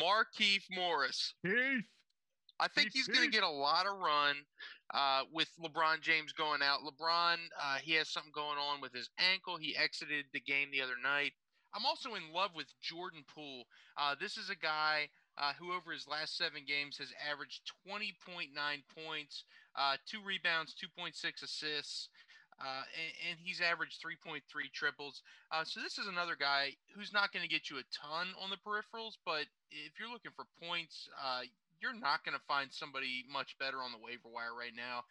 Markeith 0.02 0.64
Morris. 0.72 1.34
Keith. 1.46 1.84
I 2.60 2.68
think 2.68 2.92
he's 2.94 3.08
going 3.08 3.26
to 3.26 3.32
get 3.32 3.44
a 3.44 3.50
lot 3.50 3.86
of 3.86 4.00
run 4.00 4.36
uh, 4.94 5.24
with 5.34 5.50
LeBron 5.62 6.02
James 6.02 6.32
going 6.32 6.62
out. 6.62 6.80
LeBron, 6.82 7.36
uh, 7.62 7.78
he 7.84 7.94
has 7.94 8.10
something 8.10 8.32
going 8.34 8.58
on 8.58 8.82
with 8.82 8.94
his 8.94 9.10
ankle. 9.20 9.58
He 9.58 9.76
exited 9.76 10.26
the 10.34 10.40
game 10.40 10.70
the 10.72 10.82
other 10.82 10.96
night. 11.02 11.34
I'm 11.74 11.86
also 11.86 12.16
in 12.16 12.32
love 12.34 12.52
with 12.56 12.68
Jordan 12.82 13.26
Poole. 13.28 13.66
Uh, 13.98 14.16
this 14.20 14.38
is 14.38 14.50
a 14.50 14.56
guy 14.56 15.10
uh, 15.38 15.52
who, 15.60 15.74
over 15.74 15.92
his 15.92 16.08
last 16.08 16.38
seven 16.38 16.62
games, 16.66 16.98
has 16.98 17.12
averaged 17.20 17.72
20.9 17.86 18.56
points, 18.96 19.44
uh, 19.76 19.98
two 20.10 20.20
rebounds, 20.24 20.74
2.6 20.80 21.12
assists. 21.44 22.08
Uh, 22.56 22.88
and, 22.96 23.36
and 23.36 23.40
he's 23.44 23.60
averaged 23.60 24.00
3.3 24.00 24.40
triples. 24.72 25.22
Uh, 25.52 25.66
so 25.66 25.82
this 25.82 25.98
is 25.98 26.08
another 26.08 26.38
guy 26.40 26.72
who's 26.96 27.12
not 27.12 27.34
going 27.34 27.44
to 27.44 27.52
get 27.52 27.70
you 27.70 27.76
a 27.76 27.84
ton 27.92 28.28
on 28.40 28.50
the 28.50 28.56
peripherals, 28.56 29.20
but 29.26 29.44
if 29.72 30.00
you're 30.00 30.08
looking 30.08 30.32
for 30.32 30.48
points, 30.64 31.10
uh, 31.20 31.44
you're 31.82 31.98
not 31.98 32.24
going 32.24 32.38
to 32.38 32.44
find 32.48 32.72
somebody 32.72 33.26
much 33.32 33.58
better 33.60 33.78
on 33.78 33.92
the 33.92 34.04
waiver 34.04 34.30
wire 34.32 34.56
right 34.58 34.76
now. 34.76 35.04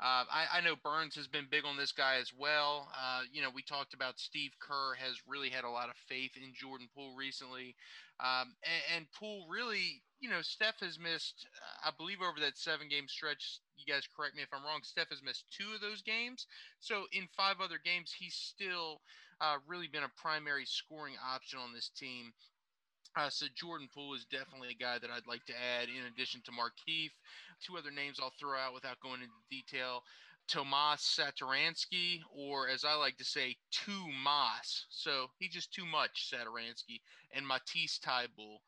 Uh, 0.00 0.24
I, 0.32 0.58
I 0.58 0.60
know 0.62 0.76
Burns 0.82 1.14
has 1.16 1.28
been 1.28 1.46
big 1.50 1.66
on 1.66 1.76
this 1.76 1.92
guy 1.92 2.16
as 2.16 2.32
well. 2.32 2.88
Uh, 2.96 3.22
you 3.32 3.42
know, 3.42 3.50
we 3.54 3.62
talked 3.62 3.92
about 3.92 4.18
Steve 4.18 4.52
Kerr 4.58 4.94
has 4.96 5.20
really 5.28 5.50
had 5.50 5.64
a 5.64 5.70
lot 5.70 5.90
of 5.90 5.96
faith 6.08 6.32
in 6.36 6.54
Jordan 6.54 6.88
Poole 6.94 7.14
recently. 7.14 7.76
Um, 8.18 8.56
and, 8.64 8.96
and 8.96 9.12
Poole 9.12 9.46
really, 9.50 10.00
you 10.20 10.30
know, 10.30 10.40
Steph 10.40 10.80
has 10.80 10.98
missed, 10.98 11.46
uh, 11.56 11.88
I 11.88 11.92
believe, 11.96 12.22
over 12.22 12.40
that 12.40 12.56
seven 12.56 12.88
game 12.88 13.08
stretch. 13.08 13.60
You 13.76 13.92
guys 13.92 14.08
correct 14.16 14.36
me 14.36 14.42
if 14.42 14.48
I'm 14.52 14.64
wrong. 14.64 14.80
Steph 14.82 15.10
has 15.10 15.22
missed 15.22 15.44
two 15.50 15.74
of 15.74 15.80
those 15.80 16.00
games. 16.00 16.46
So 16.80 17.04
in 17.12 17.28
five 17.36 17.56
other 17.62 17.78
games, 17.82 18.14
he's 18.18 18.34
still 18.34 19.00
uh, 19.40 19.56
really 19.66 19.88
been 19.88 20.04
a 20.04 20.20
primary 20.20 20.64
scoring 20.64 21.14
option 21.20 21.58
on 21.58 21.72
this 21.74 21.90
team. 21.90 22.32
Uh, 23.16 23.28
so 23.28 23.46
Jordan 23.56 23.88
Poole 23.92 24.14
is 24.14 24.24
definitely 24.30 24.70
a 24.70 24.82
guy 24.82 24.98
that 24.98 25.10
I'd 25.10 25.26
like 25.26 25.44
to 25.46 25.52
add 25.52 25.88
in 25.88 26.06
addition 26.06 26.42
to 26.44 26.52
Markeith. 26.52 27.10
Two 27.64 27.76
other 27.76 27.90
names 27.90 28.18
I'll 28.20 28.32
throw 28.38 28.56
out 28.56 28.74
without 28.74 29.00
going 29.00 29.20
into 29.20 29.34
detail. 29.50 30.04
Tomas 30.48 31.18
Satoransky, 31.18 32.20
or 32.34 32.68
as 32.68 32.84
I 32.84 32.94
like 32.94 33.16
to 33.18 33.24
say, 33.24 33.56
too 33.70 33.92
Tomas. 33.92 34.86
So 34.90 35.26
he's 35.38 35.52
just 35.52 35.72
too 35.72 35.86
much, 35.86 36.30
Satoransky, 36.32 37.00
and 37.32 37.46
Matisse 37.46 38.00
Thybulle. 38.04 38.58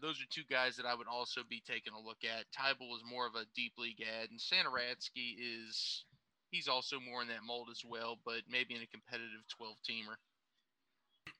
Those 0.00 0.20
are 0.20 0.28
two 0.30 0.44
guys 0.50 0.76
that 0.76 0.86
I 0.86 0.94
would 0.94 1.06
also 1.06 1.42
be 1.48 1.62
taking 1.66 1.92
a 1.92 2.00
look 2.00 2.24
at. 2.24 2.46
Thybulle 2.52 2.96
is 2.96 3.02
more 3.08 3.26
of 3.26 3.34
a 3.34 3.46
deep 3.54 3.72
league 3.78 4.02
ad, 4.02 4.28
and 4.30 4.40
Satoransky 4.40 5.36
is 5.38 6.04
he's 6.50 6.68
also 6.68 6.98
more 7.00 7.22
in 7.22 7.28
that 7.28 7.44
mold 7.46 7.68
as 7.70 7.82
well, 7.86 8.18
but 8.24 8.42
maybe 8.50 8.74
in 8.74 8.82
a 8.82 8.86
competitive 8.86 9.44
12 9.56 9.76
teamer. 9.88 10.16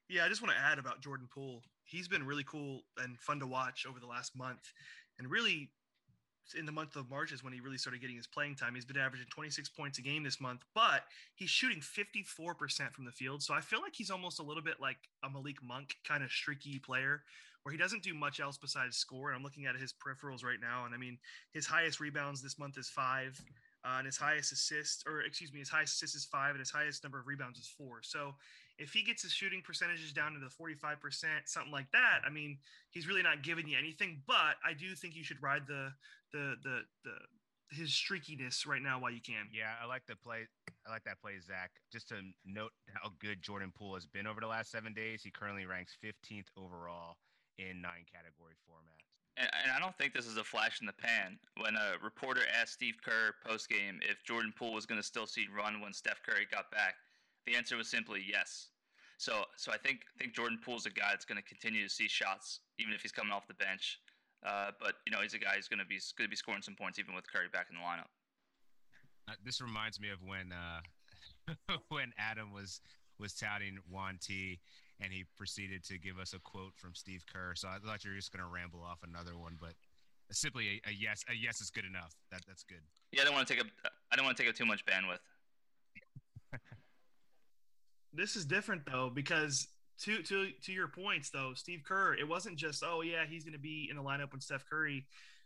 Yeah, 0.09 0.25
I 0.25 0.29
just 0.29 0.43
want 0.43 0.55
to 0.55 0.61
add 0.61 0.79
about 0.79 1.01
Jordan 1.01 1.29
Poole. 1.33 1.63
He's 1.91 2.09
been 2.09 2.25
really 2.25 2.45
cool 2.45 2.83
and 2.99 3.19
fun 3.19 3.41
to 3.41 3.47
watch 3.47 3.87
over 3.89 4.01
the 4.01 4.07
last 4.07 4.37
month, 4.37 4.73
and 5.19 5.31
really 5.31 5.71
in 6.59 6.67
the 6.67 6.73
month 6.73 6.97
of 6.97 7.09
March 7.09 7.33
is 7.33 7.45
when 7.45 7.53
he 7.53 7.61
really 7.61 7.79
started 7.79 8.01
getting 8.01 8.17
his 8.17 8.27
playing 8.27 8.57
time. 8.57 8.75
He's 8.75 8.85
been 8.85 8.97
averaging 8.97 9.27
26 9.31 9.69
points 9.71 9.99
a 9.99 10.03
game 10.03 10.23
this 10.23 10.41
month, 10.41 10.63
but 10.75 11.05
he's 11.35 11.51
shooting 11.51 11.81
54% 11.81 12.93
from 12.93 13.05
the 13.05 13.13
field. 13.13 13.43
So 13.43 13.55
I 13.55 13.61
feel 13.61 13.81
like 13.81 13.95
he's 13.95 14.11
almost 14.11 14.41
a 14.41 14.43
little 14.43 14.63
bit 14.63 14.81
like 14.81 14.97
a 15.25 15.31
Malik 15.31 15.63
Monk 15.63 15.95
kind 16.07 16.25
of 16.25 16.31
streaky 16.31 16.79
player 16.79 17.23
where 17.63 17.73
he 17.73 17.79
doesn't 17.79 18.03
do 18.03 18.15
much 18.15 18.41
else 18.41 18.57
besides 18.57 18.97
score. 18.97 19.29
And 19.29 19.37
I'm 19.37 19.43
looking 19.43 19.67
at 19.67 19.77
his 19.77 19.93
peripherals 19.93 20.45
right 20.45 20.61
now. 20.61 20.87
And 20.87 20.95
I 20.95 20.99
mean, 20.99 21.19
his 21.53 21.67
highest 21.67 22.01
rebounds 22.01 22.43
this 22.43 22.59
month 22.59 22.79
is 22.79 22.89
five. 22.89 23.41
Uh, 23.85 23.97
and 23.99 24.07
his 24.07 24.17
highest 24.17 24.53
assist, 24.53 25.05
or 25.07 25.23
excuse 25.23 25.53
me, 25.53 25.59
his 25.59 25.71
highest 25.71 25.95
assist 25.95 26.15
is 26.15 26.27
five, 26.27 26.51
and 26.51 26.59
his 26.59 26.71
highest 26.71 27.03
number 27.03 27.19
of 27.19 27.27
rebounds 27.27 27.59
is 27.59 27.67
four. 27.67 28.01
So 28.03 28.35
if 28.81 28.93
he 28.93 29.03
gets 29.03 29.23
his 29.23 29.33
shooting 29.33 29.61
percentages 29.63 30.13
down 30.13 30.33
to 30.33 30.41
the 30.41 30.49
45%, 30.49 30.97
something 31.45 31.71
like 31.71 31.93
that, 31.93 32.21
I 32.27 32.31
mean, 32.31 32.59
he's 32.91 33.07
really 33.07 33.23
not 33.23 33.43
giving 33.43 33.69
you 33.69 33.77
anything. 33.79 34.23
But 34.27 34.57
I 34.65 34.73
do 34.73 34.95
think 34.95 35.15
you 35.15 35.23
should 35.23 35.43
ride 35.43 35.69
the 35.69 35.93
the 36.33 36.55
the 36.63 36.81
the 37.05 37.15
his 37.77 37.91
streakiness 37.91 38.67
right 38.67 38.83
now 38.83 38.99
while 38.99 39.13
you 39.13 39.21
can. 39.21 39.47
Yeah, 39.53 39.75
I 39.81 39.87
like 39.87 40.03
the 40.09 40.17
play. 40.17 40.49
I 40.87 40.91
like 40.91 41.05
that 41.05 41.21
play, 41.21 41.39
Zach. 41.39 41.71
Just 41.93 42.09
to 42.09 42.17
note 42.45 42.73
how 42.95 43.11
good 43.21 43.43
Jordan 43.43 43.73
Poole 43.77 43.95
has 43.95 44.07
been 44.07 44.27
over 44.27 44.41
the 44.41 44.49
last 44.49 44.73
seven 44.73 44.95
days. 44.95 45.23
He 45.23 45.31
currently 45.31 45.67
ranks 45.67 45.97
15th 46.03 46.49
overall 46.57 47.17
in 47.59 47.81
nine 47.81 48.09
category 48.11 48.57
formats. 48.67 49.05
And, 49.37 49.49
and 49.63 49.71
I 49.71 49.79
don't 49.79 49.97
think 49.99 50.15
this 50.15 50.27
is 50.27 50.39
a 50.39 50.45
flash 50.45 50.81
in 50.81 50.87
the 50.87 50.95
pan. 50.95 51.39
When 51.59 51.77
a 51.77 52.03
reporter 52.03 52.41
asked 52.59 52.73
Steve 52.73 52.97
Kerr 53.05 53.35
post 53.47 53.69
game 53.69 54.01
if 54.03 54.25
Jordan 54.25 54.53
Poole 54.57 54.73
was 54.73 54.87
going 54.87 55.01
to 55.01 55.07
still 55.07 55.27
see 55.27 55.47
run 55.55 55.81
when 55.81 55.93
Steph 55.93 56.23
Curry 56.27 56.47
got 56.51 56.71
back, 56.71 56.95
the 57.47 57.57
answer 57.57 57.77
was 57.77 57.89
simply 57.89 58.25
yes. 58.27 58.69
So, 59.19 59.45
so 59.57 59.71
I 59.71 59.77
think 59.77 60.01
think 60.19 60.35
Jordan 60.35 60.59
Poole's 60.65 60.87
a 60.87 60.91
guy 60.91 61.11
that's 61.11 61.25
going 61.25 61.37
to 61.37 61.45
continue 61.45 61.85
to 61.85 61.93
see 61.93 62.09
shots 62.09 62.61
even 62.79 62.95
if 62.95 63.03
he's 63.03 63.13
coming 63.13 63.33
off 63.33 63.47
the 63.47 63.55
bench. 63.55 64.01
Uh, 64.47 64.71
but 64.81 64.95
you 65.07 65.13
know 65.13 65.21
he's 65.21 65.35
a 65.35 65.39
guy 65.39 65.57
who's 65.57 65.69
going 65.69 65.79
to 65.79 65.85
be 65.85 66.01
going 66.17 66.27
to 66.27 66.31
be 66.31 66.37
scoring 66.37 66.63
some 66.63 66.75
points 66.75 66.99
even 66.99 67.15
with 67.15 67.31
Curry 67.31 67.49
back 67.53 67.67
in 67.71 67.77
the 67.77 67.83
lineup. 67.83 68.09
Uh, 69.29 69.35
this 69.45 69.61
reminds 69.61 70.01
me 70.01 70.09
of 70.09 70.19
when 70.25 70.53
uh, 70.53 71.77
when 71.89 72.13
Adam 72.19 72.53
was 72.53 72.81
was 73.19 73.35
touting 73.35 73.79
Juan 73.91 74.19
T, 74.21 74.59
and 75.01 75.13
he 75.13 75.25
proceeded 75.37 75.85
to 75.85 75.99
give 75.99 76.19
us 76.19 76.33
a 76.33 76.39
quote 76.39 76.73
from 76.75 76.95
Steve 76.95 77.25
Kerr. 77.31 77.53
So 77.55 77.69
I 77.69 77.77
thought 77.85 78.03
you 78.05 78.11
were 78.11 78.17
just 78.17 78.33
going 78.33 78.43
to 78.43 78.51
ramble 78.51 78.81
off 78.83 79.01
another 79.05 79.37
one, 79.37 79.59
but 79.61 79.75
simply 80.33 80.81
a, 80.87 80.91
a, 80.91 80.93
yes, 80.93 81.25
a 81.29 81.35
yes 81.35 81.61
is 81.61 81.71
good 81.71 81.85
enough. 81.85 82.15
That 82.31 82.41
that's 82.47 82.63
good. 82.63 82.81
Yeah, 83.13 83.23
I 83.23 83.25
don't 83.25 83.35
want 83.35 83.47
to 83.47 83.55
take 83.55 83.63
up 83.63 83.71
I 84.11 84.17
don't 84.17 84.25
want 84.25 84.37
to 84.37 84.43
take 84.43 84.51
up 84.51 84.57
too 84.57 84.67
much 84.67 84.85
bandwidth. 84.87 85.21
This 88.13 88.37
is 88.37 88.45
different 88.45 88.83
though 88.87 89.11
because 89.13 89.69
to 90.01 90.23
to 90.23 90.51
to 90.63 90.73
your 90.73 90.89
points 90.89 91.31
though, 91.31 91.53
Steve 91.55 91.83
Kerr, 91.87 92.15
it 92.15 92.27
wasn't 92.27 92.57
just 92.57 92.83
oh 92.87 93.03
yeah 93.03 93.25
he's 93.29 93.45
going 93.45 93.55
to 93.55 93.61
be 93.61 93.89
in 93.91 93.97
the 93.97 94.03
lineup 94.03 94.33
when 94.33 94.41
Steph 94.41 94.65
Curry 94.69 95.05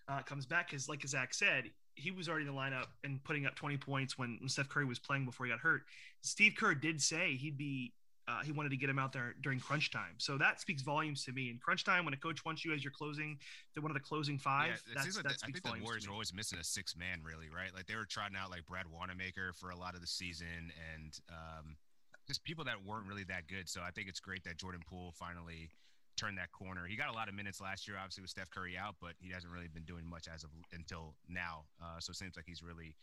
uh, 0.08 0.22
comes 0.22 0.46
back 0.46 0.70
because 0.70 0.88
like 0.88 1.06
Zach 1.06 1.34
said, 1.34 1.70
he 1.94 2.10
was 2.10 2.28
already 2.28 2.46
in 2.46 2.54
the 2.54 2.58
lineup 2.58 2.86
and 3.04 3.22
putting 3.24 3.46
up 3.46 3.54
20 3.54 3.76
points 3.78 4.18
when, 4.18 4.38
Steph 4.46 4.68
Curry 4.68 4.84
was 4.84 4.98
playing 4.98 5.24
before 5.24 5.46
he 5.46 5.52
got 5.52 5.60
hurt. 5.60 5.82
Steve 6.22 6.54
Kerr 6.58 6.74
did 6.74 7.00
say 7.00 7.36
he'd 7.36 7.56
be 7.56 7.92
uh, 8.26 8.40
he 8.42 8.52
wanted 8.52 8.70
to 8.70 8.76
get 8.76 8.88
him 8.88 8.98
out 8.98 9.12
there 9.12 9.34
during 9.42 9.60
crunch 9.60 9.90
time. 9.90 10.14
So 10.16 10.38
that 10.38 10.58
speaks 10.58 10.80
volumes 10.80 11.24
to 11.26 11.32
me. 11.32 11.50
In 11.50 11.58
crunch 11.58 11.84
time, 11.84 12.06
when 12.06 12.14
a 12.14 12.16
coach 12.16 12.42
wants 12.42 12.64
you 12.64 12.72
as 12.72 12.82
your 12.82 12.90
closing, 12.90 13.38
to 13.74 13.82
one 13.82 13.90
of 13.90 13.94
the 13.94 14.00
closing 14.00 14.38
five, 14.38 14.68
yeah, 14.68 14.94
that's, 14.94 15.16
like 15.16 15.24
that 15.24 15.36
I 15.42 15.46
think 15.46 15.62
the 15.62 15.84
Warriors 15.84 16.06
are 16.06 16.12
always 16.12 16.32
missing 16.32 16.58
a 16.58 16.64
six 16.64 16.96
man, 16.96 17.20
really, 17.22 17.50
right? 17.54 17.74
Like 17.74 17.86
they 17.86 17.96
were 17.96 18.06
trotting 18.06 18.34
out 18.34 18.50
like 18.50 18.64
Brad 18.66 18.86
Wanamaker 18.90 19.52
for 19.52 19.70
a 19.70 19.76
lot 19.76 19.94
of 19.94 20.00
the 20.00 20.06
season, 20.06 20.72
and 20.94 21.20
um, 21.28 21.76
just 22.26 22.42
people 22.44 22.64
that 22.64 22.84
weren't 22.84 23.06
really 23.06 23.24
that 23.24 23.48
good. 23.48 23.68
So 23.68 23.80
I 23.86 23.90
think 23.90 24.08
it's 24.08 24.20
great 24.20 24.44
that 24.44 24.56
Jordan 24.56 24.80
Poole 24.88 25.12
finally 25.18 25.70
turned 26.16 26.38
that 26.38 26.52
corner. 26.52 26.86
He 26.86 26.96
got 26.96 27.10
a 27.10 27.12
lot 27.12 27.28
of 27.28 27.34
minutes 27.34 27.60
last 27.60 27.88
year, 27.88 27.96
obviously 27.98 28.22
with 28.22 28.30
Steph 28.30 28.50
Curry 28.50 28.76
out, 28.78 28.94
but 29.00 29.12
he 29.18 29.32
hasn't 29.32 29.52
really 29.52 29.68
been 29.68 29.84
doing 29.84 30.08
much 30.08 30.28
as 30.32 30.44
of 30.44 30.50
until 30.72 31.14
now. 31.28 31.64
Uh, 31.82 31.98
so 31.98 32.10
it 32.12 32.16
seems 32.16 32.36
like 32.36 32.46
he's 32.46 32.62
really 32.62 32.94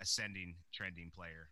ascending, 0.00 0.54
trending 0.72 1.10
player. 1.14 1.48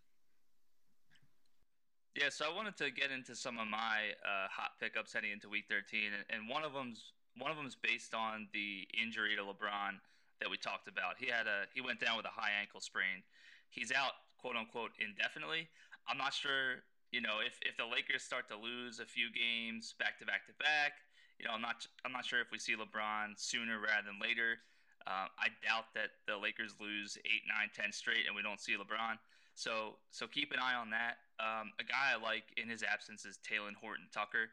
Yeah, 2.14 2.30
so 2.30 2.46
I 2.50 2.54
wanted 2.54 2.76
to 2.78 2.90
get 2.90 3.10
into 3.10 3.36
some 3.36 3.58
of 3.58 3.68
my 3.68 4.10
uh, 4.26 4.48
hot 4.50 4.72
pickups 4.80 5.12
heading 5.12 5.30
into 5.30 5.48
Week 5.48 5.64
13, 5.70 6.10
and, 6.10 6.24
and 6.30 6.48
one 6.48 6.64
of 6.64 6.72
them's 6.72 7.12
one 7.38 7.52
of 7.52 7.56
them's 7.56 7.76
based 7.76 8.14
on 8.14 8.48
the 8.52 8.82
injury 8.90 9.36
to 9.36 9.42
LeBron 9.42 10.02
that 10.40 10.50
we 10.50 10.56
talked 10.56 10.88
about. 10.88 11.14
He 11.18 11.30
had 11.30 11.46
a 11.46 11.70
he 11.74 11.80
went 11.80 12.00
down 12.00 12.16
with 12.16 12.26
a 12.26 12.34
high 12.34 12.50
ankle 12.58 12.80
sprain. 12.80 13.22
He's 13.70 13.92
out, 13.92 14.18
quote 14.40 14.56
unquote, 14.56 14.90
indefinitely. 14.98 15.68
I'm 16.08 16.18
not 16.18 16.34
sure 16.34 16.82
you 17.10 17.20
know, 17.20 17.40
if, 17.44 17.58
if 17.62 17.76
the 17.76 17.86
Lakers 17.86 18.22
start 18.22 18.48
to 18.48 18.56
lose 18.56 19.00
a 19.00 19.06
few 19.06 19.28
games 19.32 19.94
back 19.98 20.18
to 20.18 20.26
back 20.26 20.46
to 20.46 20.52
back, 20.60 21.00
you 21.38 21.46
know, 21.46 21.52
I'm 21.54 21.62
not 21.62 21.86
I'm 22.04 22.12
not 22.12 22.26
sure 22.26 22.40
if 22.40 22.50
we 22.50 22.58
see 22.58 22.74
LeBron 22.74 23.38
sooner 23.38 23.78
rather 23.78 24.06
than 24.06 24.18
later. 24.20 24.58
Uh, 25.06 25.30
I 25.40 25.48
doubt 25.64 25.94
that 25.94 26.20
the 26.26 26.36
Lakers 26.36 26.74
lose 26.80 27.16
eight, 27.24 27.48
nine, 27.48 27.70
ten 27.72 27.92
straight, 27.92 28.26
and 28.26 28.36
we 28.36 28.42
don't 28.42 28.60
see 28.60 28.74
LeBron. 28.74 29.16
So 29.54 29.96
so 30.10 30.26
keep 30.26 30.52
an 30.52 30.58
eye 30.58 30.74
on 30.74 30.90
that. 30.90 31.22
Um, 31.40 31.72
a 31.80 31.84
guy 31.84 32.12
I 32.12 32.20
like 32.20 32.44
in 32.56 32.68
his 32.68 32.82
absence 32.82 33.24
is 33.24 33.38
Talen 33.38 33.74
Horton 33.80 34.08
Tucker, 34.12 34.50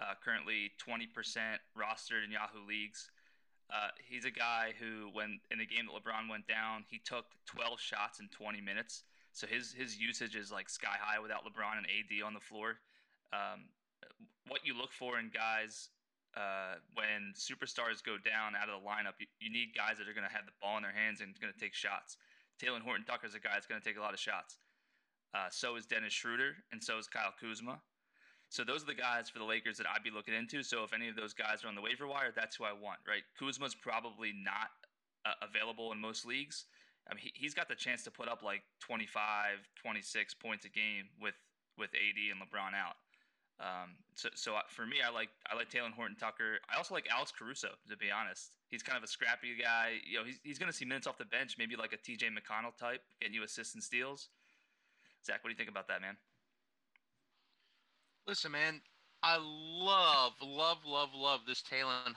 uh, 0.00 0.14
currently 0.24 0.72
20% 0.80 1.08
rostered 1.76 2.24
in 2.24 2.32
Yahoo 2.32 2.66
leagues. 2.66 3.10
Uh, 3.72 3.88
he's 4.08 4.24
a 4.24 4.30
guy 4.30 4.72
who, 4.78 5.08
when 5.12 5.40
in 5.50 5.58
the 5.58 5.66
game 5.66 5.86
that 5.86 5.94
LeBron 5.96 6.28
went 6.28 6.46
down, 6.46 6.84
he 6.90 6.98
took 6.98 7.24
12 7.46 7.80
shots 7.80 8.20
in 8.20 8.28
20 8.28 8.60
minutes. 8.60 9.04
So 9.34 9.46
his 9.46 9.72
his 9.72 9.98
usage 9.98 10.36
is 10.36 10.50
like 10.50 10.70
sky 10.70 10.96
high 10.98 11.18
without 11.18 11.42
LeBron 11.44 11.76
and 11.76 11.86
AD 11.86 12.24
on 12.24 12.34
the 12.34 12.40
floor. 12.40 12.78
Um, 13.32 13.66
what 14.46 14.64
you 14.64 14.78
look 14.78 14.92
for 14.92 15.18
in 15.18 15.30
guys 15.34 15.90
uh, 16.36 16.78
when 16.94 17.34
superstars 17.34 18.02
go 18.02 18.14
down 18.14 18.54
out 18.54 18.70
of 18.70 18.80
the 18.80 18.86
lineup, 18.86 19.18
you, 19.18 19.26
you 19.40 19.50
need 19.50 19.74
guys 19.74 19.98
that 19.98 20.08
are 20.08 20.14
going 20.14 20.26
to 20.26 20.32
have 20.32 20.46
the 20.46 20.54
ball 20.62 20.76
in 20.76 20.82
their 20.82 20.94
hands 20.94 21.20
and 21.20 21.34
going 21.40 21.52
to 21.52 21.58
take 21.58 21.74
shots. 21.74 22.16
Talen 22.62 22.82
Horton 22.82 23.04
Tucker 23.04 23.26
is 23.26 23.34
a 23.34 23.40
guy 23.42 23.54
that's 23.54 23.66
going 23.66 23.80
to 23.80 23.86
take 23.86 23.98
a 23.98 24.00
lot 24.00 24.14
of 24.14 24.20
shots. 24.20 24.58
Uh, 25.34 25.50
so 25.50 25.74
is 25.74 25.86
Dennis 25.86 26.12
Schroeder, 26.12 26.54
and 26.70 26.82
so 26.82 26.98
is 26.98 27.08
Kyle 27.08 27.34
Kuzma. 27.40 27.80
So 28.50 28.62
those 28.62 28.82
are 28.84 28.86
the 28.86 28.94
guys 28.94 29.28
for 29.28 29.40
the 29.40 29.44
Lakers 29.44 29.78
that 29.78 29.86
I'd 29.90 30.04
be 30.04 30.10
looking 30.14 30.34
into. 30.34 30.62
So 30.62 30.84
if 30.84 30.92
any 30.92 31.08
of 31.08 31.16
those 31.16 31.34
guys 31.34 31.64
are 31.64 31.68
on 31.68 31.74
the 31.74 31.82
waiver 31.82 32.06
wire, 32.06 32.30
that's 32.30 32.54
who 32.54 32.62
I 32.62 32.72
want, 32.72 33.00
right? 33.08 33.26
Kuzma's 33.36 33.74
probably 33.74 34.32
not 34.32 34.70
uh, 35.26 35.34
available 35.42 35.90
in 35.90 35.98
most 35.98 36.24
leagues. 36.24 36.66
I 37.10 37.14
mean, 37.14 37.22
he, 37.22 37.32
he's 37.34 37.54
got 37.54 37.68
the 37.68 37.74
chance 37.74 38.02
to 38.04 38.10
put 38.10 38.28
up 38.28 38.42
like 38.42 38.62
25, 38.80 39.68
26 39.76 40.34
points 40.34 40.64
a 40.64 40.68
game 40.68 41.08
with 41.20 41.34
with 41.76 41.90
AD 41.90 42.20
and 42.30 42.40
LeBron 42.40 42.72
out. 42.72 42.96
Um, 43.60 43.96
so, 44.14 44.28
so 44.34 44.54
for 44.68 44.86
me, 44.86 44.96
I 45.04 45.10
like 45.10 45.28
I 45.50 45.54
like 45.54 45.70
Talen 45.70 45.92
Horton 45.92 46.16
Tucker. 46.16 46.58
I 46.72 46.76
also 46.76 46.94
like 46.94 47.06
Alex 47.10 47.32
Caruso. 47.36 47.68
To 47.88 47.96
be 47.96 48.10
honest, 48.10 48.52
he's 48.68 48.82
kind 48.82 48.96
of 48.96 49.04
a 49.04 49.06
scrappy 49.06 49.54
guy. 49.60 50.00
You 50.04 50.18
know, 50.18 50.24
he's 50.24 50.40
he's 50.42 50.58
going 50.58 50.70
to 50.70 50.76
see 50.76 50.84
minutes 50.84 51.06
off 51.06 51.18
the 51.18 51.24
bench, 51.24 51.56
maybe 51.58 51.76
like 51.76 51.92
a 51.92 51.98
TJ 51.98 52.30
McConnell 52.30 52.76
type, 52.76 53.02
getting 53.20 53.34
you 53.34 53.44
assists 53.44 53.74
and 53.74 53.82
steals. 53.82 54.28
Zach, 55.24 55.42
what 55.42 55.48
do 55.48 55.52
you 55.52 55.56
think 55.56 55.70
about 55.70 55.88
that, 55.88 56.00
man? 56.00 56.16
Listen, 58.26 58.52
man, 58.52 58.80
I 59.22 59.38
love, 59.40 60.32
love, 60.42 60.78
love, 60.84 61.10
love 61.14 61.40
this 61.46 61.62
Talen 61.62 62.14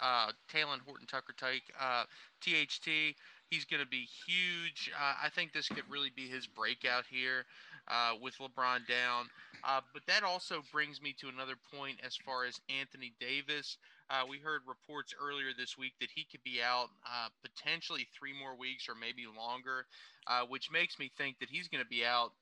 uh, 0.00 0.32
Talen 0.52 0.80
Horton 0.84 1.06
Tucker 1.06 1.34
take 1.36 1.62
uh, 1.78 2.04
THT. 2.40 3.16
He's 3.50 3.64
going 3.64 3.82
to 3.82 3.88
be 3.88 4.06
huge. 4.26 4.92
Uh, 4.94 5.14
I 5.22 5.28
think 5.28 5.52
this 5.52 5.68
could 5.68 5.84
really 5.90 6.12
be 6.14 6.28
his 6.28 6.46
breakout 6.46 7.04
here 7.10 7.46
uh, 7.88 8.12
with 8.22 8.34
LeBron 8.38 8.86
down. 8.86 9.26
Uh, 9.64 9.80
but 9.92 10.02
that 10.06 10.22
also 10.22 10.62
brings 10.72 11.02
me 11.02 11.14
to 11.20 11.28
another 11.28 11.56
point 11.74 11.98
as 12.04 12.16
far 12.16 12.44
as 12.44 12.60
Anthony 12.70 13.12
Davis. 13.20 13.76
Uh, 14.08 14.22
we 14.28 14.38
heard 14.38 14.62
reports 14.66 15.12
earlier 15.20 15.48
this 15.56 15.76
week 15.76 15.94
that 16.00 16.10
he 16.14 16.26
could 16.30 16.42
be 16.44 16.60
out 16.64 16.88
uh, 17.04 17.28
potentially 17.42 18.06
three 18.16 18.32
more 18.32 18.56
weeks 18.56 18.88
or 18.88 18.94
maybe 18.94 19.26
longer, 19.26 19.84
uh, 20.26 20.42
which 20.48 20.70
makes 20.70 20.98
me 20.98 21.10
think 21.18 21.38
that 21.40 21.48
he's 21.50 21.68
going 21.68 21.82
to 21.82 21.88
be 21.88 22.04
out 22.04 22.32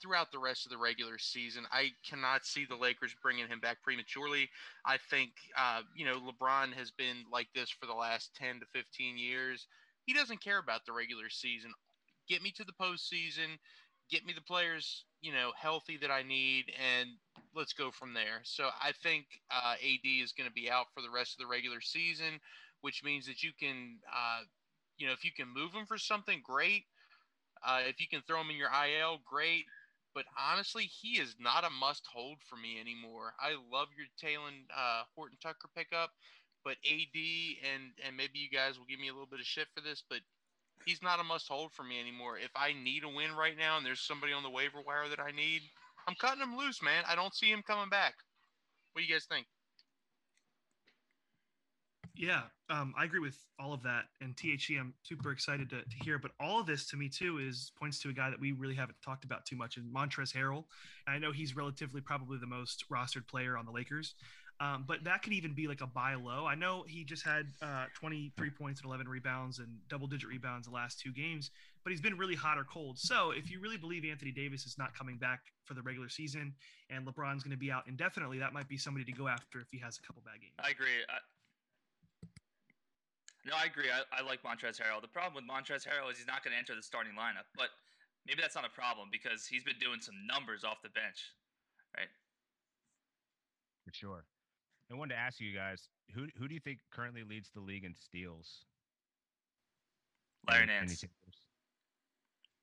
throughout 0.00 0.32
the 0.32 0.38
rest 0.38 0.64
of 0.64 0.72
the 0.72 0.78
regular 0.78 1.18
season. 1.18 1.64
I 1.70 1.90
cannot 2.08 2.46
see 2.46 2.64
the 2.64 2.76
Lakers 2.76 3.14
bringing 3.22 3.46
him 3.48 3.60
back 3.60 3.82
prematurely. 3.82 4.48
I 4.84 4.96
think, 5.10 5.32
uh, 5.56 5.82
you 5.94 6.06
know, 6.06 6.18
LeBron 6.18 6.72
has 6.72 6.90
been 6.90 7.24
like 7.30 7.48
this 7.54 7.70
for 7.70 7.86
the 7.86 7.94
last 7.94 8.34
10 8.36 8.60
to 8.60 8.66
15 8.72 9.18
years. 9.18 9.66
He 10.10 10.16
doesn't 10.16 10.42
care 10.42 10.58
about 10.58 10.84
the 10.84 10.92
regular 10.92 11.28
season. 11.28 11.72
Get 12.28 12.42
me 12.42 12.50
to 12.56 12.64
the 12.64 12.72
postseason, 12.72 13.58
get 14.10 14.26
me 14.26 14.32
the 14.32 14.40
players, 14.40 15.04
you 15.20 15.32
know, 15.32 15.52
healthy 15.56 15.96
that 15.98 16.10
I 16.10 16.24
need, 16.24 16.64
and 16.98 17.10
let's 17.54 17.72
go 17.72 17.92
from 17.92 18.12
there. 18.12 18.40
So 18.42 18.70
I 18.82 18.90
think 19.04 19.26
uh, 19.52 19.74
AD 19.74 20.00
is 20.02 20.32
going 20.32 20.48
to 20.48 20.52
be 20.52 20.68
out 20.68 20.86
for 20.92 21.00
the 21.00 21.10
rest 21.14 21.34
of 21.34 21.38
the 21.38 21.46
regular 21.46 21.80
season, 21.80 22.40
which 22.80 23.04
means 23.04 23.24
that 23.26 23.44
you 23.44 23.52
can, 23.56 23.98
uh, 24.12 24.40
you 24.98 25.06
know, 25.06 25.12
if 25.12 25.24
you 25.24 25.30
can 25.30 25.46
move 25.46 25.74
him 25.74 25.86
for 25.86 25.96
something, 25.96 26.42
great. 26.44 26.86
Uh, 27.64 27.82
if 27.86 28.00
you 28.00 28.08
can 28.10 28.22
throw 28.26 28.40
him 28.40 28.50
in 28.50 28.56
your 28.56 28.70
IL, 28.70 29.20
great 29.24 29.66
but 30.14 30.24
honestly, 30.36 30.84
he 30.84 31.20
is 31.20 31.36
not 31.38 31.64
a 31.64 31.70
must 31.70 32.06
hold 32.06 32.38
for 32.48 32.56
me 32.56 32.80
anymore. 32.80 33.34
I 33.38 33.54
love 33.70 33.88
your 33.96 34.08
Talen 34.18 34.66
uh, 34.76 35.04
Horton 35.14 35.38
Tucker 35.40 35.68
pickup, 35.74 36.10
but 36.64 36.76
AD 36.84 37.18
and 37.72 37.92
and 38.06 38.16
maybe 38.16 38.38
you 38.38 38.50
guys 38.50 38.78
will 38.78 38.86
give 38.86 39.00
me 39.00 39.08
a 39.08 39.12
little 39.12 39.30
bit 39.30 39.40
of 39.40 39.46
shit 39.46 39.68
for 39.74 39.80
this, 39.80 40.02
but 40.08 40.20
he's 40.84 41.02
not 41.02 41.20
a 41.20 41.24
must 41.24 41.48
hold 41.48 41.72
for 41.72 41.82
me 41.82 42.00
anymore. 42.00 42.38
If 42.38 42.50
I 42.56 42.72
need 42.72 43.04
a 43.04 43.08
win 43.08 43.32
right 43.36 43.56
now 43.58 43.76
and 43.76 43.84
there's 43.84 44.00
somebody 44.00 44.32
on 44.32 44.42
the 44.42 44.50
waiver 44.50 44.80
wire 44.84 45.08
that 45.08 45.20
I 45.20 45.30
need, 45.30 45.62
I'm 46.08 46.14
cutting 46.14 46.42
him 46.42 46.56
loose, 46.56 46.82
man. 46.82 47.04
I 47.08 47.14
don't 47.14 47.34
see 47.34 47.50
him 47.50 47.62
coming 47.66 47.88
back. 47.88 48.14
What 48.92 49.02
do 49.02 49.06
you 49.06 49.12
guys 49.12 49.26
think? 49.26 49.46
Yeah, 52.16 52.42
um, 52.68 52.92
I 52.98 53.04
agree 53.04 53.20
with 53.20 53.38
all 53.58 53.72
of 53.72 53.82
that. 53.84 54.04
And 54.20 54.36
THT, 54.36 54.72
I'm 54.78 54.92
super 55.02 55.30
excited 55.30 55.70
to, 55.70 55.82
to 55.82 56.04
hear. 56.04 56.18
But 56.18 56.32
all 56.40 56.60
of 56.60 56.66
this 56.66 56.86
to 56.88 56.96
me 56.96 57.08
too 57.08 57.38
is 57.38 57.72
points 57.78 57.98
to 58.00 58.10
a 58.10 58.12
guy 58.12 58.30
that 58.30 58.40
we 58.40 58.52
really 58.52 58.74
haven't 58.74 58.98
talked 59.02 59.24
about 59.24 59.46
too 59.46 59.56
much, 59.56 59.76
in 59.76 59.84
Montrezl 59.84 60.34
Harrell. 60.34 60.64
And 61.06 61.14
I 61.14 61.18
know 61.18 61.32
he's 61.32 61.56
relatively 61.56 62.00
probably 62.00 62.38
the 62.38 62.46
most 62.46 62.84
rostered 62.92 63.26
player 63.26 63.56
on 63.56 63.64
the 63.64 63.72
Lakers, 63.72 64.14
um, 64.60 64.84
but 64.86 65.04
that 65.04 65.22
could 65.22 65.32
even 65.32 65.54
be 65.54 65.66
like 65.66 65.80
a 65.80 65.86
buy 65.86 66.14
low. 66.14 66.44
I 66.44 66.54
know 66.54 66.84
he 66.86 67.02
just 67.02 67.24
had 67.24 67.46
uh, 67.62 67.86
23 67.94 68.50
points 68.50 68.82
and 68.82 68.88
11 68.88 69.08
rebounds 69.08 69.58
and 69.58 69.68
double 69.88 70.06
digit 70.06 70.28
rebounds 70.28 70.68
the 70.68 70.74
last 70.74 71.00
two 71.00 71.12
games, 71.12 71.50
but 71.82 71.90
he's 71.90 72.00
been 72.02 72.18
really 72.18 72.34
hot 72.34 72.58
or 72.58 72.64
cold. 72.64 72.98
So 72.98 73.30
if 73.30 73.50
you 73.50 73.58
really 73.58 73.78
believe 73.78 74.04
Anthony 74.04 74.32
Davis 74.32 74.66
is 74.66 74.76
not 74.76 74.94
coming 74.94 75.16
back 75.16 75.40
for 75.64 75.72
the 75.72 75.80
regular 75.80 76.10
season 76.10 76.52
and 76.90 77.06
LeBron's 77.06 77.42
going 77.42 77.56
to 77.56 77.60
be 77.60 77.72
out 77.72 77.84
indefinitely, 77.88 78.38
that 78.40 78.52
might 78.52 78.68
be 78.68 78.76
somebody 78.76 79.04
to 79.06 79.12
go 79.12 79.28
after 79.28 79.60
if 79.60 79.70
he 79.70 79.78
has 79.78 79.96
a 79.96 80.02
couple 80.06 80.22
bad 80.26 80.42
games. 80.42 80.52
I 80.58 80.68
agree. 80.68 80.92
I, 81.08 81.18
no, 83.48 83.56
I 83.56 83.64
agree. 83.64 83.88
I, 83.88 84.04
I 84.12 84.20
like 84.20 84.42
Montrezl 84.42 84.76
Harrell. 84.76 85.00
The 85.00 85.08
problem 85.08 85.40
with 85.40 85.48
Montrezl 85.48 85.88
Harrell 85.88 86.12
is 86.12 86.18
he's 86.18 86.26
not 86.26 86.44
going 86.44 86.52
to 86.52 86.58
enter 86.58 86.76
the 86.76 86.82
starting 86.82 87.12
lineup, 87.16 87.48
but 87.56 87.72
maybe 88.26 88.42
that's 88.42 88.54
not 88.54 88.66
a 88.66 88.74
problem 88.76 89.08
because 89.10 89.46
he's 89.46 89.64
been 89.64 89.80
doing 89.80 90.02
some 90.02 90.16
numbers 90.28 90.64
off 90.64 90.82
the 90.82 90.90
bench, 90.92 91.32
right? 91.96 92.12
For 93.86 93.94
sure. 93.94 94.24
I 94.90 94.94
wanted 94.96 95.14
to 95.14 95.20
ask 95.20 95.40
you 95.40 95.54
guys 95.54 95.88
who 96.14 96.26
who 96.38 96.48
do 96.48 96.54
you 96.54 96.60
think 96.60 96.80
currently 96.90 97.22
leads 97.22 97.50
the 97.54 97.60
league 97.60 97.84
in 97.84 97.94
steals? 97.94 98.64
Larry 100.48 100.64
Any- 100.64 100.72
any 100.72 100.86
Nance. 100.86 101.04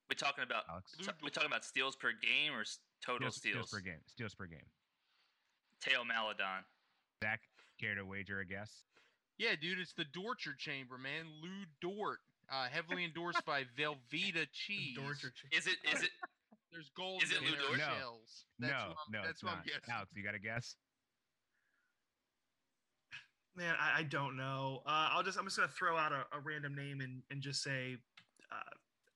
We're 0.10 0.16
talking 0.16 0.44
about 0.44 0.64
Alex. 0.70 0.96
we're 1.22 1.30
talking 1.30 1.48
about 1.48 1.66
steals 1.66 1.96
per 1.96 2.12
game 2.14 2.54
or 2.54 2.64
total 3.06 3.30
Steals, 3.30 3.36
steals. 3.36 3.70
steals 3.70 3.72
per 3.72 3.80
game. 3.82 4.00
Steals 4.08 4.36
per 4.36 4.46
game. 4.46 4.66
Theo 5.82 6.04
Maledon. 6.04 6.64
Zach, 7.24 7.42
care 7.80 7.94
to 7.96 8.06
wager 8.06 8.40
a 8.40 8.46
guess? 8.46 8.84
Yeah, 9.38 9.56
dude, 9.60 9.80
it's 9.80 9.94
the 9.94 10.06
Dorcher 10.06 10.54
Chamber, 10.58 10.98
man. 10.98 11.26
Lu 11.42 11.66
Dort, 11.82 12.20
uh, 12.50 12.68
heavily 12.68 13.04
endorsed 13.04 13.46
by 13.46 13.64
Velveeta 13.78 14.48
Cheese. 14.52 14.96
Dorcher 14.98 15.32
Is 15.52 15.68
it? 15.68 15.76
Is 15.94 16.02
it? 16.04 16.10
There's 16.72 16.90
gold 16.96 17.22
Is 17.24 17.32
it 17.32 17.42
Lou 17.42 17.52
their 17.52 17.60
Dort? 17.60 17.78
No. 17.78 17.86
shells. 18.00 18.46
That's 18.60 18.72
no, 18.72 18.78
what 18.90 18.98
I'm, 19.08 19.12
no, 19.12 19.22
that's 19.26 19.44
what 19.44 19.50
not. 19.52 19.58
I'm 19.60 19.66
guessing. 19.66 19.94
Alex, 19.94 20.14
you 20.16 20.24
got 20.24 20.36
a 20.36 20.40
guess? 20.40 20.76
Man, 23.58 23.74
I, 23.82 24.00
I 24.00 24.04
don't 24.04 24.38
know. 24.38 24.84
Uh, 24.86 25.10
I'll 25.12 25.24
just 25.24 25.38
I'm 25.40 25.46
just 25.46 25.58
gonna 25.58 25.68
throw 25.70 25.98
out 25.98 26.12
a, 26.12 26.26
a 26.36 26.40
random 26.44 26.76
name 26.76 27.02
and, 27.02 27.24
and 27.32 27.42
just 27.42 27.64
say, 27.64 27.98
uh, 28.52 28.56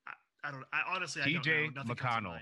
I, 0.07 0.47
I 0.47 0.51
don't. 0.51 0.63
I 0.73 0.81
honestly 0.95 1.21
I 1.21 1.25
don't 1.25 1.45
know. 1.45 1.51
TJ 1.51 1.75
Nothing 1.75 1.95
McConnell. 1.95 2.39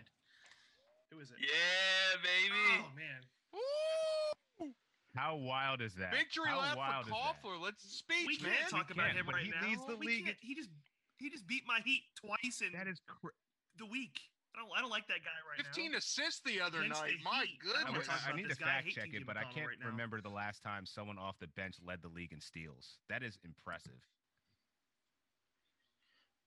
Who 1.11 1.19
is 1.19 1.29
it? 1.31 1.37
Yeah, 1.41 2.21
baby. 2.23 2.83
Oh 2.85 2.95
man. 2.95 3.21
Woo! 3.51 4.71
How 5.15 5.35
wild 5.35 5.81
is 5.81 5.93
that? 5.95 6.11
Victory 6.13 6.45
How 6.47 6.59
lap 6.61 6.77
wild 6.77 7.05
for 7.05 7.11
is 7.11 7.17
that? 7.17 7.43
Koffler. 7.43 7.61
Let's 7.61 7.83
speech, 7.83 8.25
We 8.27 8.37
man. 8.41 8.53
can't 8.59 8.69
talk 8.71 8.91
about 8.91 9.07
can't, 9.07 9.17
him 9.17 9.25
but 9.25 9.35
right 9.35 9.43
he 9.43 9.51
now. 9.51 9.67
leads 9.67 9.85
the 9.85 9.97
We 9.97 10.07
league 10.07 10.25
can't- 10.25 10.37
He 10.39 10.55
just 10.55 10.69
he 11.17 11.29
just 11.29 11.45
beat 11.47 11.63
my 11.67 11.81
Heat 11.83 12.03
twice 12.15 12.61
in 12.65 12.71
That 12.77 12.87
is 12.87 13.01
cr- 13.05 13.35
the 13.77 13.85
week. 13.87 14.21
I 14.59 14.67
don't 14.67 14.71
I 14.75 14.81
don't 14.81 14.91
like 14.91 15.07
that 15.07 15.23
guy 15.23 15.39
right 15.47 15.63
15 15.63 15.91
now. 15.91 15.97
assists 15.99 16.41
the 16.43 16.59
other 16.59 16.83
Against 16.83 16.99
night. 16.99 17.15
the 17.15 17.23
My 17.23 17.47
Heat. 17.47 17.59
I 17.63 17.87
I, 17.87 17.91
goodness. 17.95 18.09
I 18.11 18.35
need 18.35 18.49
to 18.49 18.55
fact 18.59 18.85
hate 18.85 18.95
check 18.95 19.09
it, 19.15 19.23
but 19.23 19.37
I 19.37 19.47
can't 19.47 19.71
right 19.71 19.87
remember 19.87 20.19
the 20.19 20.33
last 20.33 20.63
time 20.63 20.85
someone 20.85 21.17
off 21.17 21.39
the 21.39 21.47
bench 21.55 21.79
led 21.79 22.03
the 22.03 22.11
league 22.11 22.35
in 22.35 22.41
steals. 22.41 22.99
That 23.07 23.23
is 23.23 23.39
impressive. 23.47 24.03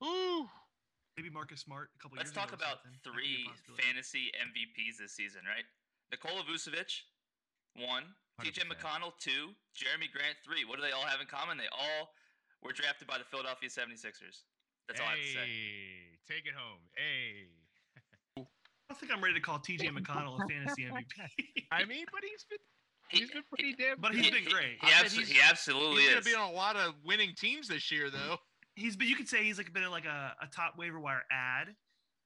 Ooh. 0.04 0.44
Maybe 1.16 1.30
Marcus 1.30 1.60
Smart 1.60 1.88
a 1.96 1.98
couple 2.02 2.16
Let's 2.20 2.32
years 2.32 2.36
talk 2.36 2.52
or 2.52 2.60
about 2.60 2.84
something. 2.84 3.00
That 3.00 3.04
could 3.04 3.16
be 3.16 3.48
a 3.48 3.56
three 3.56 3.80
fantasy 3.80 4.32
MVPs 4.36 5.00
this 5.00 5.12
season, 5.12 5.48
right? 5.48 5.64
Nikola 6.12 6.44
Vucevic, 6.44 7.08
one. 7.80 8.12
TJ 8.40 8.64
100%. 8.64 8.72
McConnell, 8.72 9.12
two. 9.20 9.52
Jerami 9.76 10.08
Grant, 10.12 10.36
three. 10.44 10.64
What 10.64 10.76
do 10.76 10.82
they 10.82 10.92
all 10.92 11.04
have 11.04 11.20
in 11.20 11.28
common? 11.28 11.56
They 11.56 11.68
all 11.72 12.12
were 12.64 12.72
drafted 12.72 13.06
by 13.08 13.20
the 13.20 13.28
Philadelphia 13.28 13.68
76ers. 13.68 14.44
That's 14.88 15.00
all 15.00 15.06
I 15.06 15.16
have 15.16 15.20
to 15.20 15.32
say. 15.32 15.48
Take 16.26 16.48
it 16.48 16.56
home. 16.56 16.80
Hey. 16.96 17.61
I 18.92 18.94
don't 18.94 19.00
think 19.00 19.12
I'm 19.16 19.22
ready 19.24 19.34
to 19.36 19.40
call 19.40 19.58
TJ 19.58 19.88
McConnell 19.96 20.36
a 20.36 20.46
fantasy 20.46 20.82
MVP. 20.92 21.64
I 21.72 21.86
mean, 21.86 22.04
but 22.12 22.20
he's 22.22 22.44
been 22.44 22.58
He- 23.08 23.20
he's 23.20 23.30
been 23.30 23.42
pretty 23.48 23.72
damn. 23.74 23.98
But 23.98 24.12
good. 24.12 24.20
he's 24.20 24.30
been 24.30 24.44
great. 24.44 24.76
He, 24.82 24.86
I 24.86 24.90
abso- 25.02 25.16
he's- 25.16 25.28
he 25.30 25.38
absolutely 25.40 26.02
He's 26.02 26.10
going 26.10 26.18
is. 26.18 26.24
to 26.26 26.30
be 26.30 26.36
on 26.36 26.50
a 26.50 26.52
lot 26.52 26.76
of 26.76 26.92
winning 27.02 27.32
teams 27.34 27.68
this 27.68 27.90
year, 27.90 28.10
though. 28.10 28.36
He's 28.74 28.94
been 28.96 29.08
you 29.08 29.16
could 29.16 29.28
say 29.28 29.44
he's 29.44 29.56
like 29.56 29.72
been 29.72 29.90
like 29.90 30.04
a, 30.04 30.34
a 30.42 30.46
top 30.54 30.74
waiver 30.76 31.00
wire 31.00 31.22
ad, 31.32 31.68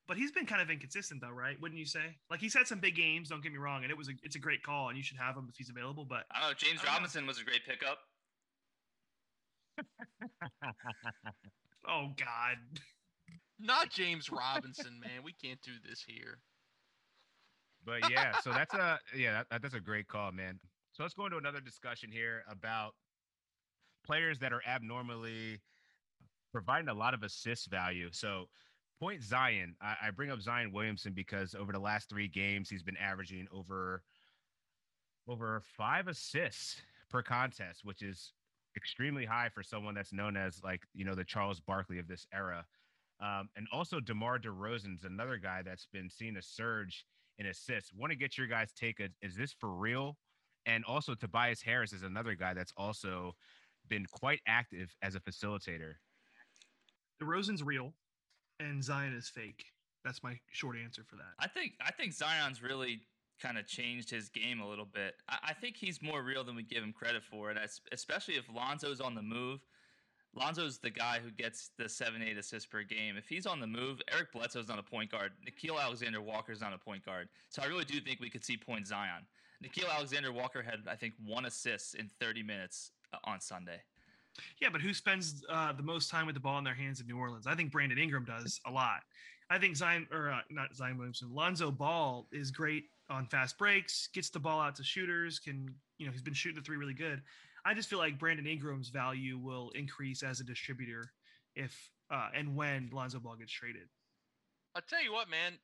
but 0.09 0.17
he's 0.17 0.33
been 0.33 0.45
kind 0.45 0.61
of 0.61 0.69
inconsistent 0.71 1.21
though, 1.21 1.31
right? 1.31 1.57
Wouldn't 1.61 1.79
you 1.79 1.87
say? 1.87 2.17
Like 2.31 2.41
he's 2.41 2.53
had 2.55 2.67
some 2.67 2.81
big 2.81 2.97
games. 2.97 3.29
Don't 3.29 3.45
get 3.45 3.53
me 3.53 3.59
wrong, 3.59 3.83
and 3.85 3.93
it 3.93 3.97
was 3.97 4.09
a 4.09 4.13
it's 4.25 4.35
a 4.35 4.41
great 4.41 4.65
call, 4.65 4.89
and 4.89 4.97
you 4.97 5.05
should 5.05 5.19
have 5.19 5.37
him 5.37 5.47
if 5.49 5.55
he's 5.57 5.71
available. 5.71 6.05
But 6.05 6.25
I 6.35 6.41
don't 6.41 6.51
know. 6.51 6.55
James 6.57 6.81
I 6.81 6.85
don't 6.85 6.87
know. 6.87 6.93
Robinson 6.99 7.27
was 7.29 7.39
a 7.41 7.45
great 7.45 7.65
pickup. 7.65 7.99
oh 11.89 12.09
god, 12.17 12.57
Not 13.59 13.91
James 13.91 14.31
Robinson, 14.31 15.01
man. 15.01 15.23
We 15.25 15.33
can't 15.33 15.61
do 15.63 15.73
this 15.89 16.05
here. 16.07 16.39
But 17.87 18.11
yeah, 18.11 18.33
so 18.41 18.51
that's 18.51 18.75
a 18.75 18.99
yeah, 19.17 19.45
that, 19.51 19.63
that's 19.63 19.75
a 19.75 19.81
great 19.81 20.09
call, 20.09 20.33
man. 20.33 20.59
So 20.93 21.05
let's 21.05 21.15
go 21.15 21.27
into 21.27 21.39
another 21.39 21.61
discussion 21.61 22.11
here 22.11 22.43
about 22.51 22.93
players 24.05 24.41
that 24.41 24.53
are 24.53 24.63
abnormally 24.67 25.61
providing 26.53 26.89
a 26.89 26.95
lot 26.95 27.15
of 27.15 27.23
assist 27.23 27.71
value. 27.71 28.09
So 28.13 28.47
point 28.99 29.23
Zion, 29.23 29.77
I, 29.81 29.95
I 30.07 30.11
bring 30.11 30.31
up 30.31 30.41
Zion 30.41 30.73
Williamson 30.73 31.13
because 31.13 31.55
over 31.55 31.73
the 31.73 31.79
last 31.79 32.09
three 32.09 32.29
games, 32.29 32.69
he's 32.69 32.83
been 32.83 32.97
averaging 32.97 33.47
over 33.53 34.03
over 35.29 35.63
five 35.77 36.09
assists 36.09 36.81
per 37.09 37.23
contest, 37.23 37.85
which 37.85 38.03
is 38.03 38.33
extremely 38.77 39.25
high 39.25 39.49
for 39.49 39.63
someone 39.63 39.95
that's 39.95 40.13
known 40.13 40.37
as 40.37 40.61
like 40.65 40.83
you 40.93 41.05
know 41.05 41.15
the 41.15 41.25
Charles 41.25 41.61
Barkley 41.61 42.01
of 42.01 42.09
this 42.09 42.27
era. 42.35 42.65
Um, 43.21 43.49
and 43.57 43.67
also 43.73 44.01
DeMar 44.01 44.41
DeRozan's 44.41 45.05
another 45.05 45.39
guy 45.39 45.63
that's 45.63 45.87
been 45.93 46.11
seeing 46.11 46.37
a 46.37 46.43
surge 46.43 47.07
in 47.39 47.47
assists. 47.47 47.93
Want 47.93 48.11
to 48.11 48.17
get 48.17 48.39
your 48.39 48.47
guys' 48.47 48.73
take? 48.73 49.01
Is 49.23 49.37
this 49.37 49.53
for 49.53 49.71
real? 49.71 50.17
And 50.67 50.85
also 50.85 51.15
Tobias 51.15 51.63
Harris 51.63 51.93
is 51.93 52.03
another 52.03 52.35
guy 52.35 52.55
that's 52.55 52.73
also 52.77 53.35
been 53.89 54.07
quite 54.11 54.41
active 54.49 54.95
as 55.03 55.15
a 55.15 55.21
facilitator. 55.21 55.95
The 57.21 57.27
DeRozan's 57.27 57.63
real, 57.63 57.95
and 58.61 58.83
Zion 58.83 59.15
is 59.15 59.29
fake. 59.29 59.65
That's 60.05 60.23
my 60.23 60.39
short 60.51 60.77
answer 60.77 61.03
for 61.09 61.17
that. 61.17 61.35
I 61.39 61.49
think 61.49 61.73
I 61.81 61.93
think 61.93 62.13
Zion's 62.13 62.63
really 62.63 63.01
kind 63.41 63.59
of 63.59 63.67
changed 63.67 64.11
his 64.11 64.29
game 64.29 64.61
a 64.61 64.69
little 64.69 64.87
bit. 64.87 65.15
I, 65.29 65.39
I 65.49 65.53
think 65.53 65.77
he's 65.77 66.03
more 66.03 66.23
real 66.23 66.45
than 66.45 66.57
we 66.57 66.63
give 66.63 66.83
him 66.83 66.93
credit 66.93 67.23
for, 67.23 67.51
and 67.51 67.59
that's, 67.59 67.81
especially 67.93 68.35
if 68.35 68.45
Lonzo's 68.53 69.01
on 69.01 69.15
the 69.15 69.23
move. 69.23 69.61
Lonzo's 70.35 70.79
the 70.79 70.91
guy 70.91 71.19
who 71.23 71.31
gets 71.31 71.71
the 71.79 71.89
seven, 71.89 72.23
eight 72.23 72.37
assists 72.37 72.67
per 72.67 72.83
game. 72.83 73.17
If 73.17 73.29
he's 73.29 73.47
on 73.47 73.61
the 73.61 73.67
move, 73.67 74.01
Eric 74.13 74.33
Bledsoe's 74.33 74.69
not 74.69 74.79
a 74.79 74.83
point 74.83 75.11
guard. 75.11 75.33
Nickeil 75.47 75.81
Alexander 75.81 76.21
Walker's 76.21 76.61
not 76.61 76.75
a 76.75 76.79
point 76.79 77.05
guard. 77.05 77.29
So 77.49 77.63
I 77.63 77.67
really 77.67 77.85
do 77.85 78.01
think 78.01 78.21
we 78.21 78.29
could 78.29 78.45
see 78.45 78.57
point 78.57 78.87
Zion. 78.87 79.27
Nickeil 79.65 79.91
Alexander 79.95 80.33
Walker 80.33 80.63
had, 80.63 80.81
I 80.87 80.97
think, 80.97 81.15
one 81.25 81.47
assist 81.47 81.95
in 81.95 82.11
30 82.21 82.43
minutes 82.43 82.93
uh, 83.15 83.19
on 83.25 83.41
Sunday. 83.41 83.81
Yeah, 84.61 84.69
but 84.71 84.83
who 84.83 84.93
spends 84.93 85.43
uh, 85.49 85.73
the 85.73 85.83
most 85.83 86.11
time 86.11 86.27
with 86.27 86.35
the 86.35 86.41
ball 86.41 86.59
in 86.59 86.65
their 86.65 86.75
hands 86.75 87.01
in 87.01 87.07
New 87.07 87.19
Orleans? 87.19 87.47
I 87.47 87.55
think 87.55 87.73
Brandon 87.73 87.99
Ingram 87.99 88.25
does 88.25 88.61
a 88.67 88.71
lot. 88.71 89.01
I 89.49 89.59
think 89.59 89.77
Zion 89.77 90.07
or 90.13 90.31
uh, 90.31 90.41
not 90.51 90.75
Zion 90.75 90.99
Williamson, 90.99 91.33
Lonzo 91.33 91.71
Ball 91.71 92.27
is 92.33 92.51
great 92.51 92.85
on 93.09 93.27
fast 93.27 93.57
breaks, 93.59 94.09
gets 94.13 94.29
the 94.29 94.41
ball 94.41 94.61
out 94.61 94.75
to 94.77 94.83
shooters, 94.83 95.39
can 95.39 95.73
you 95.99 96.07
know 96.07 96.13
he's 96.13 96.23
been 96.23 96.35
shooting 96.35 96.57
the 96.57 96.63
three 96.63 96.77
really 96.77 96.95
good. 96.95 97.23
I 97.67 97.75
just 97.75 97.89
feel 97.89 97.99
like 97.99 98.17
Brandon 98.17 98.47
Ingram's 98.47 98.91
value 98.91 99.39
will 99.39 99.71
increase 99.75 100.23
as 100.23 100.39
a 100.39 100.45
distributor 100.45 101.11
if 101.57 101.91
uh, 102.13 102.29
and 102.33 102.55
when 102.55 102.91
Lonzo 102.93 103.19
Ball 103.19 103.35
gets 103.35 103.51
traded. 103.51 103.89
I'll 104.77 104.83
tell 104.89 105.03
you 105.03 105.13
what, 105.13 105.29
man. 105.29 105.55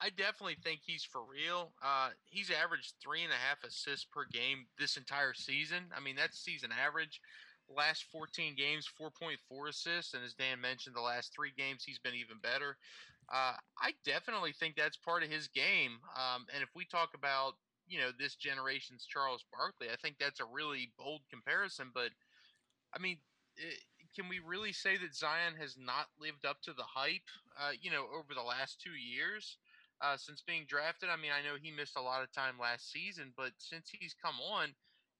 I 0.00 0.10
definitely 0.10 0.56
think 0.64 0.80
he's 0.84 1.04
for 1.04 1.20
real. 1.22 1.70
Uh, 1.80 2.10
he's 2.24 2.50
averaged 2.50 2.94
three 3.00 3.22
and 3.22 3.32
a 3.32 3.36
half 3.36 3.62
assists 3.62 4.04
per 4.04 4.26
game 4.32 4.66
this 4.80 4.96
entire 4.96 5.32
season. 5.32 5.84
I 5.96 6.00
mean, 6.00 6.16
that's 6.16 6.40
season 6.40 6.70
average. 6.72 7.20
Last 7.68 8.06
14 8.10 8.56
games, 8.56 8.90
4.4 9.00 9.68
assists, 9.68 10.12
and 10.12 10.24
as 10.24 10.34
Dan 10.34 10.60
mentioned, 10.60 10.96
the 10.96 11.00
last 11.00 11.32
three 11.32 11.52
games 11.56 11.84
he's 11.84 12.00
been 12.00 12.14
even 12.14 12.38
better. 12.42 12.76
Uh, 13.32 13.54
I 13.80 13.92
definitely 14.04 14.52
think 14.52 14.74
that's 14.74 14.96
part 14.96 15.22
of 15.22 15.30
his 15.30 15.48
game. 15.48 15.98
Um, 16.16 16.46
and 16.52 16.62
if 16.62 16.68
we 16.74 16.84
talk 16.84 17.10
about 17.14 17.54
you 17.86 17.98
know 17.98 18.10
this 18.18 18.34
generation's 18.36 19.06
Charles 19.06 19.44
Barkley, 19.52 19.88
I 19.92 19.96
think 19.96 20.16
that's 20.18 20.40
a 20.40 20.44
really 20.44 20.92
bold 20.98 21.22
comparison. 21.30 21.90
But 21.92 22.10
I 22.94 22.98
mean, 23.00 23.18
eh, 23.58 23.76
can 24.14 24.28
we 24.28 24.40
really 24.44 24.72
say 24.72 24.96
that 24.96 25.14
Zion 25.14 25.54
has 25.60 25.76
not 25.78 26.06
lived 26.20 26.46
up 26.46 26.60
to 26.62 26.72
the 26.72 26.84
hype? 26.84 27.28
Uh, 27.58 27.72
you 27.80 27.90
know, 27.90 28.06
over 28.12 28.34
the 28.34 28.42
last 28.42 28.80
two 28.80 28.94
years 28.94 29.58
uh, 30.00 30.16
since 30.16 30.42
being 30.42 30.64
drafted. 30.68 31.08
I 31.08 31.16
mean, 31.16 31.30
I 31.32 31.42
know 31.42 31.56
he 31.60 31.70
missed 31.70 31.96
a 31.96 32.02
lot 32.02 32.22
of 32.22 32.32
time 32.32 32.58
last 32.60 32.90
season, 32.90 33.32
but 33.36 33.52
since 33.58 33.90
he's 33.90 34.14
come 34.14 34.36
on, 34.40 34.74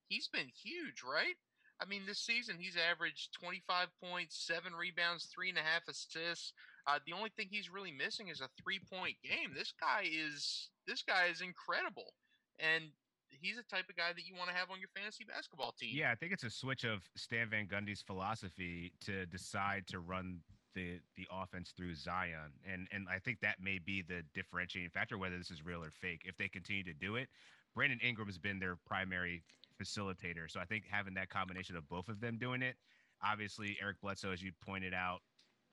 he's 0.07 0.27
been 0.27 0.47
huge, 0.47 1.01
right? 1.03 1.35
I 1.79 1.85
I 1.85 1.87
mean, 1.87 2.05
this 2.05 2.19
season 2.19 2.57
he's 2.59 2.77
averaged 2.77 3.33
25 3.33 3.89
points, 4.01 4.45
seven 4.45 4.73
rebounds, 4.73 5.25
three 5.25 5.49
and 5.49 5.57
a 5.57 5.61
half 5.61 5.87
assists. 5.87 6.53
Uh, 6.87 6.99
the 7.05 7.13
only 7.13 7.29
thing 7.29 7.47
he's 7.49 7.69
really 7.71 7.91
missing 7.91 8.27
is 8.27 8.41
a 8.41 8.49
three-point 8.61 9.15
game. 9.23 9.53
This 9.53 9.73
guy 9.79 10.05
is 10.05 10.69
this 10.87 11.03
guy 11.03 11.25
is 11.25 11.41
incredible, 11.41 12.13
and 12.59 12.85
he's 13.29 13.57
the 13.57 13.63
type 13.63 13.89
of 13.89 13.95
guy 13.95 14.13
that 14.13 14.25
you 14.25 14.35
want 14.35 14.49
to 14.49 14.55
have 14.55 14.71
on 14.71 14.79
your 14.79 14.89
fantasy 14.95 15.23
basketball 15.23 15.73
team. 15.77 15.91
Yeah, 15.93 16.11
I 16.11 16.15
think 16.15 16.31
it's 16.31 16.43
a 16.43 16.49
switch 16.49 16.83
of 16.83 17.07
Stan 17.15 17.49
Van 17.49 17.67
Gundy's 17.67 18.01
philosophy 18.01 18.93
to 19.01 19.25
decide 19.25 19.87
to 19.87 19.99
run 19.99 20.39
the 20.73 20.99
the 21.15 21.27
offense 21.31 21.73
through 21.75 21.95
Zion, 21.95 22.51
and 22.69 22.87
and 22.91 23.07
I 23.09 23.19
think 23.19 23.39
that 23.41 23.55
may 23.61 23.79
be 23.79 24.01
the 24.01 24.23
differentiating 24.33 24.91
factor 24.91 25.17
whether 25.17 25.37
this 25.37 25.51
is 25.51 25.63
real 25.65 25.83
or 25.83 25.91
fake. 25.91 26.21
If 26.25 26.37
they 26.37 26.49
continue 26.49 26.83
to 26.83 26.93
do 26.93 27.15
it, 27.15 27.29
Brandon 27.73 27.99
Ingram 28.03 28.27
has 28.27 28.37
been 28.37 28.59
their 28.59 28.75
primary 28.85 29.43
facilitator, 29.81 30.49
so 30.49 30.59
I 30.59 30.65
think 30.65 30.85
having 30.89 31.13
that 31.15 31.29
combination 31.29 31.75
of 31.75 31.87
both 31.87 32.09
of 32.09 32.19
them 32.19 32.37
doing 32.37 32.61
it, 32.61 32.75
obviously 33.23 33.77
Eric 33.81 34.01
Bledsoe, 34.01 34.31
as 34.31 34.41
you 34.41 34.51
pointed 34.65 34.93
out, 34.93 35.19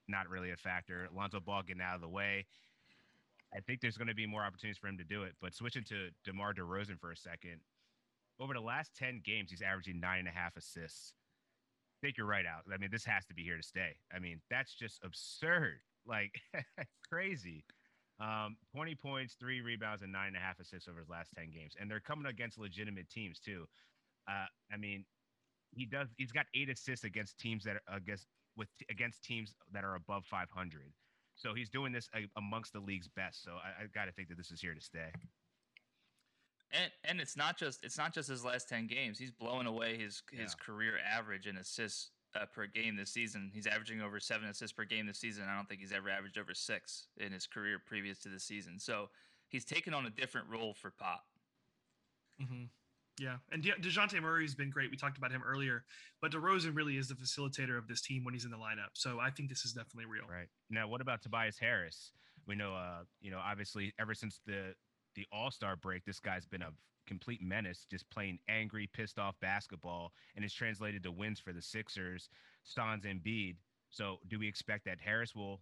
not 0.09 0.28
really 0.28 0.51
a 0.51 0.57
factor. 0.57 1.09
Lonzo 1.14 1.41
Ball 1.41 1.62
getting 1.62 1.83
out 1.83 1.95
of 1.95 2.01
the 2.01 2.09
way. 2.09 2.47
I 3.55 3.61
think 3.61 3.80
there's 3.80 3.98
going 3.98 4.09
to 4.09 4.14
be 4.14 4.26
more 4.26 4.42
opportunities 4.42 4.78
for 4.78 4.88
him 4.88 4.98
to 4.98 5.05
do 5.05 5.22
it. 5.24 5.34
But 5.40 5.55
switching 5.55 5.84
to 5.84 6.09
DeMar 6.24 6.55
DeRozan 6.55 6.98
for 6.98 7.12
a 7.12 7.16
second, 7.16 7.61
over 8.40 8.55
the 8.55 8.61
last 8.61 8.96
10 8.96 9.20
games, 9.24 9.50
he's 9.50 9.62
averaging 9.62 10.00
nine 10.00 10.20
and 10.20 10.28
a 10.28 10.32
half 10.32 10.57
assists. 10.57 11.14
Take 12.03 12.16
your 12.18 12.26
right 12.26 12.46
out. 12.46 12.64
I 12.72 12.78
mean, 12.78 12.90
this 12.90 13.05
has 13.05 13.24
to 13.26 13.34
be 13.34 13.42
here 13.42 13.57
to 13.57 13.62
stay. 13.62 13.96
I 14.14 14.18
mean, 14.18 14.40
that's 14.50 14.74
just 14.74 15.00
absurd. 15.05 15.80
Like, 16.05 16.34
crazy. 17.09 17.64
Um, 18.18 18.57
20 18.74 18.96
points, 18.96 19.36
three 19.38 19.61
rebounds, 19.61 20.03
and 20.03 20.11
nine 20.11 20.26
and 20.26 20.36
a 20.36 20.40
half 20.40 20.59
assists 20.59 20.88
over 20.88 20.98
his 20.98 21.09
last 21.09 21.30
10 21.38 21.53
games. 21.55 21.76
And 21.80 21.88
they're 21.88 22.00
coming 22.00 22.26
against 22.26 22.59
legitimate 22.59 23.09
teams, 23.09 23.38
too. 23.38 23.66
Uh, 24.28 24.46
I 24.72 24.76
mean, 24.78 25.05
he 25.70 25.86
does, 25.86 26.09
he's 26.16 26.32
got 26.32 26.46
eight 26.57 26.68
assists 26.68 27.05
against 27.05 27.38
teams 27.38 27.62
that 27.62 27.76
are 27.86 27.96
against, 27.96 28.26
with, 28.57 28.66
against 28.90 29.22
teams 29.22 29.55
that 29.72 29.84
are 29.84 29.94
above 29.94 30.24
500. 30.24 30.92
So 31.43 31.55
he's 31.55 31.68
doing 31.68 31.93
this 31.93 32.09
amongst 32.36 32.72
the 32.72 32.80
league's 32.80 33.09
best. 33.09 33.43
So 33.43 33.53
I, 33.53 33.82
I 33.82 33.86
got 33.93 34.05
to 34.05 34.12
think 34.12 34.28
that 34.28 34.38
this 34.38 34.53
is 34.53 34.61
here 34.61 34.74
to 34.74 34.80
stay. 34.80 35.11
And 36.70 36.90
and 37.05 37.20
it's 37.20 37.36
not 37.36 37.59
just 37.59 37.84
it's 37.84 37.99
not 37.99 38.14
just 38.14 38.28
his 38.28 38.45
last 38.45 38.68
ten 38.68 38.86
games. 38.86 39.18
He's 39.18 39.32
blowing 39.32 39.66
away 39.66 39.99
his 39.99 40.22
his 40.30 40.57
yeah. 40.59 40.64
career 40.64 40.95
average 41.07 41.47
in 41.47 41.57
assists 41.57 42.11
uh, 42.34 42.47
per 42.47 42.66
game 42.66 42.97
this 42.97 43.11
season. 43.11 43.51
He's 43.53 43.66
averaging 43.66 44.01
over 44.01 44.20
seven 44.20 44.49
assists 44.49 44.72
per 44.72 44.84
game 44.84 45.07
this 45.07 45.18
season. 45.18 45.45
I 45.51 45.57
don't 45.57 45.68
think 45.68 45.80
he's 45.80 45.93
ever 45.93 46.09
averaged 46.09 46.38
over 46.38 46.55
six 46.55 47.09
in 47.18 47.32
his 47.32 47.47
career 47.47 47.78
previous 47.84 48.20
to 48.20 48.28
the 48.28 48.40
season. 48.40 48.78
So 48.78 49.11
he's 49.49 49.64
taken 49.64 49.93
on 49.93 50.07
a 50.07 50.11
different 50.11 50.49
role 50.49 50.72
for 50.72 50.90
Pop. 50.90 51.24
Mm-hmm. 52.40 52.64
Yeah, 53.23 53.37
and 53.53 53.62
De- 53.62 53.70
Dejounte 53.81 54.20
Murray's 54.20 54.57
been 54.57 54.70
great. 54.70 54.91
We 54.91 54.97
talked 54.97 55.16
about 55.16 55.31
him 55.31 55.43
earlier, 55.47 55.85
but 56.20 56.33
DeRozan 56.33 56.75
really 56.75 56.97
is 56.97 57.07
the 57.07 57.14
facilitator 57.14 57.79
of 57.79 57.87
this 57.87 58.01
team 58.01 58.25
when 58.25 58.35
he's 58.35 58.45
in 58.45 58.51
the 58.51 58.57
lineup. 58.57 58.91
So 58.95 59.20
I 59.20 59.31
think 59.31 59.49
this 59.49 59.64
is 59.64 59.73
definitely 59.73 60.07
real. 60.07 60.25
Right 60.29 60.49
now, 60.70 60.89
what 60.89 61.01
about 61.01 61.23
Tobias 61.23 61.57
Harris? 61.57 62.11
We 62.49 62.57
know, 62.57 62.75
uh, 62.75 63.05
you 63.20 63.31
know, 63.31 63.39
obviously, 63.39 63.95
ever 64.01 64.12
since 64.12 64.41
the 64.45 64.75
the 65.14 65.25
All 65.31 65.53
Star 65.53 65.77
break, 65.77 66.05
this 66.05 66.18
guy's 66.18 66.47
been 66.47 66.62
a 66.62 66.70
complete 67.07 67.41
menace, 67.41 67.87
just 67.89 68.11
playing 68.11 68.41
angry, 68.49 68.91
pissed 68.93 69.20
off 69.20 69.37
basketball, 69.41 70.12
and 70.35 70.45
it's 70.45 70.55
translated 70.55 71.05
to 71.05 71.12
wins 71.12 71.39
for 71.39 71.53
the 71.53 71.62
Sixers, 71.62 72.29
Stans 72.64 73.05
and 73.05 73.23
Embiid. 73.23 73.55
So, 73.91 74.16
do 74.27 74.41
we 74.41 74.49
expect 74.49 74.85
that 74.87 74.99
Harris 75.01 75.33
will 75.33 75.61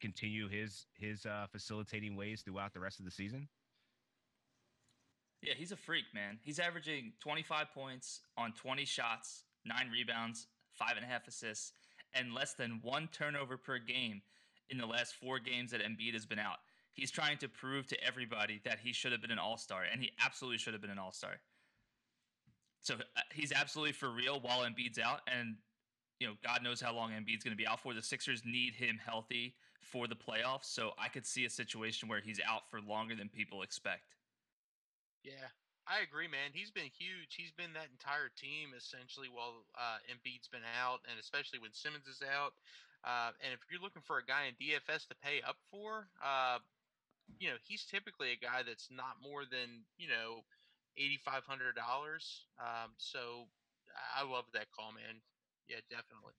continue 0.00 0.48
his 0.48 0.86
his 0.94 1.26
uh, 1.26 1.48
facilitating 1.52 2.16
ways 2.16 2.40
throughout 2.40 2.72
the 2.72 2.80
rest 2.80 2.98
of 2.98 3.04
the 3.04 3.10
season? 3.10 3.46
Yeah, 5.46 5.54
he's 5.56 5.72
a 5.72 5.76
freak, 5.76 6.04
man. 6.14 6.38
He's 6.42 6.58
averaging 6.58 7.12
25 7.20 7.72
points 7.74 8.20
on 8.36 8.52
20 8.52 8.84
shots, 8.84 9.44
nine 9.64 9.90
rebounds, 9.92 10.46
five 10.72 10.96
and 10.96 11.04
a 11.04 11.08
half 11.08 11.28
assists, 11.28 11.72
and 12.14 12.32
less 12.32 12.54
than 12.54 12.80
one 12.82 13.08
turnover 13.12 13.56
per 13.56 13.78
game 13.78 14.22
in 14.70 14.78
the 14.78 14.86
last 14.86 15.14
four 15.14 15.38
games 15.38 15.70
that 15.72 15.82
Embiid 15.82 16.14
has 16.14 16.26
been 16.26 16.38
out. 16.38 16.58
He's 16.92 17.10
trying 17.10 17.38
to 17.38 17.48
prove 17.48 17.86
to 17.88 18.04
everybody 18.04 18.60
that 18.64 18.78
he 18.78 18.92
should 18.92 19.12
have 19.12 19.20
been 19.20 19.32
an 19.32 19.38
all 19.38 19.56
star, 19.56 19.82
and 19.90 20.00
he 20.00 20.12
absolutely 20.24 20.58
should 20.58 20.74
have 20.74 20.80
been 20.80 20.90
an 20.90 20.98
all 20.98 21.12
star. 21.12 21.40
So 22.80 22.94
uh, 22.94 23.20
he's 23.32 23.52
absolutely 23.52 23.92
for 23.92 24.10
real 24.10 24.40
while 24.40 24.60
Embiid's 24.60 24.98
out, 24.98 25.20
and 25.26 25.56
you 26.20 26.26
know 26.26 26.34
God 26.46 26.62
knows 26.62 26.80
how 26.80 26.94
long 26.94 27.10
Embiid's 27.10 27.42
going 27.42 27.52
to 27.52 27.56
be 27.56 27.66
out 27.66 27.80
for. 27.80 27.94
The 27.94 28.02
Sixers 28.02 28.42
need 28.44 28.74
him 28.74 28.98
healthy 29.04 29.54
for 29.80 30.06
the 30.06 30.14
playoffs, 30.14 30.66
so 30.66 30.92
I 30.98 31.08
could 31.08 31.26
see 31.26 31.44
a 31.44 31.50
situation 31.50 32.08
where 32.08 32.20
he's 32.20 32.40
out 32.46 32.70
for 32.70 32.80
longer 32.80 33.16
than 33.16 33.28
people 33.28 33.62
expect. 33.62 34.14
Yeah, 35.24 35.48
I 35.86 36.00
agree, 36.00 36.28
man. 36.28 36.52
He's 36.52 36.70
been 36.70 36.90
huge. 36.90 37.34
He's 37.34 37.52
been 37.52 37.72
that 37.74 37.90
entire 37.90 38.28
team 38.28 38.74
essentially 38.76 39.28
while 39.28 39.66
uh, 39.74 39.98
Embiid's 40.10 40.48
been 40.48 40.64
out, 40.64 41.00
and 41.08 41.18
especially 41.18 41.58
when 41.58 41.72
Simmons 41.72 42.06
is 42.06 42.22
out. 42.22 42.52
Uh, 43.04 43.32
and 43.40 43.52
if 43.52 43.60
you're 43.70 43.80
looking 43.80 44.02
for 44.02 44.18
a 44.18 44.24
guy 44.24 44.44
in 44.46 44.54
DFS 44.56 45.06
to 45.08 45.14
pay 45.14 45.42
up 45.42 45.56
for, 45.70 46.10
uh, 46.22 46.58
you 47.40 47.50
know, 47.50 47.58
he's 47.66 47.86
typically 47.86 48.32
a 48.32 48.36
guy 48.36 48.62
that's 48.64 48.90
not 48.90 49.22
more 49.22 49.44
than 49.46 49.86
you 49.98 50.08
know 50.08 50.42
eighty 50.96 51.18
five 51.18 51.44
hundred 51.46 51.76
dollars. 51.76 52.46
Um, 52.58 52.94
so 52.98 53.48
I 54.16 54.24
love 54.24 54.46
that 54.54 54.72
call, 54.72 54.92
man. 54.92 55.22
Yeah, 55.68 55.80
definitely. 55.90 56.34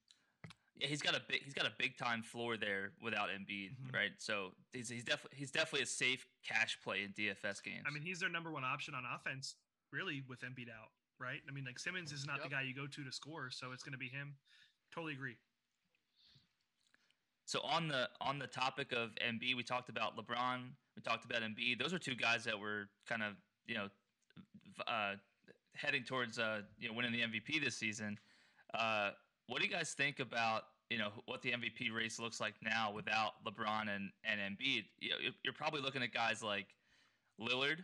Yeah, 0.78 0.88
he's 0.88 1.01
got 1.01 1.15
a 1.15 1.21
big 1.28 1.41
he's 1.43 1.53
got 1.53 1.65
a 1.65 1.71
big 1.78 1.97
time 1.97 2.21
floor 2.21 2.57
there 2.57 2.91
without 3.01 3.30
Embiid, 3.30 3.71
mm-hmm. 3.71 3.95
right? 3.95 4.11
So 4.17 4.51
he's 4.73 4.89
he's 4.89 5.05
definitely 5.05 5.38
he's 5.38 5.51
definitely 5.51 5.84
a 5.84 5.88
safe 5.88 6.26
cash 6.45 6.78
play 6.84 7.03
in 7.03 7.11
DFS 7.11 7.63
games. 7.63 7.84
I 7.88 7.91
mean, 7.91 8.03
he's 8.03 8.19
their 8.19 8.30
number 8.30 8.51
one 8.51 8.63
option 8.63 8.93
on 8.93 9.03
offense, 9.15 9.55
really, 9.93 10.23
with 10.28 10.41
Embiid 10.41 10.69
out, 10.69 10.91
right? 11.19 11.39
I 11.47 11.53
mean, 11.53 11.63
like 11.65 11.80
Simmons 11.80 12.11
is 12.11 12.26
not 12.26 12.38
yep. 12.38 12.43
the 12.43 12.49
guy 12.49 12.61
you 12.63 12.76
go 12.76 12.88
to 12.88 13.03
to 13.03 13.11
score, 13.11 13.49
so 13.51 13.71
it's 13.71 13.84
going 13.84 13.93
to 13.93 13.97
be 13.97 14.09
him. 14.09 14.36
Totally 14.93 15.13
agree. 15.13 15.38
So 17.45 17.61
on 17.61 17.88
the 17.88 18.09
on 18.19 18.39
the 18.39 18.47
topic 18.47 18.91
of 18.91 19.11
Embiid, 19.26 19.55
we 19.55 19.63
talked 19.63 19.89
about 19.89 20.17
LeBron, 20.17 20.61
we 20.95 21.01
talked 21.01 21.26
about 21.26 21.41
Embiid. 21.41 21.80
Those 21.80 21.93
are 21.93 21.99
two 21.99 22.15
guys 22.15 22.43
that 22.43 22.59
were 22.59 22.89
kind 23.07 23.23
of 23.23 23.34
you 23.67 23.76
know 23.76 23.88
uh, 24.88 25.13
heading 25.73 26.03
towards 26.03 26.39
uh, 26.39 26.61
you 26.80 26.89
know 26.89 26.95
winning 26.95 27.11
the 27.11 27.21
MVP 27.21 27.63
this 27.63 27.78
season. 27.78 28.17
Uh, 28.73 29.11
what 29.47 29.61
do 29.61 29.67
you 29.67 29.71
guys 29.71 29.93
think 29.93 30.19
about 30.19 30.63
you 30.89 30.97
know 30.97 31.09
what 31.25 31.41
the 31.41 31.51
MVP 31.51 31.93
race 31.93 32.19
looks 32.19 32.39
like 32.39 32.53
now 32.63 32.91
without 32.93 33.43
LeBron 33.45 33.95
and 33.95 34.09
and 34.23 34.39
Embiid? 34.39 34.85
You 34.99 35.09
know, 35.09 35.15
you're 35.43 35.53
probably 35.53 35.81
looking 35.81 36.03
at 36.03 36.13
guys 36.13 36.43
like 36.43 36.67
Lillard, 37.39 37.79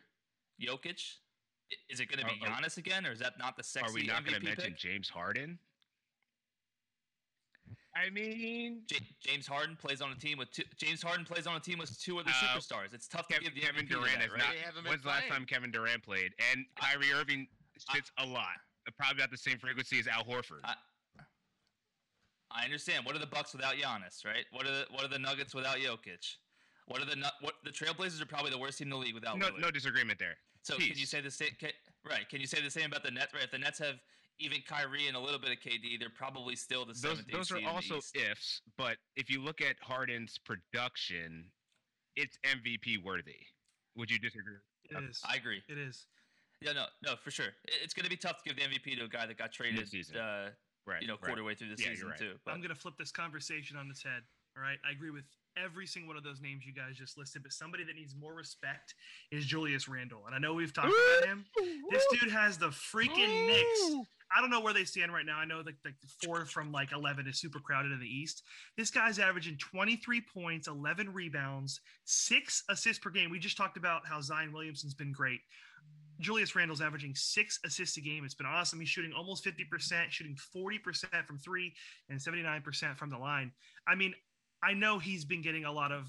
Jokic. 0.62 1.16
Is 1.90 2.02
it 2.02 2.10
going 2.10 2.20
to 2.20 2.26
be 2.26 2.40
Giannis 2.46 2.78
again, 2.78 3.06
or 3.06 3.14
is 3.14 3.20
that 3.20 3.40
not 3.40 3.56
the 3.56 3.64
sexy? 3.64 3.90
Are 3.90 3.94
we 3.94 4.04
not 4.06 4.26
going 4.26 4.38
to 4.38 4.46
mention 4.46 4.76
James 4.78 5.08
Harden? 5.08 5.58
I 7.96 8.10
mean, 8.10 8.82
J- 8.88 9.00
James 9.20 9.48
Harden 9.48 9.76
plays 9.76 10.02
on 10.02 10.12
a 10.12 10.16
team 10.16 10.38
with 10.38 10.52
two. 10.52 10.64
James 10.78 11.02
Harden 11.02 11.26
plays 11.26 11.48
on 11.48 11.56
a 11.56 11.60
team 11.60 11.78
with 11.78 11.98
two 12.00 12.20
other 12.20 12.30
uh, 12.30 12.58
superstars. 12.58 12.94
It's 12.94 13.08
tough 13.08 13.28
Kevin, 13.28 13.46
to 13.48 13.54
give 13.54 13.64
Kevin 13.64 13.86
MVP 13.86 13.90
Durant 13.90 14.20
that, 14.20 14.26
is 14.26 14.32
right? 14.32 14.42
not. 14.76 14.90
When's 14.90 15.04
the 15.04 15.10
last 15.10 15.28
time 15.28 15.46
Kevin 15.46 15.72
Durant 15.72 16.04
played? 16.04 16.32
And 16.52 16.66
Kyrie 16.80 17.12
Irving 17.14 17.48
sits 17.78 18.12
a 18.18 18.26
lot. 18.26 18.60
Probably 18.98 19.22
about 19.22 19.32
the 19.32 19.38
same 19.38 19.58
frequency 19.60 20.00
as 20.00 20.08
Al 20.08 20.24
Horford. 20.24 20.62
I, 20.64 20.74
I 22.56 22.64
understand. 22.64 23.06
What 23.06 23.16
are 23.16 23.20
the 23.20 23.28
Bucks 23.28 23.54
without 23.54 23.76
Giannis, 23.76 24.26
right? 24.26 24.46
What 24.52 24.66
are 24.66 24.72
the 24.72 24.86
what 24.92 25.04
are 25.04 25.08
the 25.08 25.20
Nuggets 25.20 25.54
without 25.54 25.78
Jokic? 25.78 26.36
What 26.88 27.02
are 27.02 27.06
the 27.06 27.16
what 27.42 27.56
the 27.64 27.72
Trailblazers 27.72 28.22
are 28.22 28.26
probably 28.26 28.52
the 28.52 28.58
worst 28.58 28.78
team 28.78 28.88
in 28.88 28.90
the 28.92 28.98
league 28.98 29.14
without 29.14 29.38
no 29.38 29.48
Lillard. 29.48 29.62
no 29.62 29.72
disagreement 29.72 30.20
there. 30.20 30.38
So 30.64 30.76
Peace. 30.76 30.90
can 30.90 31.00
you 31.00 31.06
say 31.06 31.22
the 31.22 31.32
same? 31.32 31.50
Can, 31.60 31.72
right? 32.08 32.28
Can 32.30 32.42
you 32.42 32.48
say 32.48 32.62
the 32.62 32.70
same 32.70 32.88
about 32.88 33.04
the 33.04 33.12
Nets? 33.12 33.34
Right? 33.34 33.44
If 33.44 33.52
the 33.52 33.58
Nets 33.58 33.80
have 33.80 33.96
even 34.40 34.60
Kyrie 34.68 35.08
and 35.08 35.16
a 35.16 35.20
little 35.20 35.40
bit 35.40 35.52
of 35.52 35.58
KD, 35.58 36.00
they're 36.00 36.10
probably 36.10 36.56
still 36.56 36.86
the 36.86 36.94
those. 36.94 37.24
Those 37.32 37.52
are 37.52 37.60
also 37.68 37.98
ifs, 38.16 38.62
but 38.78 38.98
if 39.16 39.30
you 39.30 39.42
look 39.42 39.62
at 39.62 39.76
Harden's 39.82 40.38
production, 40.38 41.46
it's 42.16 42.38
MVP 42.46 43.04
worthy. 43.04 43.40
Would 43.96 44.10
you 44.10 44.20
disagree? 44.20 44.56
It 44.90 45.04
is. 45.10 45.22
I 45.28 45.36
agree. 45.36 45.62
It 45.70 45.78
is. 45.78 46.08
Yeah, 46.62 46.74
no, 46.74 46.86
no, 47.04 47.16
for 47.16 47.32
sure. 47.32 47.48
It's 47.84 47.94
going 47.94 48.04
to 48.04 48.10
be 48.10 48.18
tough 48.18 48.44
to 48.44 48.50
give 48.50 48.56
the 48.56 48.64
MVP 48.64 48.98
to 49.00 49.06
a 49.06 49.08
guy 49.08 49.26
that 49.26 49.38
got 49.38 49.52
traded 49.52 49.90
uh, 50.16 50.50
right, 50.86 51.02
you 51.02 51.08
know, 51.08 51.18
quarter 51.18 51.42
right. 51.42 51.48
way 51.48 51.56
through 51.56 51.76
the 51.76 51.82
yeah, 51.82 51.90
season 51.90 52.10
right. 52.10 52.20
too. 52.20 52.34
But. 52.46 52.52
I'm 52.52 52.60
going 52.60 52.74
to 52.74 52.80
flip 52.80 52.96
this 52.98 53.12
conversation 53.12 53.78
on 53.78 53.90
its 53.90 54.04
head. 54.04 54.24
All 54.58 54.64
right, 54.64 54.78
I 54.88 54.92
agree 54.92 55.12
with 55.12 55.24
every 55.58 55.88
single 55.88 56.10
one 56.10 56.18
of 56.18 56.24
those 56.24 56.42
names 56.42 56.66
you 56.66 56.74
guys 56.74 56.98
just 56.98 57.18
listed, 57.18 57.44
but 57.44 57.54
somebody 57.54 57.84
that 57.86 57.96
needs 57.96 58.16
more 58.16 58.34
respect 58.34 58.96
is 59.32 59.46
Julius 59.46 59.88
Randle. 59.88 60.24
And 60.26 60.36
I 60.36 60.40
know 60.40 60.54
we've 60.54 60.74
talked 60.74 60.88
about 60.90 61.28
him. 61.28 61.46
This 61.90 62.04
dude 62.12 62.32
has 62.32 62.58
the 62.58 62.68
freaking 62.68 63.48
Knicks. 63.48 64.08
I 64.36 64.40
don't 64.40 64.50
know 64.50 64.62
where 64.62 64.74
they 64.74 64.86
stand 64.86 65.14
right 65.14 65.26
now. 65.26 65.38
I 65.38 65.46
know 65.46 65.62
that 65.62 65.76
the 65.84 65.92
four 66.24 66.46
from 66.46 66.72
like 66.72 66.94
11 66.94 67.28
is 67.28 67.40
super 67.40 67.60
crowded 67.60 67.92
in 67.92 68.00
the 68.00 68.08
East. 68.08 68.44
This 68.78 68.90
guy's 68.90 69.20
averaging 69.20 69.58
23 69.58 70.22
points, 70.22 70.68
11 70.68 71.14
rebounds, 71.14 71.82
six 72.06 72.64
assists 72.70 73.04
per 73.04 73.10
game. 73.10 73.30
We 73.30 73.40
just 73.40 73.58
talked 73.58 73.78
about 73.78 74.08
how 74.08 74.22
Zion 74.22 74.54
Williamson's 74.54 74.94
been 74.94 75.12
great. 75.12 75.42
Julius 76.22 76.56
Randle's 76.56 76.82
averaging 76.82 77.16
six 77.16 77.60
assists 77.66 77.98
a 77.98 78.02
game. 78.02 78.24
It's 78.24 78.34
been 78.34 78.46
awesome. 78.46 78.80
He's 78.80 78.90
shooting 78.90 79.12
almost 79.14 79.44
50%, 79.44 80.10
shooting 80.10 80.38
40% 80.56 81.26
from 81.26 81.38
three 81.38 81.74
and 82.10 82.20
79% 82.20 82.96
from 82.98 83.10
the 83.10 83.18
line. 83.18 83.52
I 83.88 83.96
mean, 83.96 84.14
I 84.64 84.74
know 84.74 85.00
he's 85.00 85.26
been 85.26 85.42
getting 85.42 85.66
a 85.66 85.72
lot 85.72 85.92
of, 85.92 86.08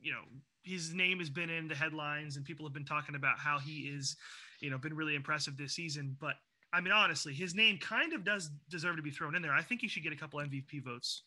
you 0.00 0.12
know, 0.12 0.22
his 0.62 0.94
name 0.94 1.18
has 1.18 1.28
been 1.28 1.50
in 1.50 1.66
the 1.68 1.74
headlines 1.74 2.36
and 2.36 2.44
people 2.44 2.64
have 2.64 2.72
been 2.72 2.84
talking 2.84 3.16
about 3.16 3.38
how 3.38 3.58
he 3.58 3.80
is, 3.80 4.16
you 4.60 4.70
know, 4.70 4.78
been 4.78 4.94
really 4.94 5.16
impressive 5.16 5.56
this 5.56 5.74
season. 5.74 6.16
But 6.20 6.34
I 6.72 6.80
mean, 6.80 6.92
honestly, 6.92 7.34
his 7.34 7.54
name 7.54 7.78
kind 7.78 8.12
of 8.12 8.24
does 8.24 8.50
deserve 8.70 8.96
to 8.96 9.02
be 9.02 9.10
thrown 9.10 9.34
in 9.34 9.42
there. 9.42 9.52
I 9.52 9.62
think 9.62 9.80
he 9.80 9.88
should 9.88 10.02
get 10.02 10.12
a 10.12 10.16
couple 10.16 10.40
MVP 10.40 10.82
votes. 10.84 11.22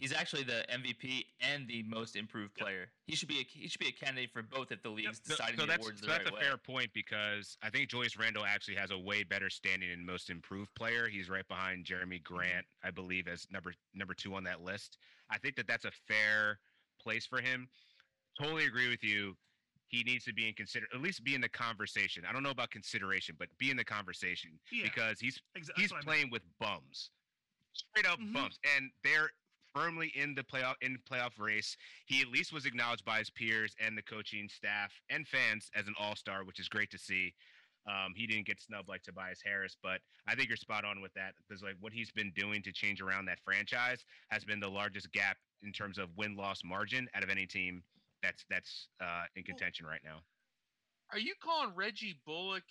He's 0.00 0.14
actually 0.14 0.44
the 0.44 0.64
MVP 0.72 1.26
and 1.40 1.68
the 1.68 1.82
most 1.82 2.16
improved 2.16 2.54
Yep. 2.56 2.64
player. 2.66 2.90
He 3.06 3.14
should 3.14 3.28
be 3.28 3.40
a, 3.40 3.44
he 3.44 3.68
should 3.68 3.80
be 3.80 3.88
a 3.88 3.92
candidate 3.92 4.32
for 4.32 4.42
both 4.42 4.72
if 4.72 4.82
the 4.82 4.88
league's 4.88 5.20
So, 5.22 5.32
deciding 5.36 5.56
so 5.56 5.62
the 5.62 5.66
that's, 5.66 5.84
awards 5.84 6.00
so 6.00 6.06
the 6.06 6.12
that's 6.12 6.24
right 6.24 6.32
a 6.32 6.34
way. 6.36 6.40
fair 6.40 6.56
point 6.56 6.90
because 6.94 7.58
I 7.60 7.68
think 7.68 7.90
Julius 7.90 8.16
Randle 8.16 8.46
actually 8.46 8.76
has 8.76 8.90
a 8.92 8.98
way 8.98 9.24
better 9.24 9.50
standing 9.50 9.90
in 9.90 10.04
most 10.04 10.30
improved 10.30 10.74
player. 10.74 11.06
He's 11.06 11.28
right 11.28 11.46
behind 11.46 11.84
Jerami 11.84 12.22
Grant, 12.22 12.64
I 12.82 12.90
believe, 12.90 13.28
as 13.28 13.46
number 13.50 13.74
number 13.92 14.14
two 14.14 14.34
on 14.34 14.42
that 14.44 14.62
list. 14.62 14.96
I 15.28 15.36
think 15.36 15.54
that 15.56 15.66
that's 15.66 15.84
a 15.84 15.90
fair 16.08 16.58
place 16.98 17.26
for 17.26 17.42
him. 17.42 17.68
Totally 18.40 18.64
agree 18.64 18.88
with 18.88 19.04
you. 19.04 19.36
He 19.88 20.02
needs 20.02 20.24
to 20.24 20.32
be 20.32 20.48
in 20.48 20.54
consider 20.54 20.86
at 20.94 21.02
least 21.02 21.22
be 21.24 21.34
in 21.34 21.42
the 21.42 21.48
conversation. 21.50 22.24
I 22.26 22.32
don't 22.32 22.42
know 22.42 22.50
about 22.50 22.70
consideration, 22.70 23.36
but 23.38 23.48
be 23.58 23.70
in 23.70 23.76
the 23.76 23.84
conversation 23.84 24.58
Yeah. 24.70 24.84
because 24.84 25.20
he's 25.20 25.38
Exactly. 25.54 25.82
he's 25.82 25.92
playing 26.04 26.30
with 26.30 26.42
bums, 26.58 27.10
straight 27.74 28.06
up 28.06 28.18
Mhm. 28.18 28.32
bums, 28.32 28.58
and 28.64 28.90
they're 29.02 29.30
firmly 29.74 30.12
in 30.14 30.34
the 30.34 30.42
playoff 30.42 30.74
in 30.80 30.98
playoff 31.10 31.38
race. 31.38 31.76
He 32.06 32.20
at 32.20 32.28
least 32.28 32.52
was 32.52 32.66
acknowledged 32.66 33.04
by 33.04 33.18
his 33.18 33.30
peers 33.30 33.74
and 33.84 33.96
the 33.96 34.02
coaching 34.02 34.48
staff 34.48 34.92
and 35.10 35.26
fans 35.26 35.70
as 35.74 35.86
an 35.86 35.94
all 35.98 36.16
star, 36.16 36.44
which 36.44 36.60
is 36.60 36.68
great 36.68 36.90
to 36.90 36.98
see. 36.98 37.34
Um, 37.88 38.12
he 38.14 38.26
didn't 38.26 38.46
get 38.46 38.60
snubbed 38.60 38.88
like 38.88 39.02
Tobias 39.02 39.40
Harris, 39.44 39.76
but 39.82 40.00
I 40.28 40.34
think 40.34 40.48
you're 40.48 40.56
spot 40.56 40.84
on 40.84 41.00
with 41.00 41.14
that 41.14 41.32
because 41.36 41.62
like 41.62 41.76
what 41.80 41.92
he's 41.92 42.10
been 42.10 42.30
doing 42.36 42.62
to 42.62 42.72
change 42.72 43.00
around 43.00 43.24
that 43.26 43.38
franchise 43.44 44.04
has 44.30 44.44
been 44.44 44.60
the 44.60 44.68
largest 44.68 45.10
gap 45.12 45.38
in 45.62 45.72
terms 45.72 45.98
of 45.98 46.08
win 46.16 46.36
loss 46.36 46.60
margin 46.64 47.08
out 47.14 47.22
of 47.22 47.30
any 47.30 47.46
team 47.46 47.82
that's 48.22 48.44
that's 48.50 48.88
uh, 49.02 49.24
in 49.34 49.42
contention 49.42 49.86
right 49.86 50.00
now. 50.04 50.20
Are 51.12 51.18
you 51.18 51.34
calling 51.42 51.74
Reggie 51.74 52.20
Bullock, 52.24 52.62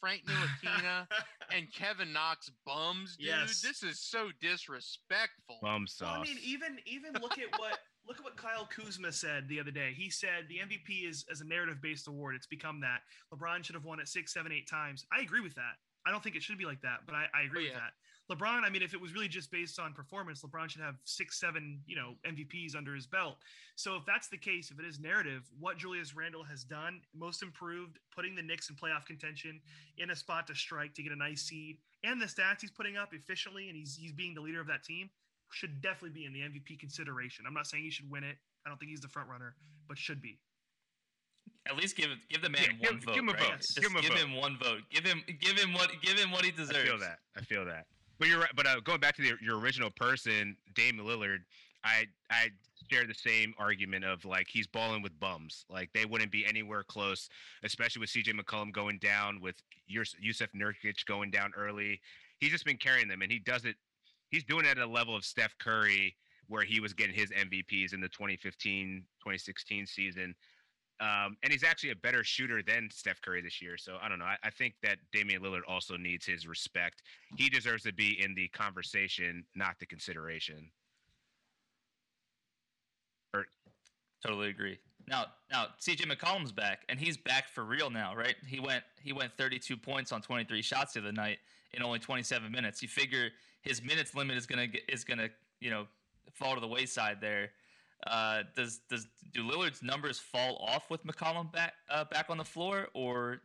Frank 0.00 0.22
Ntilikina, 0.26 1.06
and 1.54 1.72
Kevin 1.72 2.12
Knox 2.12 2.50
bums, 2.66 3.16
dude? 3.16 3.28
Yes. 3.28 3.60
This 3.60 3.82
is 3.82 4.00
so 4.00 4.28
disrespectful. 4.40 5.58
Bum 5.62 5.82
Well, 5.82 5.86
sauce. 5.86 6.18
I 6.18 6.22
mean, 6.22 6.38
even 6.44 6.78
even 6.86 7.12
look 7.14 7.38
at 7.38 7.58
what 7.58 7.78
look 8.08 8.18
at 8.18 8.24
what 8.24 8.36
Kyle 8.36 8.66
Kuzma 8.66 9.12
said 9.12 9.48
the 9.48 9.58
other 9.60 9.70
day. 9.70 9.92
He 9.96 10.10
said 10.10 10.46
the 10.48 10.58
MVP 10.58 11.08
is 11.08 11.24
as 11.30 11.40
a 11.40 11.44
narrative 11.46 11.80
based 11.82 12.08
award. 12.08 12.34
It's 12.36 12.46
become 12.46 12.80
that 12.80 13.00
LeBron 13.34 13.64
should 13.64 13.74
have 13.74 13.84
won 13.84 14.00
it 14.00 14.08
six, 14.08 14.32
seven, 14.32 14.52
eight 14.52 14.68
times. 14.68 15.04
I 15.16 15.22
agree 15.22 15.40
with 15.40 15.54
that. 15.54 15.74
I 16.06 16.12
don't 16.12 16.22
think 16.22 16.36
it 16.36 16.42
should 16.42 16.58
be 16.58 16.64
like 16.66 16.80
that, 16.82 17.00
but 17.04 17.14
I, 17.16 17.26
I 17.34 17.42
agree 17.46 17.66
Oh, 17.66 17.72
with 17.72 17.80
that. 17.82 17.92
LeBron, 18.30 18.64
I 18.64 18.70
mean, 18.70 18.82
if 18.82 18.92
it 18.92 19.00
was 19.00 19.12
really 19.14 19.28
just 19.28 19.52
based 19.52 19.78
on 19.78 19.92
performance, 19.92 20.42
LeBron 20.42 20.68
should 20.68 20.80
have 20.82 20.96
six, 21.04 21.38
seven, 21.38 21.80
you 21.86 21.94
know, 21.94 22.14
MVPs 22.26 22.74
under 22.76 22.92
his 22.94 23.06
belt. 23.06 23.36
So 23.76 23.94
if 23.94 24.04
that's 24.04 24.28
the 24.28 24.36
case, 24.36 24.70
if 24.72 24.80
it 24.80 24.84
is 24.84 24.98
narrative, 24.98 25.42
what 25.60 25.78
Julius 25.78 26.14
Randle 26.14 26.42
has 26.42 26.64
done, 26.64 27.02
most 27.14 27.42
improved, 27.42 27.98
putting 28.14 28.34
the 28.34 28.42
Knicks 28.42 28.68
in 28.68 28.74
playoff 28.76 29.06
contention, 29.06 29.60
in 29.98 30.10
a 30.10 30.16
spot 30.16 30.46
to 30.48 30.54
strike 30.56 30.92
to 30.94 31.02
get 31.04 31.12
a 31.12 31.16
nice 31.16 31.42
seed, 31.42 31.76
and 32.02 32.20
the 32.20 32.26
stats 32.26 32.60
he's 32.62 32.70
putting 32.72 32.96
up 32.96 33.14
efficiently, 33.14 33.68
and 33.68 33.76
he's 33.76 33.94
he's 33.96 34.12
being 34.12 34.34
the 34.34 34.40
leader 34.40 34.60
of 34.60 34.66
that 34.66 34.82
team, 34.82 35.08
should 35.52 35.80
definitely 35.80 36.10
be 36.10 36.24
in 36.24 36.32
the 36.32 36.40
MVP 36.40 36.80
consideration. 36.80 37.44
I'm 37.46 37.54
not 37.54 37.68
saying 37.68 37.84
he 37.84 37.90
should 37.90 38.10
win 38.10 38.24
it. 38.24 38.36
I 38.66 38.68
don't 38.68 38.78
think 38.78 38.90
he's 38.90 39.00
the 39.00 39.08
front 39.08 39.28
runner, 39.28 39.54
but 39.88 39.96
should 39.96 40.20
be. 40.20 40.40
At 41.68 41.76
least 41.76 41.96
give 41.96 42.08
give 42.28 42.42
the 42.42 42.50
man 42.50 42.62
Yeah, 42.80 42.88
one 42.90 42.98
give- 42.98 43.04
vote. 43.04 43.14
give 43.14 43.22
him 43.22 43.28
a 43.28 43.32
right? 43.34 43.42
vote. 43.42 43.56
Just 43.58 43.76
Give 43.80 43.90
him 43.90 43.96
a 43.96 44.00
give 44.02 44.10
vote. 44.10 44.18
him 44.18 44.34
one 44.34 44.58
vote. 44.58 44.82
Give 44.90 45.04
him 45.04 45.22
give 45.40 45.58
him 45.58 45.72
what 45.74 45.90
give 46.02 46.18
him 46.18 46.32
what 46.32 46.44
he 46.44 46.50
deserves. 46.50 46.76
I 46.78 46.84
feel 46.84 46.98
that. 46.98 47.18
I 47.36 47.40
feel 47.42 47.64
that. 47.66 47.86
But 48.18 48.28
you're 48.28 48.40
right. 48.40 48.50
But 48.54 48.66
uh, 48.66 48.80
going 48.80 49.00
back 49.00 49.16
to 49.16 49.22
the, 49.22 49.32
your 49.42 49.58
original 49.58 49.90
person, 49.90 50.56
Dame 50.74 50.98
Lillard, 50.98 51.40
I 51.84 52.06
I 52.30 52.50
share 52.90 53.06
the 53.06 53.14
same 53.14 53.54
argument 53.58 54.04
of 54.04 54.24
like 54.24 54.46
he's 54.48 54.66
balling 54.66 55.02
with 55.02 55.18
bums. 55.18 55.64
Like 55.68 55.90
they 55.92 56.04
wouldn't 56.04 56.30
be 56.30 56.46
anywhere 56.46 56.82
close, 56.82 57.28
especially 57.62 58.00
with 58.00 58.10
CJ 58.10 58.38
McCollum 58.38 58.72
going 58.72 58.98
down, 58.98 59.40
with 59.40 59.56
Yus- 59.86 60.16
Jusuf 60.22 60.48
Nurkic 60.54 61.04
going 61.06 61.30
down 61.30 61.52
early. 61.56 62.00
He's 62.38 62.50
just 62.50 62.64
been 62.64 62.76
carrying 62.76 63.08
them, 63.08 63.22
and 63.22 63.30
he 63.30 63.38
does 63.38 63.64
it. 63.64 63.76
He's 64.30 64.44
doing 64.44 64.64
it 64.64 64.78
at 64.78 64.78
a 64.78 64.86
level 64.86 65.14
of 65.16 65.24
Steph 65.24 65.56
Curry, 65.58 66.16
where 66.48 66.64
he 66.64 66.80
was 66.80 66.92
getting 66.92 67.14
his 67.14 67.30
MVPs 67.30 67.92
in 67.92 68.00
the 68.00 68.08
2015 68.08 69.04
2016 69.20 69.86
season. 69.86 70.34
Um, 70.98 71.36
and 71.42 71.52
he's 71.52 71.64
actually 71.64 71.90
a 71.90 71.96
better 71.96 72.24
shooter 72.24 72.62
than 72.62 72.88
Steph 72.90 73.20
Curry 73.20 73.42
this 73.42 73.60
year. 73.60 73.76
So 73.76 73.98
I 74.00 74.08
don't 74.08 74.18
know. 74.18 74.24
I, 74.24 74.36
I 74.42 74.50
think 74.50 74.74
that 74.82 74.96
Damian 75.12 75.42
Lillard 75.42 75.60
also 75.68 75.96
needs 75.96 76.24
his 76.24 76.46
respect. 76.46 77.02
He 77.36 77.50
deserves 77.50 77.82
to 77.82 77.92
be 77.92 78.22
in 78.22 78.34
the 78.34 78.48
conversation, 78.48 79.44
not 79.54 79.78
the 79.78 79.86
consideration. 79.86 80.70
Or, 83.34 83.46
Totally 84.24 84.48
agree. 84.48 84.78
Now, 85.08 85.26
now 85.52 85.66
CJ 85.80 86.10
McCollum's 86.10 86.52
back, 86.52 86.82
and 86.88 86.98
he's 86.98 87.16
back 87.16 87.48
for 87.48 87.64
real 87.64 87.90
now, 87.90 88.14
right? 88.16 88.34
He 88.46 88.58
went 88.58 88.82
he 89.02 89.12
went 89.12 89.36
32 89.36 89.76
points 89.76 90.10
on 90.12 90.20
23 90.20 90.62
shots 90.62 90.94
the 90.94 91.00
other 91.00 91.12
night 91.12 91.38
in 91.74 91.82
only 91.82 91.98
27 91.98 92.50
minutes. 92.50 92.82
You 92.82 92.88
figure 92.88 93.30
his 93.62 93.82
minutes 93.82 94.14
limit 94.14 94.36
is 94.36 94.46
gonna 94.46 94.66
is 94.88 95.04
gonna 95.04 95.28
you 95.60 95.70
know 95.70 95.86
fall 96.32 96.54
to 96.54 96.60
the 96.60 96.66
wayside 96.66 97.20
there. 97.20 97.50
Uh, 98.06 98.42
does 98.54 98.80
does 98.90 99.06
do 99.32 99.42
Lillard's 99.42 99.82
numbers 99.82 100.18
fall 100.18 100.56
off 100.56 100.90
with 100.90 101.04
McCollum 101.04 101.50
back 101.52 101.72
uh, 101.90 102.04
back 102.04 102.26
on 102.30 102.36
the 102.38 102.44
floor, 102.44 102.88
or 102.94 103.40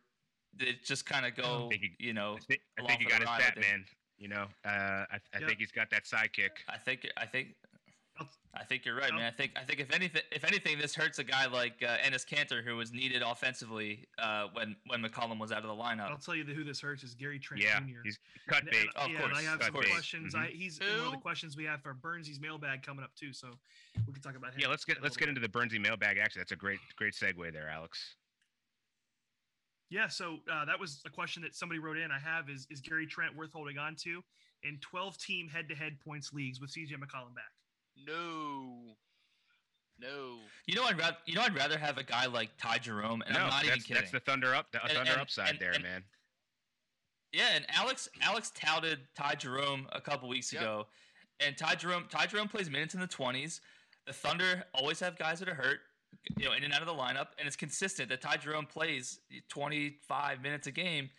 did 0.57 0.67
it 0.67 0.83
just 0.83 1.05
kind 1.05 1.25
of 1.25 1.35
go 1.35 1.69
he- 1.71 1.95
you 1.99 2.13
know? 2.13 2.35
I 2.35 2.39
think, 2.39 2.61
I 2.79 2.85
think 2.85 2.99
he 2.99 3.05
got 3.05 3.19
his 3.21 3.27
ride, 3.27 3.39
I 3.39 3.43
fat 3.43 3.53
think. 3.55 3.65
man. 3.65 3.85
You 4.17 4.27
know, 4.27 4.45
uh, 4.65 4.69
I, 4.69 5.07
I 5.33 5.39
Yep. 5.39 5.47
think 5.47 5.59
he's 5.59 5.71
got 5.71 5.89
that 5.89 6.03
sidekick. 6.03 6.49
I 6.69 6.77
think 6.77 7.07
I 7.17 7.25
think 7.25 7.55
I'll- 7.65 7.70
I 8.53 8.63
think 8.65 8.83
you're 8.85 8.95
right, 8.95 9.11
I'll- 9.11 9.17
man. 9.17 9.31
I 9.31 9.35
think 9.35 9.53
I 9.55 9.63
think 9.63 9.79
if 9.79 9.91
anything 9.93 10.21
if 10.31 10.43
anything 10.43 10.77
this 10.77 10.93
hurts 10.93 11.19
a 11.19 11.23
guy 11.23 11.45
like 11.47 11.81
uh, 11.81 11.97
Enes 12.05 12.25
Kanter 12.27 12.63
who 12.63 12.75
was 12.75 12.91
needed 12.91 13.21
offensively 13.21 14.07
uh, 14.19 14.47
when 14.53 14.75
when 14.87 15.01
McCollum 15.01 15.39
was 15.39 15.51
out 15.51 15.59
of 15.63 15.67
the 15.69 15.73
lineup. 15.83 16.09
I'll 16.09 16.17
tell 16.17 16.35
you 16.35 16.43
who 16.43 16.63
this 16.63 16.81
hurts 16.81 17.03
is 17.03 17.13
Gary 17.15 17.39
Trent 17.39 17.63
Yeah, 17.63 17.79
Jr. 17.79 18.01
he's 18.03 18.19
cut 18.47 18.65
bait. 18.65 18.75
and- 18.81 18.89
Of 18.97 19.09
yeah, 19.11 19.19
course, 19.21 19.29
and 19.29 19.37
I 19.47 19.49
have 19.49 19.59
cut 19.59 19.65
some 19.73 19.81
bait. 19.81 19.91
questions. 19.91 20.35
Mhm. 20.35 20.39
I, 20.39 20.47
he's 20.47 20.79
in 20.79 20.87
one 20.97 21.05
of 21.07 21.11
the 21.13 21.17
questions 21.19 21.55
we 21.55 21.63
have 21.63 21.81
for 21.81 21.93
Burnsy's 21.93 22.39
mailbag 22.41 22.83
coming 22.83 23.03
up 23.05 23.15
too, 23.15 23.31
so 23.31 23.47
we 24.05 24.11
can 24.13 24.21
talk 24.21 24.35
about 24.35 24.53
him. 24.53 24.59
Yeah, 24.59 24.67
let's 24.67 24.83
get 24.85 25.01
let's 25.01 25.15
get 25.15 25.25
bit. 25.27 25.37
into 25.37 25.41
the 25.41 25.49
Bernsey 25.49 25.79
mailbag. 25.79 26.17
Actually, 26.17 26.41
that's 26.41 26.51
a 26.51 26.57
great 26.57 26.79
great 26.97 27.13
segue 27.13 27.53
there, 27.53 27.69
Alex. 27.69 28.15
Yeah, 29.89 30.07
so 30.07 30.37
uh, 30.51 30.63
that 30.65 30.79
was 30.79 31.01
a 31.05 31.09
question 31.09 31.41
that 31.43 31.53
somebody 31.55 31.79
wrote 31.79 31.97
in. 31.97 32.11
I 32.11 32.19
have 32.19 32.49
is 32.49 32.65
is 32.69 32.79
Gary 32.81 33.05
Trent 33.07 33.35
worth 33.35 33.51
holding 33.53 33.77
on 33.77 33.95
to 34.03 34.21
in 34.63 34.77
12 34.79 35.17
team 35.17 35.49
head 35.49 35.67
to 35.69 35.75
head 35.75 35.99
points 35.99 36.31
leagues 36.31 36.61
with 36.61 36.69
CJ 36.71 36.91
McCollum 36.93 37.33
back? 37.35 37.51
No. 38.05 38.95
No. 39.99 40.37
You 40.65 40.75
know, 40.75 40.83
I'd 40.85 40.97
rather 40.97 41.17
you 41.25 41.35
know 41.35 41.41
I'd 41.41 41.55
rather 41.55 41.77
have 41.77 41.97
a 41.97 42.03
guy 42.03 42.25
like 42.25 42.49
Ty 42.57 42.79
Jerome, 42.79 43.21
and 43.25 43.33
no, 43.35 43.41
I'm 43.41 43.49
not 43.49 43.65
even 43.65 43.79
kidding. 43.79 43.95
that's 43.95 44.11
the 44.11 44.19
thunder 44.19 44.53
up, 44.55 44.71
the 44.71 44.81
And- 44.83 44.91
thunder 44.91 45.11
and- 45.11 45.21
upside 45.21 45.49
and- 45.51 45.59
there, 45.59 45.71
and- 45.73 45.83
man. 45.83 46.03
Yeah, 47.33 47.49
and 47.53 47.65
Alex 47.69 48.09
Alex 48.21 48.51
touted 48.53 49.07
Ty 49.15 49.35
Jerome 49.35 49.87
a 49.93 50.01
couple 50.01 50.27
weeks 50.27 50.51
Yep. 50.51 50.61
ago, 50.61 50.87
and 51.39 51.57
Ty 51.57 51.75
Jerome 51.75 52.07
Ty 52.09 52.27
Jerome 52.27 52.49
plays 52.49 52.69
minutes 52.69 52.93
in 52.93 52.99
the 52.99 53.07
twenties. 53.07 53.61
The 54.05 54.13
Thunder 54.13 54.65
always 54.73 54.99
have 54.99 55.17
guys 55.17 55.39
that 55.39 55.47
are 55.47 55.53
hurt, 55.55 55.79
you 56.37 56.45
know, 56.45 56.53
in 56.53 56.63
and 56.63 56.73
out 56.73 56.81
of 56.81 56.87
the 56.87 56.93
lineup, 56.93 57.29
and 57.37 57.47
it's 57.47 57.55
consistent 57.55 58.09
that 58.09 58.19
Ty 58.21 58.37
Jerome 58.37 58.65
plays 58.65 59.19
twenty 59.47 59.99
five 60.07 60.41
minutes 60.41 60.67
a 60.67 60.71
game. 60.71 61.09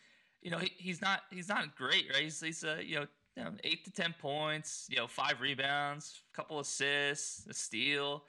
You 0.43 0.51
know, 0.51 0.59
he, 0.59 0.69
he's 0.77 1.01
not 1.01 1.23
he's 1.31 1.49
not 1.49 1.77
great, 1.77 2.11
right? 2.13 2.25
He's 2.25 2.41
he's 2.41 2.65
uh, 2.65 2.83
you 2.85 2.97
know. 3.01 3.07
You 3.37 3.45
know, 3.45 3.51
Eight 3.65 3.85
to 3.85 3.91
ten 3.91 4.15
points, 4.21 4.87
you 4.91 4.97
know, 4.97 5.07
five 5.07 5.41
rebounds, 5.41 6.21
a 6.33 6.37
couple 6.37 6.61
assists, 6.61 7.47
a 7.47 7.55
steal. 7.55 8.25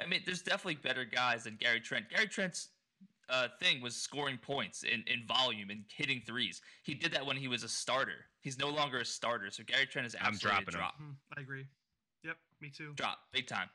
I 0.00 0.06
mean, 0.06 0.22
there's 0.24 0.42
definitely 0.42 0.76
better 0.76 1.04
guys 1.04 1.44
than 1.44 1.56
Gary 1.56 1.80
Trent. 1.80 2.10
Gary 2.10 2.26
Trent's 2.26 2.68
uh, 3.28 3.48
thing 3.60 3.80
was 3.80 3.96
scoring 3.96 4.38
points 4.38 4.82
in, 4.82 5.02
in 5.06 5.26
volume 5.26 5.70
and 5.70 5.84
hitting 5.94 6.22
threes. 6.26 6.60
He 6.82 6.94
did 6.94 7.12
that 7.12 7.24
when 7.24 7.36
he 7.36 7.48
was 7.48 7.62
a 7.62 7.68
starter. 7.68 8.26
He's 8.40 8.58
no 8.58 8.68
longer 8.68 8.98
a 8.98 9.04
starter, 9.04 9.50
so 9.50 9.62
Gary 9.64 9.86
Trent 9.86 10.06
is 10.06 10.14
I'm 10.20 10.34
absolutely 10.34 10.64
dropping 10.64 10.74
a 10.74 10.76
him. 10.76 10.80
drop. 10.80 10.94
Hmm, 10.98 11.10
I 11.36 11.40
agree. 11.40 11.66
Yep, 12.24 12.36
me 12.60 12.70
too. 12.76 12.92
Drop 12.96 13.18
big 13.32 13.46
time. 13.46 13.68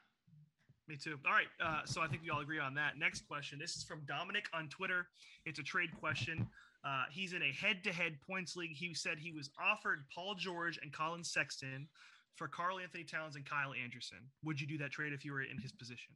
Me 0.87 0.95
too. 0.95 1.19
All 1.25 1.33
right. 1.33 1.47
Uh, 1.63 1.81
so 1.85 2.01
I 2.01 2.07
think 2.07 2.23
we 2.23 2.31
all 2.31 2.39
agree 2.39 2.59
on 2.59 2.73
that. 2.73 2.97
Next 2.97 3.27
question. 3.27 3.59
This 3.59 3.75
is 3.75 3.83
from 3.83 4.01
Dominic 4.07 4.45
on 4.53 4.67
Twitter. 4.69 5.07
It's 5.45 5.59
a 5.59 5.63
trade 5.63 5.89
question. 5.99 6.47
Uh, 6.83 7.03
he's 7.11 7.33
in 7.33 7.41
a 7.41 7.51
head 7.51 7.83
to 7.83 7.91
head 7.91 8.17
points 8.25 8.55
league. 8.55 8.75
He 8.75 8.93
said 8.93 9.17
he 9.19 9.31
was 9.31 9.49
offered 9.61 10.05
Paul 10.13 10.35
George 10.35 10.79
and 10.81 10.93
Collin 10.93 11.23
Sexton 11.23 11.87
for 12.35 12.47
Karl 12.47 12.79
Anthony 12.79 13.03
Towns 13.03 13.35
and 13.35 13.45
Kyle 13.45 13.73
Anderson. 13.73 14.19
Would 14.43 14.61
you 14.61 14.67
do 14.67 14.77
that 14.77 14.91
trade 14.91 15.11
if 15.11 15.25
you 15.25 15.33
were 15.33 15.41
in 15.41 15.57
his 15.57 15.73
position? 15.73 16.13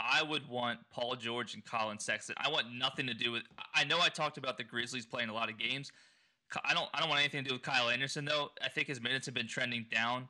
I 0.00 0.22
would 0.22 0.48
want 0.48 0.78
Paul 0.90 1.14
George 1.16 1.52
and 1.52 1.64
Collin 1.64 1.98
Sexton. 1.98 2.34
I 2.38 2.48
want 2.48 2.72
nothing 2.72 3.06
to 3.06 3.14
do 3.14 3.32
with. 3.32 3.42
I 3.74 3.84
know 3.84 3.98
I 4.00 4.08
talked 4.08 4.38
about 4.38 4.56
the 4.56 4.64
Grizzlies 4.64 5.04
playing 5.04 5.28
a 5.28 5.34
lot 5.34 5.50
of 5.50 5.58
games. 5.58 5.92
I 6.64 6.72
don't. 6.72 6.88
I 6.94 7.00
don't 7.00 7.10
want 7.10 7.20
anything 7.20 7.44
to 7.44 7.48
do 7.50 7.54
with 7.54 7.62
Kyle 7.62 7.90
Anderson 7.90 8.24
though. 8.24 8.48
I 8.64 8.70
think 8.70 8.88
his 8.88 9.00
minutes 9.00 9.26
have 9.26 9.34
been 9.34 9.46
trending 9.46 9.86
down. 9.92 10.28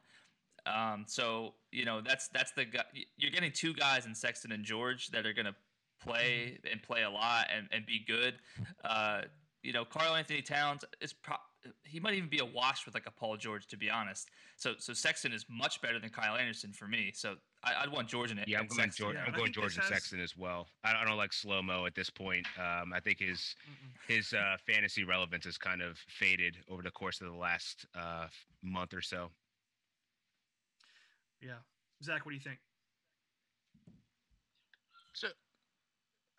Um, 0.67 1.05
so 1.07 1.55
you 1.71 1.85
know 1.85 2.01
that's 2.01 2.29
that's 2.29 2.51
the 2.53 2.65
guy. 2.65 2.83
You're 3.17 3.31
getting 3.31 3.53
two 3.53 3.73
guys 3.73 4.07
in 4.07 4.15
Sexton 4.15 4.51
and 4.51 4.65
George 4.65 5.09
that 5.11 5.25
are 5.25 5.33
going 5.33 5.47
to 5.47 5.55
play 6.01 6.59
and 6.71 6.83
play 6.83 7.03
a 7.03 7.11
lot 7.11 7.47
and, 7.55 7.69
and 7.73 7.87
be 7.87 8.05
good. 8.07 8.35
Uh, 8.85 9.23
you 9.63 9.73
know, 9.73 9.85
Karl 9.85 10.15
Anthony 10.15 10.41
Towns 10.43 10.85
is 11.01 11.13
pro- 11.13 11.37
he 11.83 12.01
might 12.01 12.15
even 12.15 12.31
be 12.31 12.39
a 12.39 12.45
wash 12.45 12.87
with 12.87 12.95
like 12.95 13.07
a 13.07 13.11
Paul 13.11 13.37
George 13.37 13.67
to 13.67 13.77
be 13.77 13.91
honest. 13.91 14.31
So 14.57 14.75
so 14.79 14.95
Sexton 14.95 15.33
is 15.33 15.45
much 15.51 15.83
better 15.83 15.99
than 15.99 16.09
Kyle 16.09 16.37
Anderson 16.37 16.73
for 16.73 16.89
me. 16.89 17.13
So 17.15 17.35
I, 17.63 17.85
would 17.85 17.93
want 17.93 18.09
George 18.09 18.31
in 18.31 18.39
it. 18.39 18.49
Yeah, 18.49 18.57
I'm 18.57 18.63
and 18.63 18.71
going 18.71 18.81
Sexton. 18.85 19.05
George. 19.05 19.17
Yeah, 19.17 19.25
I'm 19.27 19.35
going 19.35 19.53
George 19.53 19.75
and 19.75 19.83
has- 19.83 19.93
Sexton 19.93 20.21
as 20.21 20.35
well. 20.37 20.67
I, 20.83 20.95
I 20.95 21.05
don't 21.05 21.19
like 21.19 21.35
slow 21.35 21.61
mo 21.61 21.85
at 21.85 21.95
this 21.95 22.09
point. 22.09 22.47
Um, 22.59 22.93
I 22.95 23.01
think 23.01 23.19
his 23.21 23.55
Mm-mm. 23.69 24.15
his 24.15 24.33
uh, 24.33 24.57
fantasy 24.67 25.05
relevance 25.05 25.45
has 25.45 25.59
kind 25.59 25.83
of 25.83 25.99
faded 26.09 26.57
over 26.71 26.83
the 26.83 26.91
course 26.91 27.21
of 27.21 27.27
the 27.27 27.37
last 27.37 27.85
uh, 27.95 28.29
month 28.63 28.95
or 28.95 29.03
so. 29.03 29.31
Yeah, 31.43 31.59
Zach, 32.03 32.25
what 32.25 32.31
do 32.31 32.37
you 32.37 32.43
think? 32.43 32.59
So, 35.13 35.29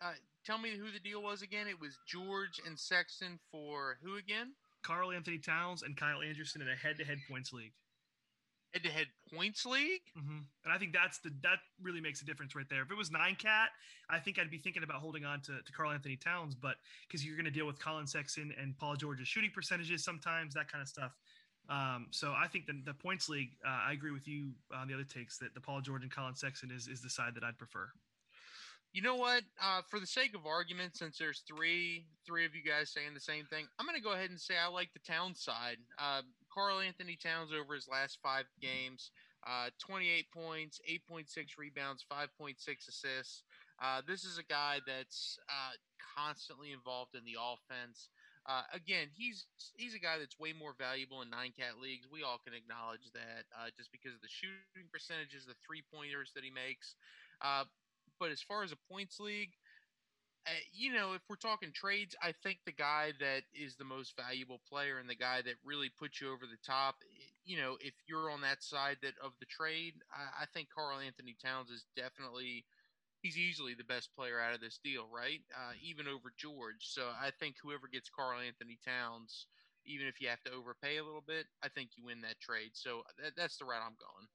uh, 0.02 0.12
tell 0.44 0.58
me 0.58 0.70
who 0.70 0.90
the 0.90 0.98
deal 0.98 1.22
was 1.22 1.42
again. 1.42 1.66
It 1.68 1.80
was 1.80 1.98
George 2.06 2.60
and 2.66 2.78
Sexton 2.78 3.38
for 3.50 3.98
who 4.02 4.16
again? 4.16 4.52
Karl 4.82 5.12
Anthony 5.12 5.38
Towns 5.38 5.82
and 5.82 5.96
Kyle 5.96 6.22
Anderson 6.22 6.60
in 6.60 6.68
a 6.68 6.74
head-to-head 6.74 7.18
points 7.30 7.52
league. 7.52 7.72
Head-to-head 8.72 9.06
points 9.32 9.64
league. 9.64 10.00
hmm 10.16 10.38
And 10.64 10.72
I 10.72 10.78
think 10.78 10.92
that's 10.92 11.18
the 11.18 11.30
that 11.42 11.58
really 11.80 12.00
makes 12.00 12.22
a 12.22 12.24
difference 12.24 12.56
right 12.56 12.68
there. 12.68 12.82
If 12.82 12.90
it 12.90 12.96
was 12.96 13.10
nine 13.10 13.36
cat, 13.36 13.68
I 14.10 14.18
think 14.18 14.38
I'd 14.38 14.50
be 14.50 14.58
thinking 14.58 14.82
about 14.82 14.96
holding 14.96 15.24
on 15.24 15.40
to, 15.42 15.52
to 15.64 15.72
Karl 15.72 15.92
Anthony 15.92 16.16
Towns, 16.16 16.54
but 16.54 16.76
because 17.06 17.24
you're 17.24 17.36
going 17.36 17.44
to 17.44 17.50
deal 17.50 17.66
with 17.66 17.78
Collin 17.78 18.06
Sexton 18.06 18.52
and 18.60 18.76
Paul 18.76 18.96
George's 18.96 19.28
shooting 19.28 19.50
percentages 19.54 20.02
sometimes, 20.02 20.54
that 20.54 20.70
kind 20.72 20.82
of 20.82 20.88
stuff. 20.88 21.16
Um, 21.68 22.08
so 22.10 22.34
I 22.36 22.48
think 22.48 22.66
the, 22.66 22.80
the 22.84 22.94
points 22.94 23.28
league, 23.28 23.50
uh, 23.64 23.88
I 23.88 23.92
agree 23.92 24.10
with 24.10 24.26
you 24.26 24.50
on 24.74 24.88
the 24.88 24.94
other 24.94 25.04
takes 25.04 25.38
that 25.38 25.54
the 25.54 25.60
Paul 25.60 25.80
George 25.80 26.02
and 26.02 26.10
Collin 26.10 26.34
Sexton 26.34 26.72
is, 26.72 26.88
is 26.88 27.00
the 27.00 27.10
side 27.10 27.34
that 27.36 27.44
I'd 27.44 27.56
prefer. 27.56 27.88
You 28.92 29.00
know 29.00 29.16
what? 29.16 29.42
Uh, 29.60 29.80
for 29.88 29.98
the 29.98 30.06
sake 30.06 30.34
of 30.34 30.44
argument, 30.44 30.96
since 30.96 31.16
there's 31.16 31.42
three 31.48 32.04
three 32.26 32.44
of 32.44 32.54
you 32.54 32.62
guys 32.62 32.90
saying 32.90 33.14
the 33.14 33.20
same 33.20 33.46
thing, 33.46 33.64
I'm 33.78 33.86
going 33.86 33.96
to 33.96 34.04
go 34.04 34.12
ahead 34.12 34.28
and 34.28 34.38
say 34.38 34.54
I 34.62 34.68
like 34.68 34.92
the 34.92 35.00
Towns 35.00 35.40
side. 35.40 35.78
Uh, 35.98 36.20
Karl 36.52 36.80
Anthony 36.80 37.16
Towns 37.16 37.50
over 37.58 37.74
his 37.74 37.88
last 37.88 38.18
five 38.22 38.44
games, 38.60 39.10
uh, 39.46 39.70
28 39.80 40.26
points, 40.30 40.80
8.6 40.84 41.24
rebounds, 41.58 42.04
5.6 42.12 42.54
assists. 42.86 43.44
Uh, 43.82 44.02
this 44.06 44.24
is 44.24 44.36
a 44.36 44.44
guy 44.44 44.78
that's 44.86 45.38
uh, 45.48 45.72
constantly 46.14 46.70
involved 46.70 47.14
in 47.16 47.24
the 47.24 47.40
offense. 47.40 48.08
Uh, 48.44 48.62
again, 48.74 49.06
he's 49.14 49.46
he's 49.72 49.94
a 49.94 50.02
guy 50.02 50.18
that's 50.18 50.38
way 50.38 50.52
more 50.52 50.74
valuable 50.76 51.22
in 51.22 51.30
nine 51.30 51.54
cat 51.56 51.80
leagues. 51.80 52.10
We 52.10 52.22
all 52.22 52.42
can 52.44 52.52
acknowledge 52.52 53.08
that, 53.14 53.48
uh, 53.56 53.70
just 53.72 53.88
because 53.88 54.12
of 54.12 54.20
the 54.20 54.28
shooting 54.28 54.90
percentages, 54.92 55.46
the 55.46 55.56
three 55.64 55.80
pointers 55.88 56.34
that 56.34 56.44
he 56.44 56.50
makes. 56.50 56.94
Uh, 57.40 57.64
but 58.22 58.30
as 58.30 58.40
far 58.40 58.62
as 58.62 58.70
a 58.70 58.78
points 58.88 59.18
league, 59.18 59.50
uh, 60.46 60.62
you 60.72 60.92
know, 60.92 61.12
if 61.12 61.22
we're 61.28 61.34
talking 61.34 61.72
trades, 61.74 62.14
I 62.22 62.32
think 62.40 62.58
the 62.64 62.72
guy 62.72 63.14
that 63.18 63.42
is 63.52 63.74
the 63.74 63.84
most 63.84 64.14
valuable 64.16 64.60
player 64.68 64.98
and 64.98 65.10
the 65.10 65.18
guy 65.18 65.42
that 65.42 65.58
really 65.64 65.90
puts 65.98 66.20
you 66.20 66.28
over 66.28 66.46
the 66.46 66.62
top, 66.64 66.94
you 67.44 67.56
know, 67.58 67.78
if 67.80 67.94
you're 68.06 68.30
on 68.30 68.40
that 68.42 68.62
side 68.62 68.98
that 69.02 69.18
of 69.22 69.32
the 69.40 69.46
trade, 69.46 69.94
I, 70.14 70.44
I 70.44 70.46
think 70.54 70.68
Karl 70.72 71.00
Anthony 71.00 71.34
Towns 71.42 71.70
is 71.70 71.84
definitely 71.96 72.64
he's 73.22 73.36
easily 73.36 73.74
the 73.74 73.90
best 73.90 74.14
player 74.14 74.38
out 74.40 74.54
of 74.54 74.60
this 74.60 74.78
deal, 74.82 75.06
right? 75.12 75.42
Uh, 75.50 75.74
even 75.82 76.06
over 76.06 76.32
George. 76.38 76.86
So 76.94 77.10
I 77.20 77.30
think 77.40 77.56
whoever 77.60 77.88
gets 77.90 78.08
Karl 78.08 78.38
Anthony 78.38 78.78
Towns, 78.86 79.46
even 79.84 80.06
if 80.06 80.20
you 80.20 80.28
have 80.28 80.42
to 80.44 80.52
overpay 80.52 80.98
a 80.98 81.04
little 81.04 81.24
bit, 81.26 81.46
I 81.62 81.68
think 81.68 81.90
you 81.96 82.06
win 82.06 82.20
that 82.22 82.38
trade. 82.38 82.70
So 82.74 83.02
that, 83.20 83.34
that's 83.36 83.58
the 83.58 83.64
route 83.64 83.82
I'm 83.82 83.98
going. 83.98 84.26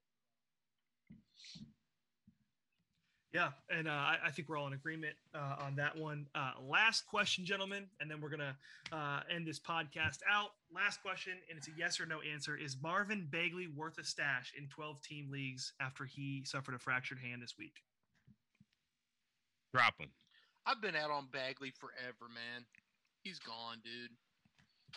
Yeah, 3.34 3.50
and 3.70 3.88
uh, 3.88 3.92
I, 3.92 4.18
I 4.26 4.32
think 4.32 4.48
we're 4.48 4.58
all 4.58 4.68
in 4.68 4.74
agreement 4.74 5.14
uh, 5.36 5.58
on 5.60 5.76
that 5.76 5.98
one. 5.98 6.28
Uh, 6.34 6.52
last 6.66 7.06
question, 7.08 7.44
gentlemen, 7.44 7.86
and 8.00 8.10
then 8.10 8.22
we're 8.22 8.30
gonna 8.30 8.56
uh, 8.92 9.20
end 9.30 9.46
this 9.46 9.60
podcast 9.60 10.20
out. 10.32 10.52
Last 10.74 11.02
question, 11.02 11.34
and 11.50 11.58
it's 11.58 11.68
a 11.68 11.72
yes 11.78 12.00
or 12.00 12.06
no 12.06 12.20
answer: 12.22 12.56
Is 12.56 12.78
Marvin 12.82 13.28
Bagley 13.30 13.68
worth 13.68 13.98
a 13.98 14.04
stash 14.04 14.54
in 14.58 14.68
12-team 14.68 15.30
leagues 15.30 15.74
after 15.82 16.06
he 16.06 16.44
suffered 16.46 16.74
a 16.74 16.80
fractured 16.80 17.20
hand 17.20 17.42
this 17.42 17.56
week? 17.58 17.84
Drop 19.74 19.96
him. 20.00 20.10
I've 20.66 20.82
been 20.82 20.96
out 20.96 21.12
on 21.12 21.28
Bagley 21.32 21.72
forever, 21.72 22.32
man. 22.34 22.66
He's 23.24 23.40
gone, 23.40 23.78
dude. 23.84 24.12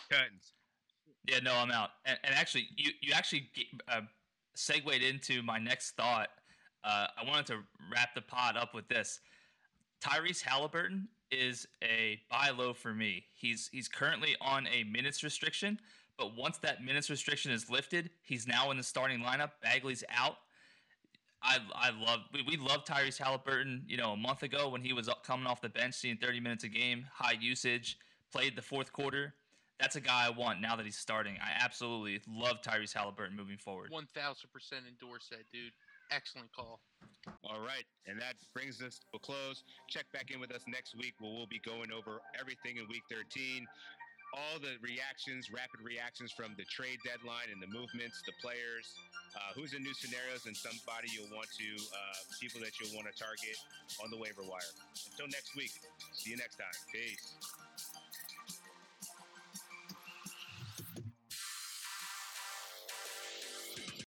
Cuttings. 0.09 0.53
Yeah, 1.27 1.39
no, 1.39 1.53
I'm 1.53 1.71
out. 1.71 1.89
And, 2.05 2.17
and 2.23 2.33
actually, 2.33 2.67
you 2.77 2.91
you 3.01 3.13
actually 3.13 3.49
uh, 3.89 4.01
segued 4.55 5.03
into 5.03 5.43
my 5.43 5.59
next 5.59 5.91
thought. 5.91 6.29
Uh, 6.83 7.07
I 7.17 7.27
wanted 7.27 7.45
to 7.47 7.57
wrap 7.91 8.15
the 8.15 8.21
pod 8.21 8.57
up 8.57 8.73
with 8.73 8.87
this. 8.87 9.19
Tyrese 10.03 10.41
Halliburton 10.41 11.07
is 11.31 11.67
a 11.83 12.19
buy 12.29 12.49
low 12.49 12.73
for 12.73 12.93
me. 12.93 13.25
He's 13.35 13.69
he's 13.71 13.87
currently 13.87 14.35
on 14.41 14.67
a 14.67 14.83
minutes 14.83 15.23
restriction, 15.23 15.79
but 16.17 16.35
once 16.35 16.57
that 16.59 16.83
minutes 16.83 17.09
restriction 17.09 17.51
is 17.51 17.69
lifted, 17.69 18.09
he's 18.23 18.47
now 18.47 18.71
in 18.71 18.77
the 18.77 18.83
starting 18.83 19.19
lineup. 19.19 19.51
Bagley's 19.61 20.03
out. 20.09 20.37
I 21.43 21.59
I 21.75 21.91
love 21.91 22.21
we, 22.33 22.43
we 22.47 22.57
loved 22.57 22.87
Tyrese 22.87 23.17
Halliburton. 23.17 23.83
You 23.87 23.97
know, 23.97 24.11
a 24.11 24.17
month 24.17 24.43
ago 24.43 24.69
when 24.69 24.81
he 24.81 24.93
was 24.93 25.09
coming 25.23 25.45
off 25.45 25.61
the 25.61 25.69
bench, 25.69 25.95
seeing 25.95 26.17
30 26.17 26.39
minutes 26.39 26.63
a 26.63 26.69
game, 26.69 27.05
high 27.13 27.37
usage, 27.39 27.97
played 28.31 28.55
the 28.55 28.61
fourth 28.61 28.91
quarter. 28.91 29.33
That's 29.79 29.95
a 29.95 30.01
guy 30.01 30.27
I 30.27 30.29
want 30.29 30.61
now 30.61 30.75
that 30.75 30.85
he's 30.85 30.97
starting. 30.97 31.37
I 31.41 31.53
absolutely 31.63 32.21
love 32.27 32.61
Tyrese 32.61 32.93
Halliburton 32.93 33.35
moving 33.35 33.57
forward. 33.57 33.89
One 33.89 34.07
thousand 34.13 34.51
percent 34.51 34.83
endorse 34.87 35.27
that, 35.29 35.49
dude. 35.51 35.71
Excellent 36.11 36.51
call. 36.51 36.79
All 37.47 37.63
right, 37.63 37.87
and 38.05 38.19
that 38.19 38.35
brings 38.53 38.81
us 38.83 38.99
to 38.99 39.15
a 39.15 39.19
close. 39.19 39.63
Check 39.87 40.11
back 40.11 40.27
in 40.31 40.43
with 40.43 40.51
us 40.51 40.61
next 40.67 40.91
week 40.97 41.15
where 41.19 41.31
we'll 41.31 41.47
be 41.47 41.61
going 41.63 41.87
over 41.87 42.19
everything 42.35 42.77
in 42.77 42.87
week 42.91 43.07
13. 43.07 43.63
All 44.35 44.59
the 44.59 44.75
reactions, 44.83 45.51
rapid 45.51 45.83
reactions 45.83 46.31
from 46.31 46.55
the 46.59 46.63
trade 46.67 46.99
deadline 47.03 47.51
and 47.51 47.63
the 47.63 47.67
movements, 47.67 48.23
the 48.27 48.35
players, 48.43 48.91
uh, 49.35 49.55
who's 49.55 49.71
in 49.71 49.83
new 49.83 49.95
scenarios, 49.95 50.47
and 50.47 50.55
somebody 50.55 51.07
you'll 51.15 51.31
want 51.35 51.47
to, 51.55 51.69
uh, 51.95 52.19
people 52.39 52.59
that 52.59 52.75
you'll 52.79 52.95
want 52.95 53.07
to 53.07 53.15
target 53.15 53.55
on 54.03 54.11
the 54.11 54.19
waiver 54.19 54.43
wire. 54.43 54.71
Until 55.11 55.27
next 55.31 55.55
week, 55.55 55.71
see 56.11 56.31
you 56.31 56.39
next 56.39 56.59
time. 56.59 56.75
Peace. 56.91 57.35